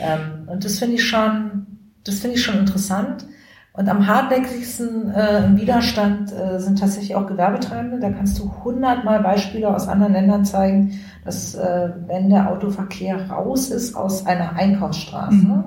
[0.00, 1.66] Ähm, und das finde ich schon,
[2.04, 3.26] das finde ich schon interessant.
[3.72, 8.00] Und am hartnäckigsten äh, im Widerstand äh, sind tatsächlich auch Gewerbetreibende.
[8.00, 13.70] Da kannst du hundertmal Beispiele aus anderen Ländern zeigen, dass äh, wenn der Autoverkehr raus
[13.70, 15.64] ist aus einer Einkaufsstraße, mhm.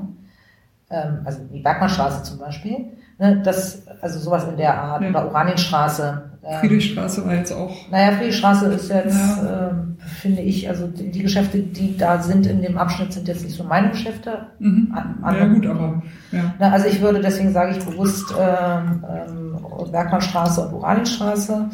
[0.89, 2.91] ähm, also die Bergmannstraße zum Beispiel,
[3.21, 5.09] ne, das, also sowas in der Art, ja.
[5.09, 7.71] oder Oranienstraße, ähm, Friedrichstraße war jetzt auch.
[7.91, 9.67] Naja, Friedrichstraße ist jetzt, ja.
[9.67, 9.73] äh,
[10.21, 13.55] finde ich, also die, die, Geschäfte, die da sind in dem Abschnitt, sind jetzt nicht
[13.55, 14.47] so meine Geschäfte.
[14.57, 14.91] Mhm.
[15.21, 16.01] An, ja, gut, aber.
[16.31, 16.55] Ja.
[16.57, 21.69] Na, also ich würde, deswegen sage ich bewusst ähm, ähm, Bergmannstraße und Oranienstraße.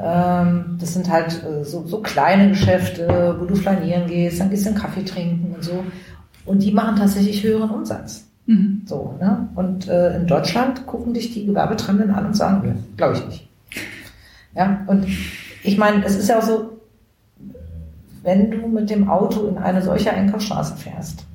[0.00, 4.66] Ähm, das sind halt äh, so, so kleine Geschäfte, wo du flanieren gehst, dann gehst
[4.66, 5.84] du einen Kaffee trinken und so.
[6.44, 8.25] Und die machen tatsächlich höheren Umsatz.
[8.46, 8.82] Mhm.
[8.86, 9.48] So, ne?
[9.54, 13.48] Und äh, in Deutschland gucken dich die Gewerbetreibenden an und sagen, glaube ich nicht.
[14.54, 15.06] Ja, und
[15.62, 16.80] ich meine, es ist ja auch so,
[18.22, 21.25] wenn du mit dem Auto in eine solche Einkaufsstraße fährst,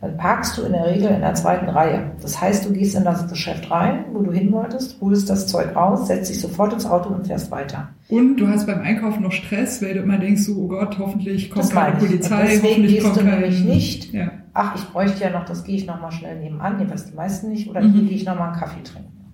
[0.00, 2.10] dann parkst du in der Regel in der zweiten Reihe.
[2.20, 5.74] Das heißt, du gehst in das Geschäft rein, wo du hin wolltest, holst das Zeug
[5.74, 7.88] raus, setzt dich sofort ins Auto und fährst weiter.
[8.10, 11.50] Und du hast beim Einkaufen noch Stress, weil du immer denkst, so, oh Gott, hoffentlich
[11.50, 12.40] kommt keine Polizei.
[12.40, 14.30] Und deswegen hoffentlich gehst kommt du nämlich nicht, ja.
[14.52, 17.68] ach, ich bräuchte ja noch, das gehe ich nochmal schnell nebenan, jedenfalls die meisten nicht,
[17.70, 17.92] oder mhm.
[17.92, 19.32] hier gehe ich nochmal einen Kaffee trinken.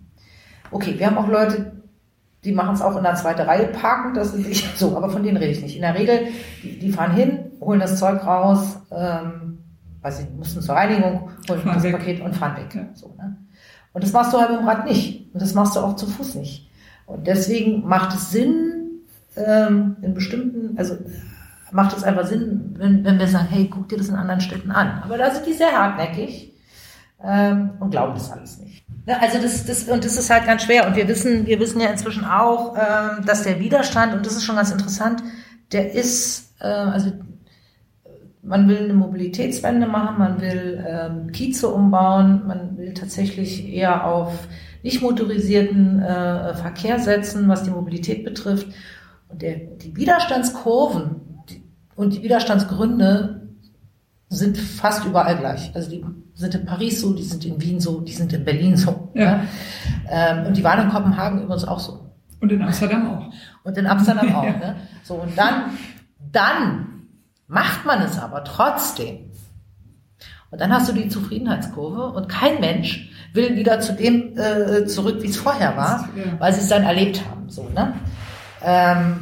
[0.71, 1.73] Okay, wir haben auch Leute,
[2.45, 5.25] die machen es auch in der zweiten Reihe parken, das ist nicht so, aber von
[5.25, 5.75] denen rede ich nicht.
[5.75, 6.21] In der Regel,
[6.63, 9.59] die, die fahren hin, holen das Zeug raus, ähm,
[10.03, 11.97] weiß ich, mussten zur Reinigung, holen das weg.
[11.97, 12.75] Paket und fahren weg.
[12.75, 12.87] Ja.
[12.95, 13.37] So, ne?
[13.93, 15.33] Und das machst du halt mit dem Rad nicht.
[15.33, 16.71] Und das machst du auch zu Fuß nicht.
[17.07, 18.83] Und deswegen macht es Sinn,
[19.37, 20.97] ähm, in bestimmten, also
[21.71, 24.71] macht es einfach Sinn, wenn, wenn wir sagen, hey, guck dir das in anderen Städten
[24.71, 25.03] an.
[25.03, 26.53] Aber da sind die sehr hartnäckig
[27.23, 28.85] ähm, und glauben das alles nicht.
[29.07, 30.87] Ja, also das, das, und das ist halt ganz schwer.
[30.87, 34.45] Und wir wissen, wir wissen ja inzwischen auch, ähm, dass der Widerstand, und das ist
[34.45, 35.23] schon ganz interessant,
[35.73, 37.13] der ist, äh, also
[38.43, 44.49] man will eine Mobilitätswende machen, man will ähm, Kieze umbauen, man will tatsächlich eher auf
[44.83, 48.67] nicht motorisierten äh, Verkehr setzen, was die Mobilität betrifft.
[49.29, 51.63] Und der, die Widerstandskurven die,
[51.95, 53.49] und die Widerstandsgründe
[54.29, 55.71] sind fast überall gleich.
[55.75, 58.77] Also die sind in Paris so, die sind in Wien so, die sind in Berlin
[58.77, 59.11] so.
[59.15, 59.23] Ja.
[59.23, 59.43] Ja.
[60.11, 62.11] Ähm, und die waren in Kopenhagen übrigens auch so.
[62.41, 63.33] Und in Amsterdam auch.
[63.63, 64.45] Und in Amsterdam auch.
[64.45, 64.57] Ja.
[64.57, 64.77] Ne?
[65.05, 65.79] So, und dann,
[66.33, 66.92] dann
[67.53, 69.31] macht man es aber trotzdem.
[70.51, 75.23] Und dann hast du die Zufriedenheitskurve und kein Mensch will wieder zu dem äh, zurück,
[75.23, 76.39] wie es vorher war, Ja.
[76.41, 77.49] weil sie es dann erlebt haben.
[77.49, 77.95] So, ne?
[78.63, 79.17] ähm,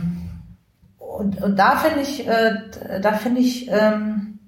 [0.99, 2.53] und, und da finde ich, äh,
[3.03, 4.39] da finde ich ähm,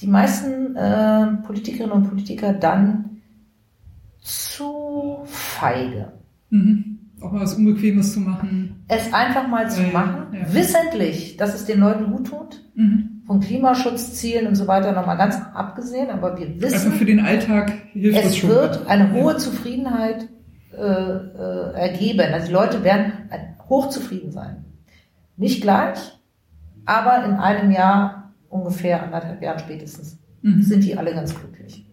[0.00, 3.20] die meisten äh, Politikerinnen und Politiker dann
[4.20, 6.12] zu feige.
[6.50, 7.03] Mhm.
[7.24, 8.84] Auch mal was Unbequemes zu machen.
[8.88, 10.52] es einfach mal zu ja, machen, ja.
[10.54, 13.22] wissentlich, dass es den Leuten gut tut, Mhm.
[13.26, 17.72] von Klimaschutzzielen und so weiter nochmal ganz abgesehen, aber wir Also wissen, für den Alltag
[17.92, 18.50] hilft es es schon.
[18.50, 19.38] wird eine hohe Ja.
[19.38, 20.28] Zufriedenheit
[20.76, 22.32] äh, äh, ergeben.
[22.34, 23.12] Also die Leute werden
[23.68, 24.64] hochzufrieden sein.
[25.36, 25.98] Nicht gleich,
[26.84, 30.62] aber in einem Jahr, ungefähr anderthalb Jahren spätestens, Mhm.
[30.62, 31.86] sind die alle ganz glücklich.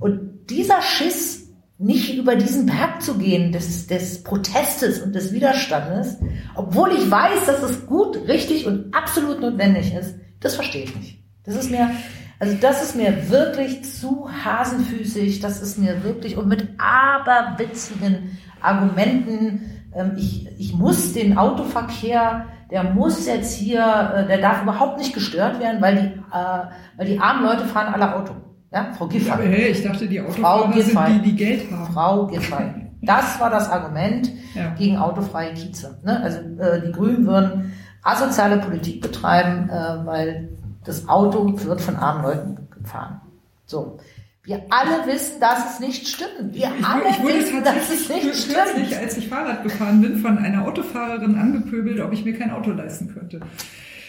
[0.00, 1.43] Und dieser Schiss,
[1.84, 6.16] nicht über diesen Berg zu gehen, des, des Protestes und des Widerstandes,
[6.54, 11.18] obwohl ich weiß, dass es gut, richtig und absolut notwendig ist, das verstehe ich nicht.
[11.44, 11.90] Das ist mir,
[12.38, 19.70] also das ist mir wirklich zu hasenfüßig, das ist mir wirklich, und mit aberwitzigen Argumenten,
[19.94, 23.82] ähm, ich, ich muss den Autoverkehr, der muss jetzt hier,
[24.16, 26.66] äh, der darf überhaupt nicht gestört werden, weil die, äh,
[26.96, 28.32] weil die armen Leute fahren alle Auto.
[28.74, 29.30] Ja, Frau Giffey.
[29.30, 31.92] Hey, ich dachte, die Autofahrer sind die, die Geld haben.
[31.92, 32.64] Frau Giffey.
[33.02, 34.74] Das war das Argument Ja.
[34.76, 35.98] gegen autofreie Kieze.
[36.04, 36.20] Ne?
[36.22, 37.72] Also äh, die Grünen würden
[38.02, 40.48] asoziale Politik betreiben, äh, weil
[40.84, 43.20] das Auto wird von armen Leuten gefahren.
[43.66, 43.98] So.
[44.42, 46.52] Wir alle wissen, dass es nicht stimmt.
[46.52, 48.94] Wir Ich, alle wurde- ich wurde wissen, dass es nicht kürzlich, stimmt.
[49.02, 53.14] als ich Fahrrad gefahren bin, von einer Autofahrerin angepöbelt, ob ich mir kein Auto leisten
[53.14, 53.40] könnte.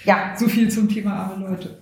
[0.04, 1.78] Ja, So viel zum Thema arme Leute.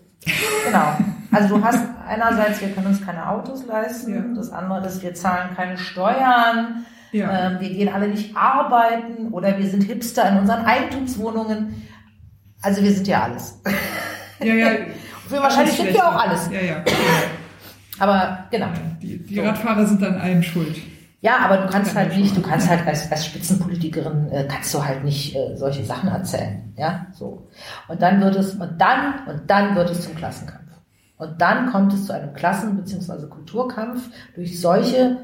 [0.66, 0.98] genau.
[1.34, 4.14] Also du hast einerseits, wir können uns keine Autos leisten.
[4.14, 4.22] Ja.
[4.36, 6.86] Das andere ist, wir zahlen keine Steuern.
[7.12, 7.48] Ja.
[7.48, 11.88] Ähm, wir gehen alle nicht arbeiten oder wir sind Hipster in unseren Eigentumswohnungen.
[12.62, 13.62] Also wir sind ja alles.
[14.40, 14.72] ja, ja.
[15.30, 16.50] Wir wahrscheinlich sind wir auch alles.
[16.52, 16.84] Ja, ja.
[17.98, 18.68] Aber genau.
[19.02, 19.42] Die, die So.
[19.42, 20.76] Radfahrer sind an allem schuld.
[21.22, 24.46] Ja, aber du kannst Kann halt ich nicht, du kannst halt als, als Spitzenpolitikerin äh,
[24.46, 27.48] kannst du halt nicht äh, solche Sachen erzählen, ja, so.
[27.88, 30.63] Und dann wird es und dann und dann wird es zum Klassenkampf.
[31.24, 33.28] Und dann kommt es zu einem Klassen- bzw.
[33.28, 35.18] Kulturkampf durch solche,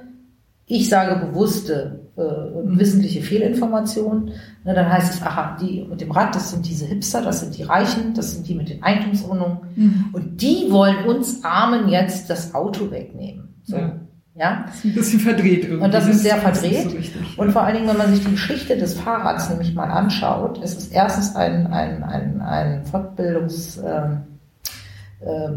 [0.66, 2.80] ich sage bewusste, äh, Mhm.
[2.80, 4.32] wissentliche Fehlinformationen.
[4.64, 7.58] Na, dann heißt es, aha, die mit dem Rad, das sind diese Hipster, das sind
[7.58, 9.58] die Reichen, das sind die mit den Eigentumswohnungen.
[9.76, 10.06] Mhm.
[10.14, 13.56] Und die wollen uns Armen jetzt das Auto wegnehmen.
[13.64, 13.78] So.
[13.78, 13.91] Ja.
[14.36, 14.64] Ja.
[14.68, 15.84] Das ist ein bisschen verdreht irgendwie.
[15.84, 16.72] Und das ist sehr verdreht.
[16.72, 17.38] nicht so richtig.
[17.39, 20.78] Und vor allen Dingen, wenn man sich die Geschichte des Fahrrads nämlich mal anschaut, ist
[20.78, 24.18] es erstens ein, ein, ein, ein Fortbildungsgerät ähm,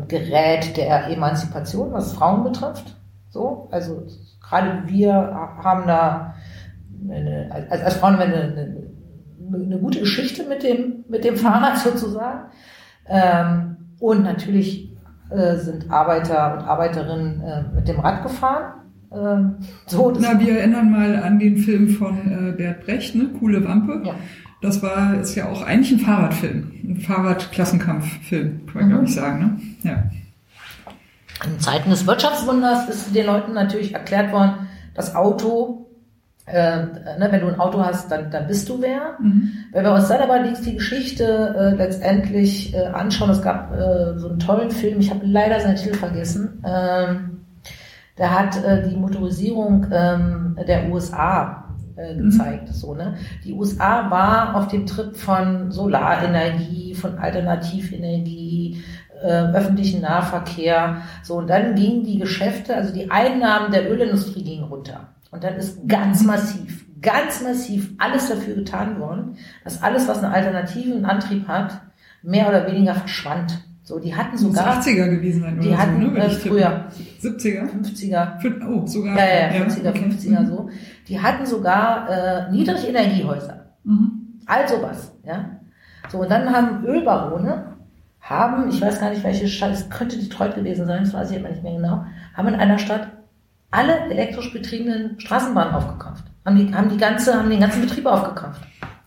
[0.08, 2.96] Gerät der Emanzipation, was Frauen betrifft.
[3.30, 4.02] So, also
[4.40, 6.34] gerade wir haben da
[7.08, 8.86] eine, als, als Frauen eine, eine,
[9.54, 12.50] eine gute Geschichte mit dem, mit dem Fahrrad sozusagen.
[13.08, 14.96] Ähm, und natürlich
[15.30, 18.74] äh, sind Arbeiter und Arbeiterinnen äh, mit dem Rad gefahren.
[19.12, 19.56] Ähm,
[19.86, 23.30] so, Na, wir erinnern mal an den Film von äh, Bert Brecht, ne?
[23.38, 24.02] Coole Wampe.
[24.04, 24.14] Ja.
[24.62, 26.72] Das war, ist ja auch eigentlich ein Fahrradfilm.
[26.84, 28.88] Ein Fahrradklassenkampffilm, kann man Mhm.
[28.90, 29.38] glaube ich sagen,
[29.82, 29.90] ne?
[29.90, 30.02] Ja.
[31.44, 35.86] In Zeiten des Wirtschaftswunders ist den Leuten natürlich erklärt worden, das Auto,
[36.46, 39.16] äh, ne, wenn du ein Auto hast, dann, dann bist du wer.
[39.20, 39.50] Mhm.
[39.72, 41.24] Wenn wir uns dann aber die, die Geschichte
[41.58, 45.76] äh, letztendlich äh, anschauen, es gab äh, so einen tollen Film, ich habe leider seinen
[45.76, 47.40] Titel vergessen, ähm,
[48.18, 51.61] der hat äh, die Motorisierung ähm, der USA
[51.96, 52.68] äh, gezeigt.
[52.68, 53.16] So, ne?
[53.44, 58.82] Die USA war auf dem Trip von Solarenergie, von Alternativenergie,
[59.22, 61.02] äh, öffentlichen Nahverkehr.
[61.22, 65.08] So, und dann gingen die Geschäfte, also die Einnahmen der Ölindustrie gingen runter.
[65.30, 70.32] Und dann ist ganz massiv, ganz massiv alles dafür getan worden, dass alles, was einen
[70.32, 71.80] alternativen Antrieb hat,
[72.22, 73.58] mehr oder weniger verschwand.
[73.84, 76.18] So, die hatten sogar, 80er gewesen sein oder die hatten so, ne?
[76.24, 76.84] äh, früher
[77.20, 77.68] 70er?
[77.68, 79.16] 50er, Fün- Oh, sogar.
[79.18, 80.04] ja, ja, 50er, okay.
[80.08, 80.68] 50er so.
[81.08, 83.66] Die hatten sogar äh, Niedrigenergiehäuser.
[83.84, 84.38] Mhm.
[84.46, 85.46] All sowas, ja.
[86.10, 87.72] So, und dann haben Ölbarone,
[88.20, 91.38] haben, ich weiß gar nicht, welche Stadt, es könnte Detroit gewesen sein, das weiß ich
[91.40, 92.04] aber nicht mehr genau,
[92.34, 93.08] haben in einer Stadt
[93.72, 96.24] alle elektrisch betriebenen Straßenbahnen aufgekauft.
[96.44, 98.60] Haben die, haben die ganze, haben den ganzen Betrieb aufgekauft.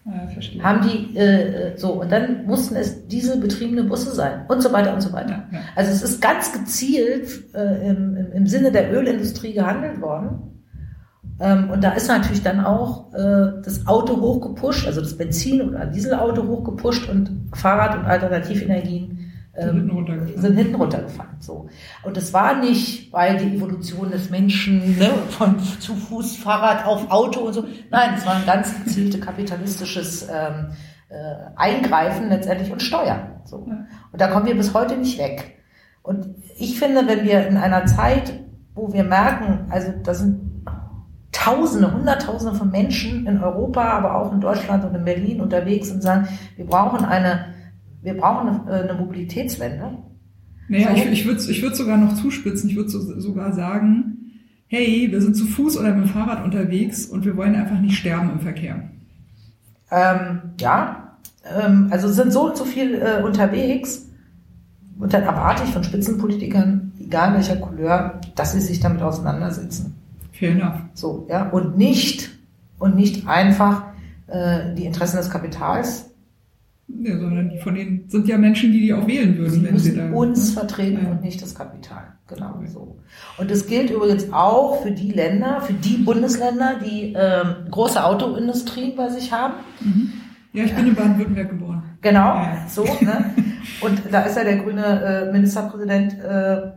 [0.05, 0.63] Ja, verstehe.
[0.63, 4.93] Haben die, äh, so, und dann mussten es diese betriebene Busse sein und so weiter
[4.93, 5.47] und so weiter.
[5.51, 5.59] Ja, ja.
[5.75, 10.55] Also es ist ganz gezielt äh, im, im, im Sinne der Ölindustrie gehandelt worden.
[11.39, 15.87] Ähm, und da ist natürlich dann auch äh, das Auto hochgepusht, also das Benzin- oder
[15.87, 19.24] Dieselauto hochgepusht und Fahrrad- und Alternativenergien
[19.55, 20.41] Sind ähm, hinten runtergefallen.
[20.41, 21.35] sind hinten runtergefallen.
[21.39, 21.69] So.
[22.03, 27.09] Und das war nicht, weil die Evolution des Menschen ne, von zu Fuß, Fahrrad auf
[27.09, 27.65] Auto und so.
[27.89, 30.71] Nein, es war ein ganz gezieltes kapitalistisches ähm,
[31.09, 31.15] äh,
[31.55, 33.41] Eingreifen letztendlich und Steuern.
[33.45, 33.57] So.
[33.57, 33.87] Und
[34.21, 35.59] da kommen wir bis heute nicht weg.
[36.03, 38.33] Und ich finde, wenn wir in einer Zeit,
[38.73, 40.45] wo wir merken, also da sind
[41.31, 46.01] Tausende, Hunderttausende von Menschen in Europa, aber auch in Deutschland und in Berlin unterwegs und
[46.01, 47.53] sagen, wir brauchen eine,
[48.05, 49.97] wir brauchen eine, eine Mobilitätswende.
[50.67, 52.69] Naja, ich, ich würde ich würd sogar noch zuspitzen.
[52.69, 54.15] Ich würde so, sogar sagen,
[54.67, 57.97] hey, wir sind zu Fuß oder mit dem Fahrrad unterwegs und wir wollen einfach nicht
[57.97, 58.89] sterben im Verkehr.
[59.91, 64.09] Ähm, ja, ähm, also sind so und so viel äh, unterwegs
[64.97, 69.95] und dann erwarte ich von Spitzenpolitikern, egal welcher Couleur, dass sie sich damit auseinandersetzen.
[70.31, 70.79] Fair enough.
[70.93, 72.29] So, ja, und nicht,
[72.79, 73.83] und nicht einfach
[74.27, 76.11] äh, die Interessen des Kapitals.
[76.87, 79.77] Ja, sondern die von denen sind ja Menschen, die die auch wählen würden, Sie wenn
[79.79, 80.15] sie müssen da.
[80.17, 81.11] uns vertreten Ja.
[81.11, 82.03] und nicht das Kapital.
[82.27, 82.97] Genau so.
[83.37, 88.95] Und das gilt übrigens auch für die Länder, für die Bundesländer, die ähm, große Autoindustrien
[88.95, 89.53] bei sich haben.
[90.53, 91.83] Ja, ich bin in Baden-Württemberg geboren.
[92.01, 92.65] Genau, Ja.
[92.69, 92.83] so.
[93.01, 93.33] Ne?
[93.81, 96.71] Und da ist ja der grüne äh, Ministerpräsident, äh,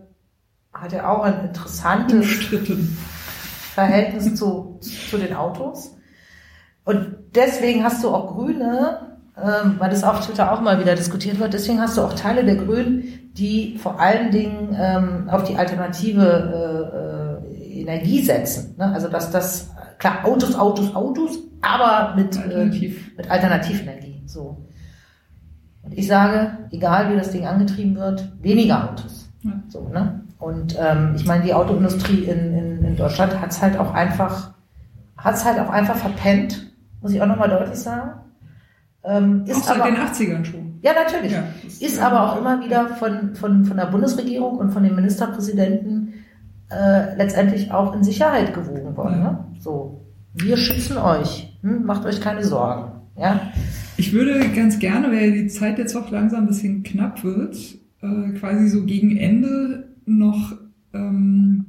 [0.73, 2.97] hat ja auch ein interessantes Umstritten.
[3.75, 5.97] Verhältnis zu, zu den Autos.
[6.85, 9.18] Und deswegen hast du auch Grüne,
[9.79, 12.57] weil das auf Twitter auch mal wieder diskutiert wird, deswegen hast du auch Teile der
[12.57, 18.75] Grünen, die vor allen Dingen ähm, auf die alternative äh, äh, Energie setzen.
[18.77, 18.93] Ne?
[18.93, 23.09] Also dass das, klar, Autos, Autos, Autos, aber mit, Alternativ.
[23.09, 24.23] Äh, mit Alternativenergie.
[24.27, 24.65] So.
[25.83, 29.31] Und ich sage, egal wie das Ding angetrieben wird, weniger Autos.
[29.43, 29.53] Ja.
[29.69, 30.23] So, ne?
[30.39, 34.53] Und ähm, ich meine, die Autoindustrie in, in, in Deutschland hat's halt auch einfach,
[35.17, 38.21] hat's halt auch einfach verpennt, muss ich auch nochmal deutlich sagen.
[39.05, 40.79] Ähm, Auch ist seit aber, den 80ern schon.
[40.83, 41.33] ja, natürlich.
[41.33, 44.95] Ja, ist ja aber auch immer wieder von, von, von der Bundesregierung und von den
[44.95, 46.15] Ministerpräsidenten
[46.71, 49.21] äh, letztendlich auch in Sicherheit gewogen worden.
[49.23, 49.31] Ja.
[49.33, 49.45] Ne?
[49.61, 50.05] So,
[50.35, 51.85] wir schützen euch, hm?
[51.85, 52.93] macht euch keine Sorgen.
[53.17, 53.53] Ja?
[53.97, 57.57] Ich würde ganz gerne, weil die Zeit jetzt auch langsam ein bisschen knapp wird,
[58.03, 60.53] äh, quasi so gegen Ende noch
[60.95, 61.67] ähm,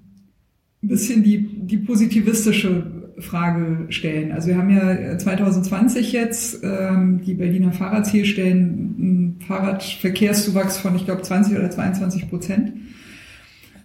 [0.84, 4.32] ein bisschen die, die positivistische Frage stellen.
[4.32, 11.22] Also wir haben ja 2020 jetzt ähm, die Berliner Fahrradzielstellen einen Fahrradverkehrszuwachs von, ich glaube,
[11.22, 12.74] 20 oder 22 Prozent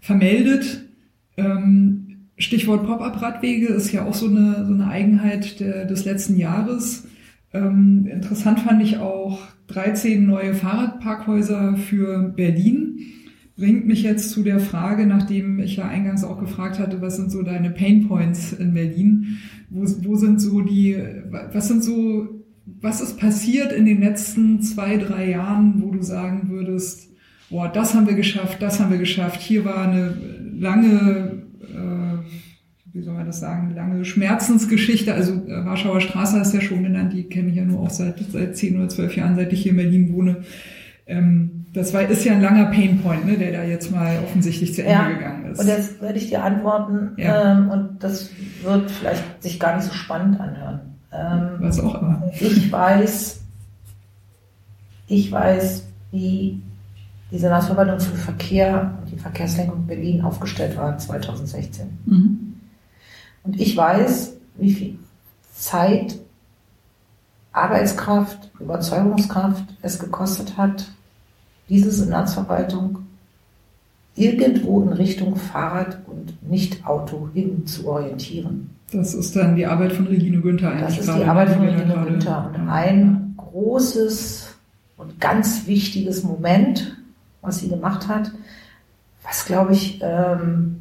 [0.01, 0.85] vermeldet.
[1.37, 7.07] Ähm, Stichwort Pop-up-Radwege ist ja auch so eine, so eine Eigenheit der, des letzten Jahres.
[7.53, 12.99] Ähm, interessant fand ich auch 13 neue Fahrradparkhäuser für Berlin.
[13.57, 17.31] Bringt mich jetzt zu der Frage, nachdem ich ja eingangs auch gefragt hatte, was sind
[17.31, 19.39] so deine Pain Points in Berlin?
[19.71, 20.99] Wo, wo sind so die,
[21.53, 26.49] was sind so, was ist passiert in den letzten zwei, drei Jahren, wo du sagen
[26.51, 27.11] würdest,
[27.49, 29.41] boah, das haben wir geschafft, das haben wir geschafft.
[29.41, 30.17] Hier war eine
[30.53, 35.15] lange, äh, wie soll man das sagen, lange Schmerzensgeschichte.
[35.15, 37.91] Also äh, Warschauer Straße hast du ja schon genannt, die kenne ich ja nur auch
[37.91, 40.39] seit, seit zehn oder zwölf Jahren, seit ich hier in Berlin wohne.
[41.07, 44.83] Ähm, das war, ist ja ein langer Painpoint, ne, der da jetzt mal offensichtlich zu
[44.83, 45.59] Ende Ja, gegangen ist.
[45.61, 47.53] Und jetzt werde ich dir antworten Ja.
[47.53, 48.31] ähm, und das
[48.63, 50.81] wird vielleicht sich gar nicht so spannend anhören.
[51.13, 52.23] Ähm, Was auch immer.
[52.41, 53.41] ich weiß,
[55.09, 56.63] ich weiß, wie
[57.31, 61.99] die Senatsverwaltung für Verkehr und die Verkehrslenkung Berlin aufgestellt war 2016.
[62.07, 62.55] Mhm.
[63.43, 64.99] Und ich weiß, wie viel
[65.55, 66.17] Zeit,
[67.53, 70.87] Arbeitskraft, Überzeugungskraft es gekostet hat,
[71.69, 72.99] diese Senatsverwaltung
[74.17, 78.71] irgendwo in Richtung Fahrrad und Nicht-Auto hin zu orientieren.
[78.93, 81.85] Das ist dann die Arbeit von Regine Günther eigentlich Das ist die Arbeit von Regine
[81.87, 82.53] gerade- Günther.
[82.55, 82.73] Und Ja.
[82.73, 84.55] ein großes
[84.97, 86.97] und ganz wichtiges Moment,
[87.43, 88.31] was sie gemacht hat,
[89.25, 90.77] was, glaube ich, ähm,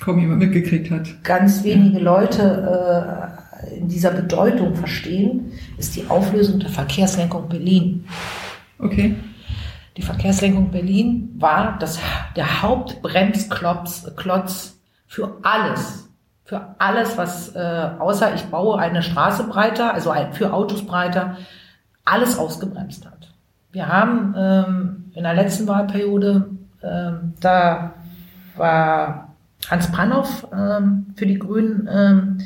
[0.00, 1.22] kaum jemand mitgekriegt hat.
[1.24, 3.34] ganz wenige Leute
[3.66, 8.04] äh, in dieser Bedeutung verstehen, ist die Auflösung der Verkehrslenkung Berlin.
[8.78, 9.16] Okay.
[9.98, 11.98] Die Verkehrslenkung Berlin war das,
[12.36, 16.08] der Hauptbremsklotz Klotz für alles.
[16.44, 21.36] Für alles, was äh, außer ich baue eine Straße breiter, also für Autos breiter,
[22.04, 23.34] alles ausgebremst hat.
[23.72, 26.48] Wir haben ähm, in der letzten Wahlperiode,
[26.80, 27.94] ähm, da
[28.56, 29.34] war
[29.68, 32.38] Hans Panoff ähm, für die Grünen ähm,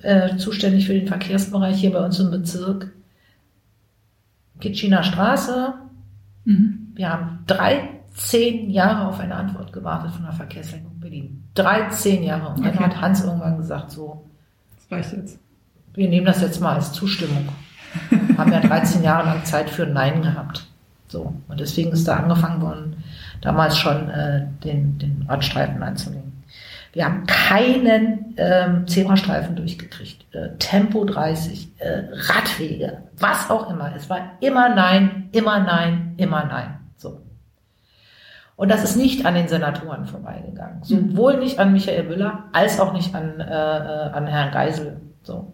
[0.00, 2.90] äh, zuständig für den Verkehrsbereich hier bei uns im Bezirk.
[4.58, 5.74] Kitschiner Straße,
[6.44, 6.92] Mhm.
[6.94, 11.44] Wir haben 13 Jahre auf eine Antwort gewartet von der Verkehrslenkung Berlin.
[11.54, 12.54] 13 Jahre.
[12.54, 14.24] Und dann hat Hans irgendwann gesagt, so.
[14.76, 15.38] Das reicht jetzt.
[15.94, 17.48] Wir nehmen das jetzt mal als Zustimmung.
[18.38, 20.66] haben ja 13 Jahre lang Zeit für Nein gehabt.
[21.08, 21.34] So.
[21.48, 23.04] Und deswegen ist da angefangen worden,
[23.40, 26.33] damals schon äh, den, den Radstreifen einzulegen.
[26.94, 30.32] Wir haben keinen ähm, Zebrastreifen durchgekriegt.
[30.32, 33.92] Äh, Tempo 30, äh, Radwege, was auch immer.
[33.96, 36.78] Es war immer Nein, immer Nein, immer Nein.
[36.96, 37.20] So.
[38.54, 40.84] Und das ist nicht an den Senatoren vorbeigegangen.
[40.84, 45.00] Sowohl nicht an Michael Müller als auch nicht an, äh, äh, an Herrn Geisel.
[45.24, 45.52] So.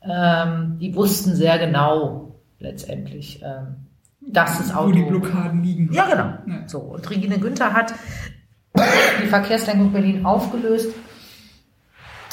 [0.00, 3.88] Ähm, die wussten sehr genau letztendlich, ähm,
[4.20, 4.90] dass das Auto.
[4.90, 5.92] Wo die Blockaden liegen.
[5.92, 6.34] Ja, genau.
[6.46, 6.68] Ja.
[6.68, 6.78] So.
[6.78, 7.92] Und Regine Günther hat
[9.22, 10.88] die Verkehrslenkung Berlin aufgelöst.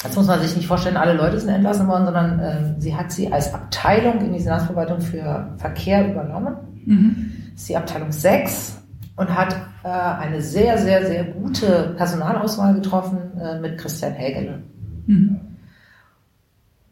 [0.02, 3.10] Das muss man sich nicht vorstellen, alle Leute sind entlassen worden, sondern äh, sie hat
[3.10, 6.56] sie als Abteilung in die Senatsverwaltung für Verkehr übernommen.
[6.84, 7.32] Mhm.
[7.52, 8.82] Das ist die Abteilung 6
[9.16, 14.62] und hat äh, eine sehr, sehr, sehr gute Personalauswahl getroffen äh, mit Christian Hägele.
[15.06, 15.40] Mhm.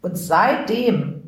[0.00, 1.22] Und seitdem,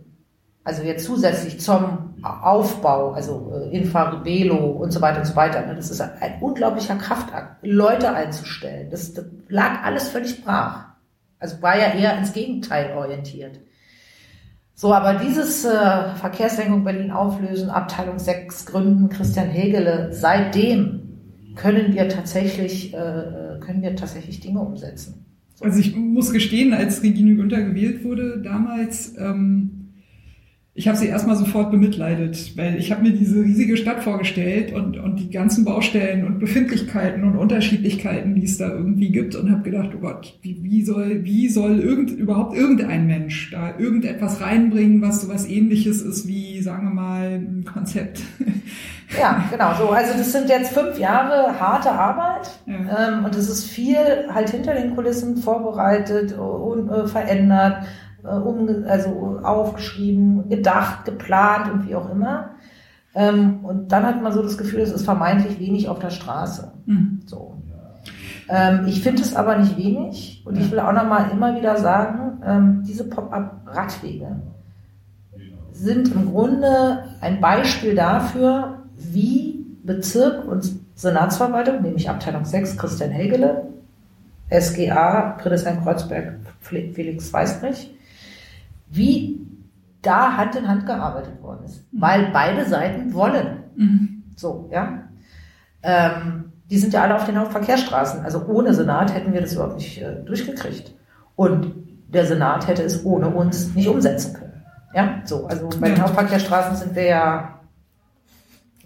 [0.64, 5.66] also jetzt zusätzlich zum Aufbau, also äh, Infaribelo und so weiter und so weiter.
[5.66, 5.74] Ne?
[5.74, 8.90] Das ist ein unglaublicher Kraftakt, Leute einzustellen.
[8.90, 10.86] Das, das lag alles völlig brach.
[11.38, 13.60] Also war ja eher ins Gegenteil orientiert.
[14.74, 21.04] So, aber dieses äh, Verkehrslenkung Berlin auflösen, Abteilung 6 gründen, Christian Hegele, seitdem
[21.54, 25.26] können wir tatsächlich, äh, können wir tatsächlich Dinge umsetzen.
[25.54, 25.64] So.
[25.64, 29.73] Also ich muss gestehen, als Regine Günther gewählt wurde damals, ähm,
[30.76, 34.98] ich habe sie erstmal sofort bemitleidet, weil ich habe mir diese riesige Stadt vorgestellt und,
[34.98, 39.62] und die ganzen Baustellen und Befindlichkeiten und Unterschiedlichkeiten, die es da irgendwie gibt und habe
[39.62, 45.00] gedacht, oh Gott, wie, wie soll, wie soll irgend, überhaupt irgendein Mensch da irgendetwas reinbringen,
[45.00, 48.22] was so was ähnliches ist wie, sagen wir mal, ein Konzept.
[49.18, 49.90] Ja, genau so.
[49.90, 53.08] Also das sind jetzt fünf Jahre harte Arbeit ja.
[53.08, 57.84] ähm, und es ist viel halt hinter den Kulissen vorbereitet und äh, verändert
[58.24, 62.50] äh, um, also aufgeschrieben, gedacht, geplant und wie auch immer.
[63.14, 66.72] Ähm, und dann hat man so das Gefühl, es ist vermeintlich wenig auf der Straße.
[66.86, 67.22] Mhm.
[67.26, 67.56] So.
[68.48, 72.42] Ähm, ich finde es aber nicht wenig und ich will auch nochmal immer wieder sagen,
[72.44, 74.36] ähm, diese Pop-up-Radwege
[75.72, 83.66] sind im Grunde ein Beispiel dafür, wie Bezirk und Senatsverwaltung, nämlich Abteilung 6 Christian Hegele,
[84.50, 87.94] SGA Friedrichshain-Kreuzberg Felix Weißbrich,
[88.86, 89.40] wie
[90.02, 92.00] da Hand in Hand gearbeitet worden ist, mhm.
[92.00, 93.64] weil beide Seiten wollen.
[93.76, 94.24] Mhm.
[94.36, 95.08] So, ja.
[95.82, 98.24] Ähm, die sind ja alle auf den Hauptverkehrsstraßen.
[98.24, 100.94] Also ohne Senat hätten wir das überhaupt nicht äh, durchgekriegt.
[101.36, 101.72] Und
[102.08, 104.62] der Senat hätte es ohne uns nicht umsetzen können.
[104.94, 105.46] Ja, so.
[105.46, 105.94] Also bei ja.
[105.94, 107.60] den Hauptverkehrsstraßen sind wir ja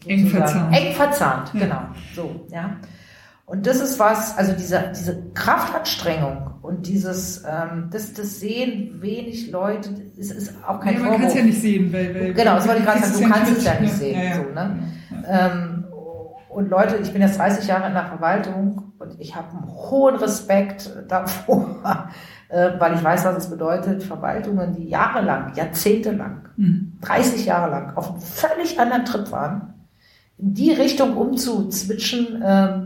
[0.06, 0.76] eng verzahnt.
[0.76, 1.60] Eng verzahnt, ja.
[1.60, 1.80] genau.
[2.14, 2.76] So, ja.
[3.44, 9.50] Und das ist was, also diese, diese Kraftanstrengung und dieses, ähm, das, das sehen wenig
[9.50, 9.88] Leute,
[10.18, 12.68] es ist auch kein ja, man kann es ja nicht sehen, weil, weil genau, das
[12.68, 14.20] wollte ich gerade sagen, du kannst es ja nicht sehen.
[14.20, 14.36] Ja, ja.
[14.36, 14.78] So, ne?
[15.26, 15.84] Ähm,
[16.50, 20.16] und Leute, ich bin jetzt 30 Jahre in der Verwaltung und ich habe einen hohen
[20.16, 22.10] Respekt davor,
[22.50, 26.98] äh, weil ich weiß, was es bedeutet, Verwaltungen, die jahrelang, jahrzehntelang, mhm.
[27.00, 29.72] 30 Jahre lang auf einem völlig anderen Trip waren,
[30.36, 32.80] in die Richtung umzuzwitschen, äh,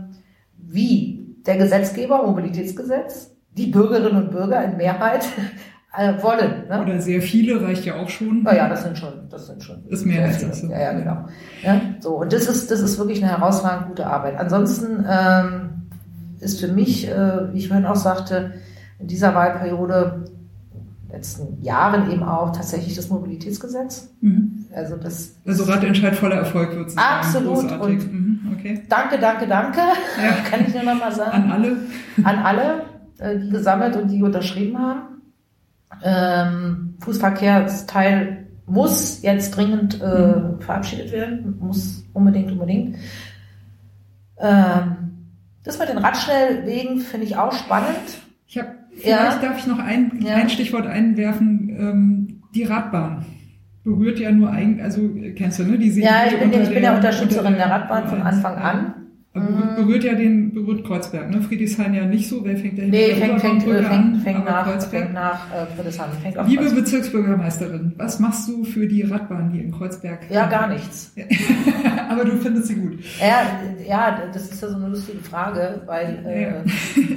[0.57, 5.25] wie der Gesetzgeber, Mobilitätsgesetz, die Bürgerinnen und Bürger in Mehrheit
[5.97, 6.67] äh, wollen.
[6.69, 6.81] Ne?
[6.81, 8.43] Oder sehr viele reicht ja auch schon.
[8.45, 9.85] Ja, ja, das sind schon, das sind schon.
[9.87, 10.61] Ist mehr als das.
[10.63, 11.25] Ja, ja, genau.
[11.63, 14.37] Ja, so und das ist, das ist wirklich eine herausragend gute Arbeit.
[14.37, 15.69] Ansonsten ähm,
[16.39, 18.53] ist für mich, äh, wie ich vorhin auch sagte,
[18.99, 20.25] in dieser Wahlperiode
[21.13, 24.09] letzten Jahren eben auch tatsächlich das Mobilitätsgesetz.
[24.21, 24.65] Mhm.
[24.75, 25.35] Also das.
[25.45, 27.71] Also Radentscheid voller Erfolg wird es Absolut.
[27.71, 28.39] Und mhm.
[28.57, 28.81] okay.
[28.89, 29.79] Danke, danke, danke.
[29.79, 30.31] Ja.
[30.49, 31.31] Kann ich nur noch mal sagen.
[31.31, 31.77] An alle.
[32.23, 32.81] An alle,
[33.23, 35.21] äh, die gesammelt und die unterschrieben haben.
[36.03, 40.59] Ähm, Fußverkehrsteil muss jetzt dringend äh, mhm.
[40.59, 41.57] verabschiedet werden.
[41.59, 42.97] Muss unbedingt, unbedingt.
[44.39, 44.95] Ähm,
[45.63, 48.21] das mit den Radschnellwegen finde ich auch spannend.
[48.47, 49.49] Ich habe Vielleicht ja.
[49.49, 50.35] darf ich noch ein, ja.
[50.35, 53.25] ein Stichwort einwerfen, ähm, die Radbahn.
[53.83, 55.77] berührt ja nur ein, also kennst du, ne?
[55.77, 58.93] Die ja, ich bin, ich bin ja Unterstützerin der Radbahn von Anfang an.
[59.35, 59.75] Mhm.
[59.75, 61.41] Berührt ja den, berührt Kreuzberg, ne?
[61.41, 62.45] Friedrichshain ja nicht so.
[62.45, 65.03] Wer fängt da Nee, fängt, fängt, fängt, an, fängt nach, Kreuzberg.
[65.03, 66.09] fängt nach äh, Friedrichshain.
[66.21, 66.83] Fängt auf Liebe Kreuzberg.
[66.83, 70.19] Bezirksbürgermeisterin, was machst du für die Radbahn hier in Kreuzberg?
[70.29, 71.15] Ja, gar nichts.
[72.09, 72.99] Aber du findest sie gut.
[73.19, 73.41] Ja,
[73.87, 76.63] ja, das ist ja so eine lustige Frage, weil äh, ja.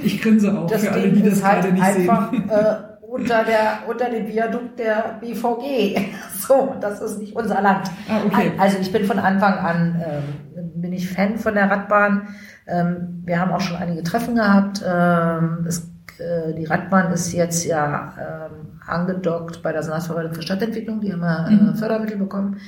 [0.03, 2.49] ich grinse auch für alle, die das halt gerade nicht einfach, sehen.
[2.49, 5.97] Äh, unter, der, unter dem Viadukt der BVG.
[6.47, 7.89] So, das ist nicht unser Land.
[8.07, 8.53] Ah, okay.
[8.57, 12.29] Also ich bin von Anfang an, ähm, bin ich Fan von der Radbahn.
[12.65, 14.81] Ähm, wir haben auch schon einige Treffen gehabt.
[14.87, 21.01] Ähm, es, äh, die Radbahn ist jetzt ja ähm, angedockt bei der Senatsverwaltung für Stadtentwicklung.
[21.01, 21.75] Die haben ja äh, mhm.
[21.75, 22.61] Fördermittel bekommen.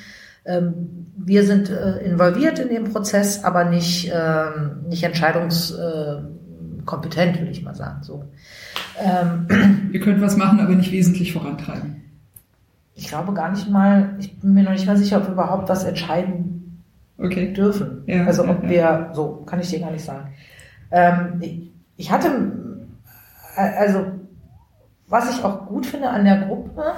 [0.43, 5.05] Ähm, wir sind äh, involviert in dem Prozess, aber nicht, ähm, nicht
[6.89, 8.03] entscheidungskompetent, würde ich mal sagen.
[8.03, 8.25] So.
[8.99, 12.03] Ähm, Ihr könnt was machen, aber nicht wesentlich vorantreiben.
[12.95, 15.69] Ich glaube gar nicht mal, ich bin mir noch nicht mal sicher, ob wir überhaupt
[15.69, 16.83] was entscheiden
[17.17, 17.53] okay.
[17.53, 18.03] dürfen.
[18.07, 20.33] Ja, also ob ja, wir, so kann ich dir gar nicht sagen.
[20.91, 22.51] Ähm, ich, ich hatte,
[23.55, 24.05] äh, also
[25.07, 26.93] was ich auch gut finde an der Gruppe,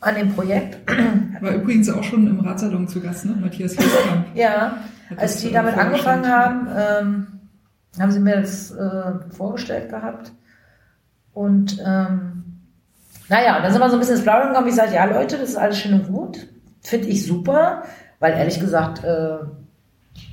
[0.00, 0.78] an dem Projekt.
[1.40, 3.36] War übrigens auch schon im Ratsalon zu Gast, ne?
[3.40, 4.26] Matthias Hieskamp.
[4.34, 4.78] ja,
[5.16, 7.26] als die damit angefangen haben, ähm,
[7.98, 10.32] haben sie mir das äh, vorgestellt gehabt.
[11.32, 12.44] Und ähm,
[13.28, 14.68] naja, dann sind wir so ein bisschen ins Plaudern gekommen.
[14.68, 16.48] Ich sage, ja Leute, das ist alles schön und gut.
[16.80, 17.82] Finde ich super,
[18.18, 19.38] weil ehrlich gesagt, äh,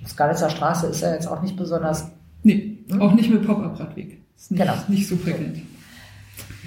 [0.07, 2.07] Skalitzer Straße ist ja jetzt auch nicht besonders...
[2.43, 3.01] Nee, hm?
[3.01, 4.21] auch nicht mit Pop-Up-Radweg.
[4.35, 4.73] Ist nicht, genau.
[4.87, 5.61] nicht so prickelnd.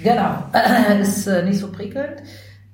[0.03, 0.43] Genau,
[1.01, 2.23] ist äh, nicht so prickelnd.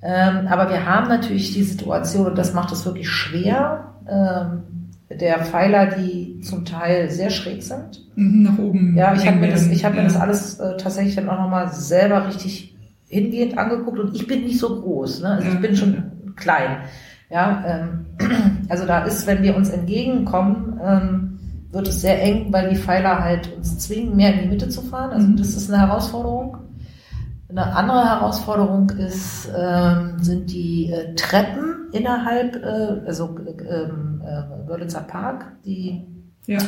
[0.01, 5.45] Ähm, aber wir haben natürlich die Situation, und das macht es wirklich schwer, ähm, der
[5.45, 8.05] Pfeiler, die zum Teil sehr schräg sind.
[8.15, 8.95] Mhm, nach oben.
[8.97, 10.01] Ja, ich habe mir das, ich habe ja.
[10.01, 12.75] mir das alles äh, tatsächlich dann auch nochmal selber richtig
[13.07, 15.29] hingehend angeguckt und ich bin nicht so groß, ne?
[15.29, 15.53] Also ja.
[15.53, 16.77] ich bin schon klein.
[17.29, 18.05] Ja, ähm,
[18.69, 21.39] also da ist, wenn wir uns entgegenkommen, ähm,
[21.71, 24.81] wird es sehr eng, weil die Pfeiler halt uns zwingen, mehr in die Mitte zu
[24.81, 25.11] fahren.
[25.11, 25.37] Also mhm.
[25.37, 26.57] das ist eine Herausforderung.
[27.49, 35.01] Eine andere Herausforderung ist, ähm, sind die äh, Treppen innerhalb, äh, also ähm, äh, Görlitzer
[35.01, 36.05] Park, die
[36.47, 36.59] ja.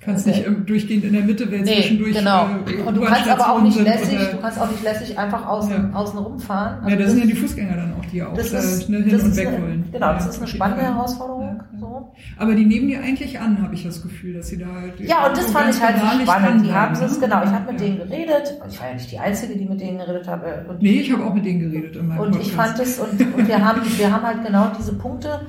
[0.00, 2.14] Kannst nicht durchgehend in der Mitte, weil nee, zwischendurch.
[2.14, 2.46] Genau.
[2.66, 5.72] Äh, und du kannst aber auch nicht lässig, du kannst auch nicht lässig einfach außen,
[5.72, 5.90] ja.
[5.92, 6.84] außen rumfahren.
[6.84, 9.02] Also ja, da sind ja die Fußgänger dann auch, die auch das da ist, schnell
[9.02, 9.88] hin und weg wollen.
[9.90, 11.60] Genau, das ist eine spannende Herausforderung.
[11.72, 11.78] Ja.
[11.80, 12.12] So.
[12.36, 15.00] Aber die nehmen die eigentlich an, habe ich das Gefühl, dass sie da halt.
[15.00, 16.66] Ja, und das so fand ich halt so spannend.
[16.66, 18.60] Die haben es, genau, ich habe mit denen geredet.
[18.70, 20.42] Ich war ja nicht die Einzige, die mit denen geredet hat.
[20.68, 21.96] Und nee, ich habe auch mit denen geredet.
[21.96, 22.46] In meinem und Podcast.
[22.46, 25.40] ich fand es, und, und wir, haben, wir haben halt genau diese Punkte.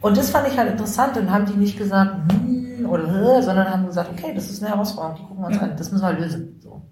[0.00, 3.86] Und das fand ich halt interessant und haben die nicht gesagt, hm, oder sondern haben
[3.86, 5.62] gesagt, okay, das ist eine Herausforderung, die gucken wir uns ja.
[5.62, 6.60] an, das müssen wir lösen.
[6.62, 6.82] So.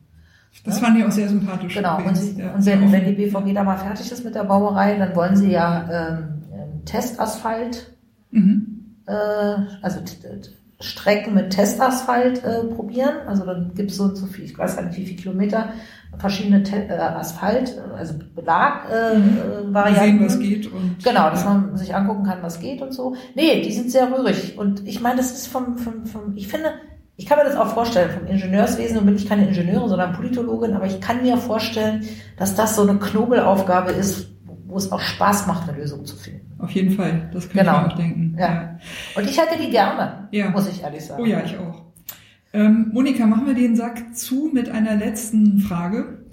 [0.64, 1.74] Das fand ich auch sehr sympathisch.
[1.74, 2.54] Genau, und, sie, ja.
[2.54, 5.50] und wenn, wenn, die BVG da mal fertig ist mit der Bauerei, dann wollen sie
[5.50, 7.92] ja ähm, Testasphalt,
[8.30, 8.96] mhm.
[9.06, 9.12] äh,
[9.82, 10.00] also
[10.80, 13.14] Strecken mit Testasphalt äh, probieren.
[13.26, 15.70] Also dann gibt es so und so viel, ich weiß gar nicht wie viele Kilometer,
[16.18, 19.74] verschiedene Te äh, Asphalt, also Belag-Varianten.
[19.74, 20.18] Äh, mhm.
[20.18, 20.72] Sehen, was geht.
[20.72, 21.54] Und, genau, dass ja.
[21.54, 23.14] man sich angucken kann, was geht und so.
[23.34, 24.58] Nee, die sind sehr rührig.
[24.58, 26.72] Und ich meine, das ist vom, vom, vom, ich finde,
[27.16, 30.74] ich kann mir das auch vorstellen, vom Ingenieurswesen, und bin ich keine Ingenieurin, sondern Politologin,
[30.74, 32.04] aber ich kann mir vorstellen,
[32.36, 34.33] dass das so eine Knobelaufgabe ist,
[34.74, 36.50] wo es auch Spaß macht, eine Lösung zu finden.
[36.58, 37.76] Auf jeden Fall, das kann genau.
[37.76, 38.36] ich mir auch denken.
[38.36, 38.46] Ja.
[38.46, 38.78] ja.
[39.14, 40.50] Und ich hätte die gerne, ja.
[40.50, 41.22] muss ich ehrlich sagen.
[41.22, 41.84] Oh ja, ich auch.
[42.52, 46.24] Ähm, Monika, machen wir den Sack zu mit einer letzten Frage.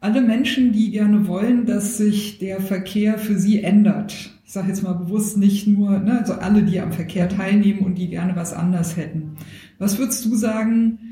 [0.00, 4.12] Alle Menschen, die gerne wollen, dass sich der Verkehr für sie ändert,
[4.46, 7.96] ich sage jetzt mal bewusst nicht nur, ne, also alle, die am Verkehr teilnehmen und
[7.96, 9.36] die gerne was anders hätten.
[9.78, 11.09] Was würdest du sagen,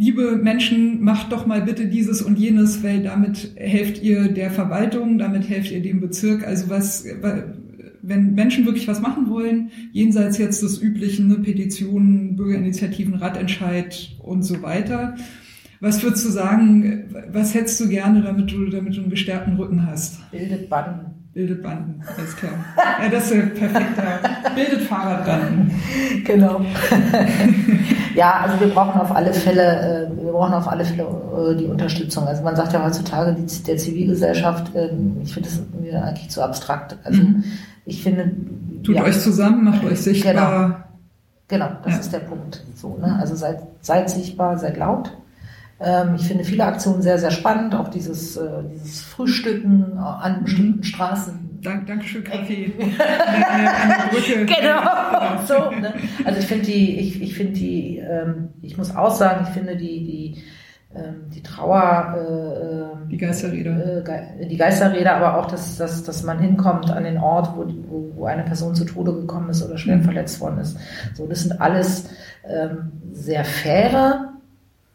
[0.00, 5.18] liebe Menschen, macht doch mal bitte dieses und jenes, weil damit helft ihr der Verwaltung,
[5.18, 6.46] damit helft ihr dem Bezirk.
[6.46, 7.04] Also was,
[8.00, 14.42] wenn Menschen wirklich was machen wollen, jenseits jetzt des üblichen ne, Petitionen, Bürgerinitiativen, Radentscheid und
[14.42, 15.16] so weiter,
[15.80, 19.86] was würdest du sagen, was hättest du gerne, damit du, damit du einen gestärkten Rücken
[19.86, 20.30] hast?
[20.30, 21.09] Bildet Banden.
[21.32, 22.52] Bildet Banden, alles klar.
[23.00, 24.02] Ja, das ist perfekt.
[24.56, 25.70] Bildet Fahrradbanden.
[26.24, 26.60] Genau.
[28.16, 31.66] ja, also wir brauchen auf alle Fälle, äh, wir brauchen auf alle Fälle äh, die
[31.66, 32.26] Unterstützung.
[32.26, 36.96] Also man sagt ja heutzutage die, der Zivilgesellschaft, ähm, ich finde das eigentlich zu abstrakt.
[37.04, 37.44] Also mhm.
[37.86, 38.32] ich finde.
[38.82, 40.84] Tut ja, euch zusammen, macht euch sichtbar.
[41.46, 42.00] Genau, genau das ja.
[42.00, 42.64] ist der Punkt.
[42.74, 43.16] So, ne?
[43.20, 45.12] Also seid, seid sichtbar, seid laut.
[45.80, 47.74] Ähm, ich finde viele Aktionen sehr, sehr spannend.
[47.74, 50.82] Auch dieses, äh, dieses Frühstücken an bestimmten.
[50.82, 51.50] Straßen.
[51.62, 52.72] Dank, Dankeschön, Kaffee.
[54.10, 54.46] Brücke.
[54.46, 54.46] genau.
[54.56, 55.44] genau.
[55.46, 55.92] So, ne?
[56.24, 59.76] Also ich finde die, ich, ich finde die, ähm, ich muss auch sagen, ich finde
[59.76, 60.42] die, die
[60.92, 66.40] ähm, die Trauer, äh, die Geisterräder, äh, die Geisterräder, aber auch, dass, dass, dass man
[66.40, 69.98] hinkommt an den Ort, wo, wo, wo eine Person zu Tode gekommen ist oder schwer
[69.98, 70.02] mhm.
[70.02, 70.76] verletzt worden ist.
[71.14, 72.08] So, das sind alles
[72.44, 74.32] ähm, sehr faire,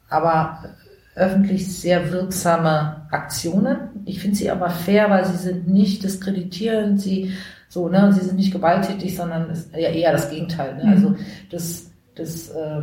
[0.10, 0.76] aber
[1.15, 4.03] öffentlich sehr wirksame Aktionen.
[4.06, 7.34] Ich finde sie aber fair, weil sie sind nicht diskreditierend, sie
[7.69, 10.76] so, ne, sie sind nicht gewalttätig, sondern ist ja eher das Gegenteil.
[10.76, 10.84] Ne?
[10.86, 10.90] Mhm.
[10.91, 11.15] Also
[11.49, 12.82] das, das äh,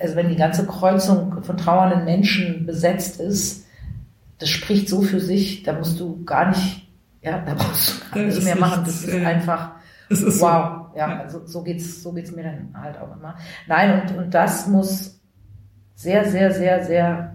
[0.00, 3.66] also wenn die ganze Kreuzung von trauernden Menschen besetzt ist,
[4.38, 6.88] das spricht so für sich, da musst du gar nicht,
[7.22, 8.82] ja, da brauchst du gar nicht mehr machen.
[8.84, 9.72] Das ist äh, einfach,
[10.08, 10.76] wow.
[10.96, 11.20] Ja.
[11.20, 13.36] Also so geht's, so geht's mir dann halt auch immer.
[13.68, 15.19] Nein, und, und das muss
[16.00, 17.34] sehr, sehr, sehr, sehr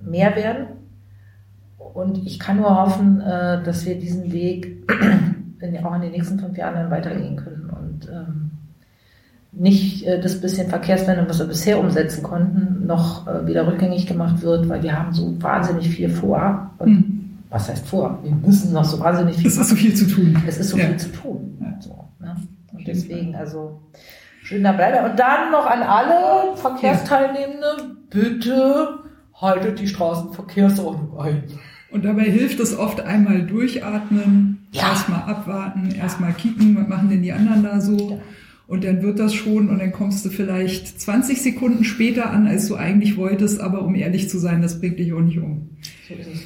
[0.00, 0.68] mehr werden.
[1.76, 4.88] Und ich kann nur hoffen, äh, dass wir diesen Weg
[5.84, 7.68] auch in den nächsten fünf Jahren dann weitergehen können.
[7.68, 8.50] Und ähm,
[9.52, 14.40] nicht äh, das bisschen Verkehrswende, was wir bisher umsetzen konnten, noch äh, wieder rückgängig gemacht
[14.40, 16.70] wird, weil wir haben so wahnsinnig viel vor.
[16.78, 17.30] Und mhm.
[17.50, 18.18] was heißt vor?
[18.22, 19.46] Wir müssen noch so wahnsinnig viel.
[19.46, 20.42] Es ist so viel zu tun.
[20.46, 20.86] Es ist so ja.
[20.86, 21.58] viel zu tun.
[21.60, 21.76] Ja.
[21.80, 22.34] So, ne?
[22.72, 23.78] Und deswegen, also
[24.48, 25.10] schöner Bleiber.
[25.10, 29.00] Und dann noch an alle Verkehrsteilnehmende, bitte
[29.34, 31.44] haltet die Straßenverkehrsordnung ein.
[31.90, 34.88] Und dabei hilft es oft einmal durchatmen, ja.
[34.88, 38.20] erstmal abwarten, erstmal kicken, was machen denn die anderen da so?
[38.66, 42.68] Und dann wird das schon und dann kommst du vielleicht 20 Sekunden später an, als
[42.68, 45.70] du eigentlich wolltest, aber um ehrlich zu sein, das bringt dich auch nicht um.
[46.06, 46.40] So ist es.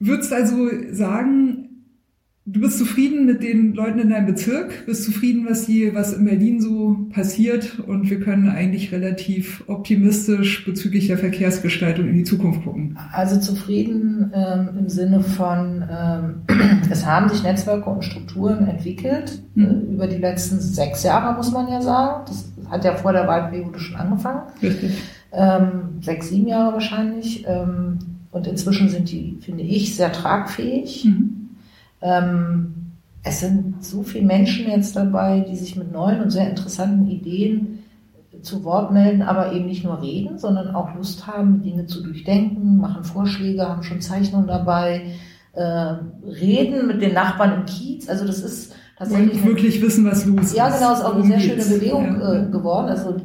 [0.00, 1.67] Würdest also sagen,
[2.50, 6.24] Du bist zufrieden mit den Leuten in deinem Bezirk, bist zufrieden, was hier, was in
[6.24, 12.64] Berlin so passiert und wir können eigentlich relativ optimistisch bezüglich der Verkehrsgestaltung in die Zukunft
[12.64, 12.98] gucken.
[13.12, 16.36] Also zufrieden ähm, im Sinne von, ähm,
[16.90, 19.64] es haben sich Netzwerke und Strukturen entwickelt mhm.
[19.64, 22.24] äh, über die letzten sechs Jahre, muss man ja sagen.
[22.28, 24.40] Das hat ja vor der Wahlperiode schon angefangen.
[24.62, 24.92] Richtig.
[25.32, 27.44] Ähm, sechs, sieben Jahre wahrscheinlich.
[27.46, 27.98] Ähm,
[28.30, 31.04] und inzwischen sind die, finde ich, sehr tragfähig.
[31.04, 31.37] Mhm
[32.00, 32.74] ähm,
[33.22, 37.80] es sind so viele Menschen jetzt dabei, die sich mit neuen und sehr interessanten Ideen
[38.42, 42.78] zu Wort melden, aber eben nicht nur reden, sondern auch Lust haben, Dinge zu durchdenken,
[42.78, 45.02] machen Vorschläge, haben schon Zeichnungen dabei,
[45.54, 45.94] äh,
[46.24, 48.08] reden mit den Nachbarn im Kiez.
[48.08, 49.42] Also das ist tatsächlich.
[49.42, 50.56] Und wirklich eine, wissen, was los ist.
[50.56, 52.32] Ja, genau, ist auch eine sehr schöne Bewegung ja.
[52.34, 52.88] äh, geworden.
[52.88, 53.16] Also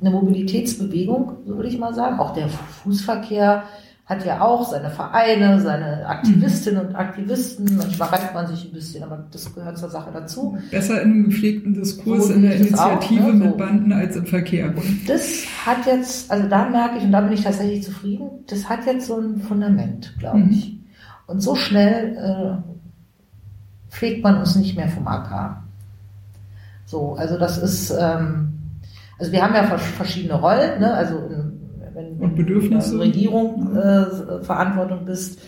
[0.00, 2.18] eine Mobilitätsbewegung, so würde ich mal sagen.
[2.18, 3.62] Auch der Fußverkehr
[4.06, 7.76] hat ja auch seine Vereine, seine Aktivistinnen und Aktivisten.
[7.76, 10.56] Manchmal reibt man sich ein bisschen, aber das gehört zur Sache dazu.
[10.70, 13.32] Besser in einem gepflegten Diskurs so in der Initiative auch, ne?
[13.32, 14.68] mit Banden als im Verkehr.
[14.68, 18.68] Und das hat jetzt, also da merke ich, und da bin ich tatsächlich zufrieden, das
[18.68, 20.50] hat jetzt so ein Fundament, glaube mhm.
[20.50, 20.78] ich.
[21.26, 25.62] Und so schnell äh, pflegt man uns nicht mehr vom AK.
[26.84, 28.52] So, also das ist, ähm,
[29.18, 30.94] also wir haben ja verschiedene Rollen, ne?
[30.94, 31.28] also
[32.20, 32.92] und Bedürfnisse.
[32.92, 35.40] du Regierung äh, Verantwortung bist,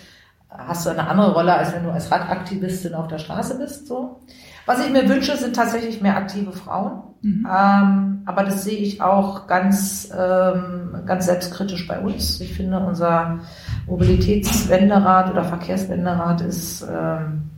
[0.49, 3.87] hast du eine andere Rolle, als wenn du als Radaktivistin auf der Straße bist.
[3.87, 4.21] So.
[4.67, 7.03] Was ich mir wünsche, sind tatsächlich mehr aktive Frauen.
[7.23, 7.47] Mhm.
[7.51, 12.41] Ähm, aber das sehe ich auch ganz, ähm, ganz selbstkritisch bei uns.
[12.41, 13.41] Ich finde, unser
[13.87, 17.51] Mobilitätswenderat oder Verkehrswenderat ist, ähm,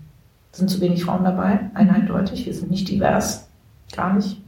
[0.53, 2.47] sind zu wenig Frauen dabei, eindeutig.
[2.47, 3.49] Wir sind nicht divers,
[3.95, 4.43] gar nicht.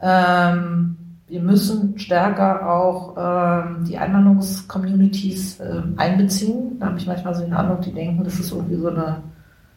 [0.00, 0.93] Ähm,
[1.26, 6.78] wir müssen stärker auch ähm, die Einwanderungscommunities äh, einbeziehen.
[6.78, 9.22] Da habe ich manchmal so den Eindruck, die denken, das ist irgendwie so eine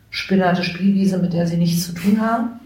[0.10, 2.60] spinnerte Spielwiese, mit der sie nichts zu tun haben.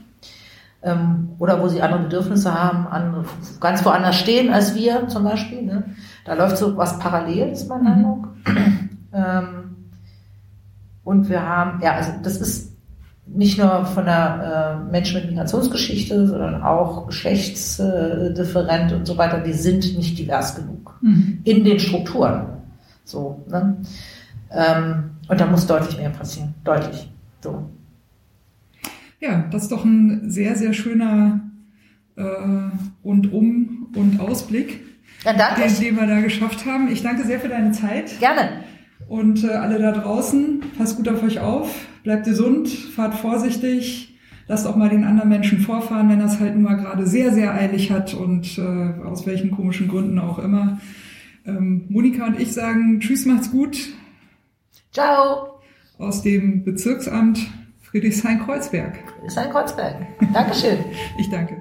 [0.83, 3.25] Ähm, oder wo sie andere Bedürfnisse haben, andere,
[3.59, 5.61] ganz woanders stehen als wir zum Beispiel.
[5.61, 5.83] Ne?
[6.25, 7.87] Da läuft so was parallel, ist mein mhm.
[7.87, 8.27] Eindruck.
[9.13, 9.75] ähm,
[11.03, 12.70] und wir haben, ja, also das ist
[13.33, 19.53] nicht nur von der äh, Menschen mit Migrationsgeschichte, sondern auch geschlechtsdifferent und so weiter, die
[19.53, 21.39] sind nicht divers genug mhm.
[21.43, 22.47] in den Strukturen.
[23.05, 23.77] So, ne?
[24.51, 26.53] Ähm, und da muss deutlich mehr passieren.
[26.63, 27.09] Deutlich.
[27.41, 27.69] So.
[29.19, 31.39] Ja, das ist doch ein sehr, sehr schöner
[32.15, 32.23] äh,
[33.03, 34.81] Rundum- und Ausblick,
[35.23, 35.61] ja, danke.
[35.61, 36.91] den, den wir da geschafft haben.
[36.91, 38.19] Ich danke sehr für deine Zeit.
[38.19, 38.63] Gerne.
[39.07, 44.17] Und äh, alle da draußen, passt gut auf euch auf bleibt gesund, fahrt vorsichtig,
[44.47, 47.53] lasst auch mal den anderen Menschen vorfahren, wenn das halt nun mal gerade sehr, sehr
[47.53, 50.79] eilig hat und äh, aus welchen komischen Gründen auch immer.
[51.45, 53.77] Ähm, Monika und ich sagen Tschüss, macht's gut.
[54.91, 55.59] Ciao.
[55.97, 57.39] Aus dem Bezirksamt
[57.81, 58.99] Friedrichshain-Kreuzberg.
[59.19, 59.95] Friedrichshain-Kreuzberg.
[60.33, 60.77] Dankeschön.
[61.17, 61.60] ich danke.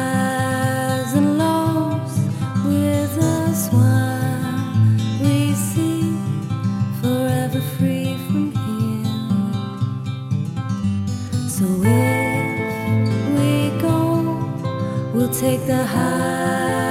[15.41, 16.90] take the highs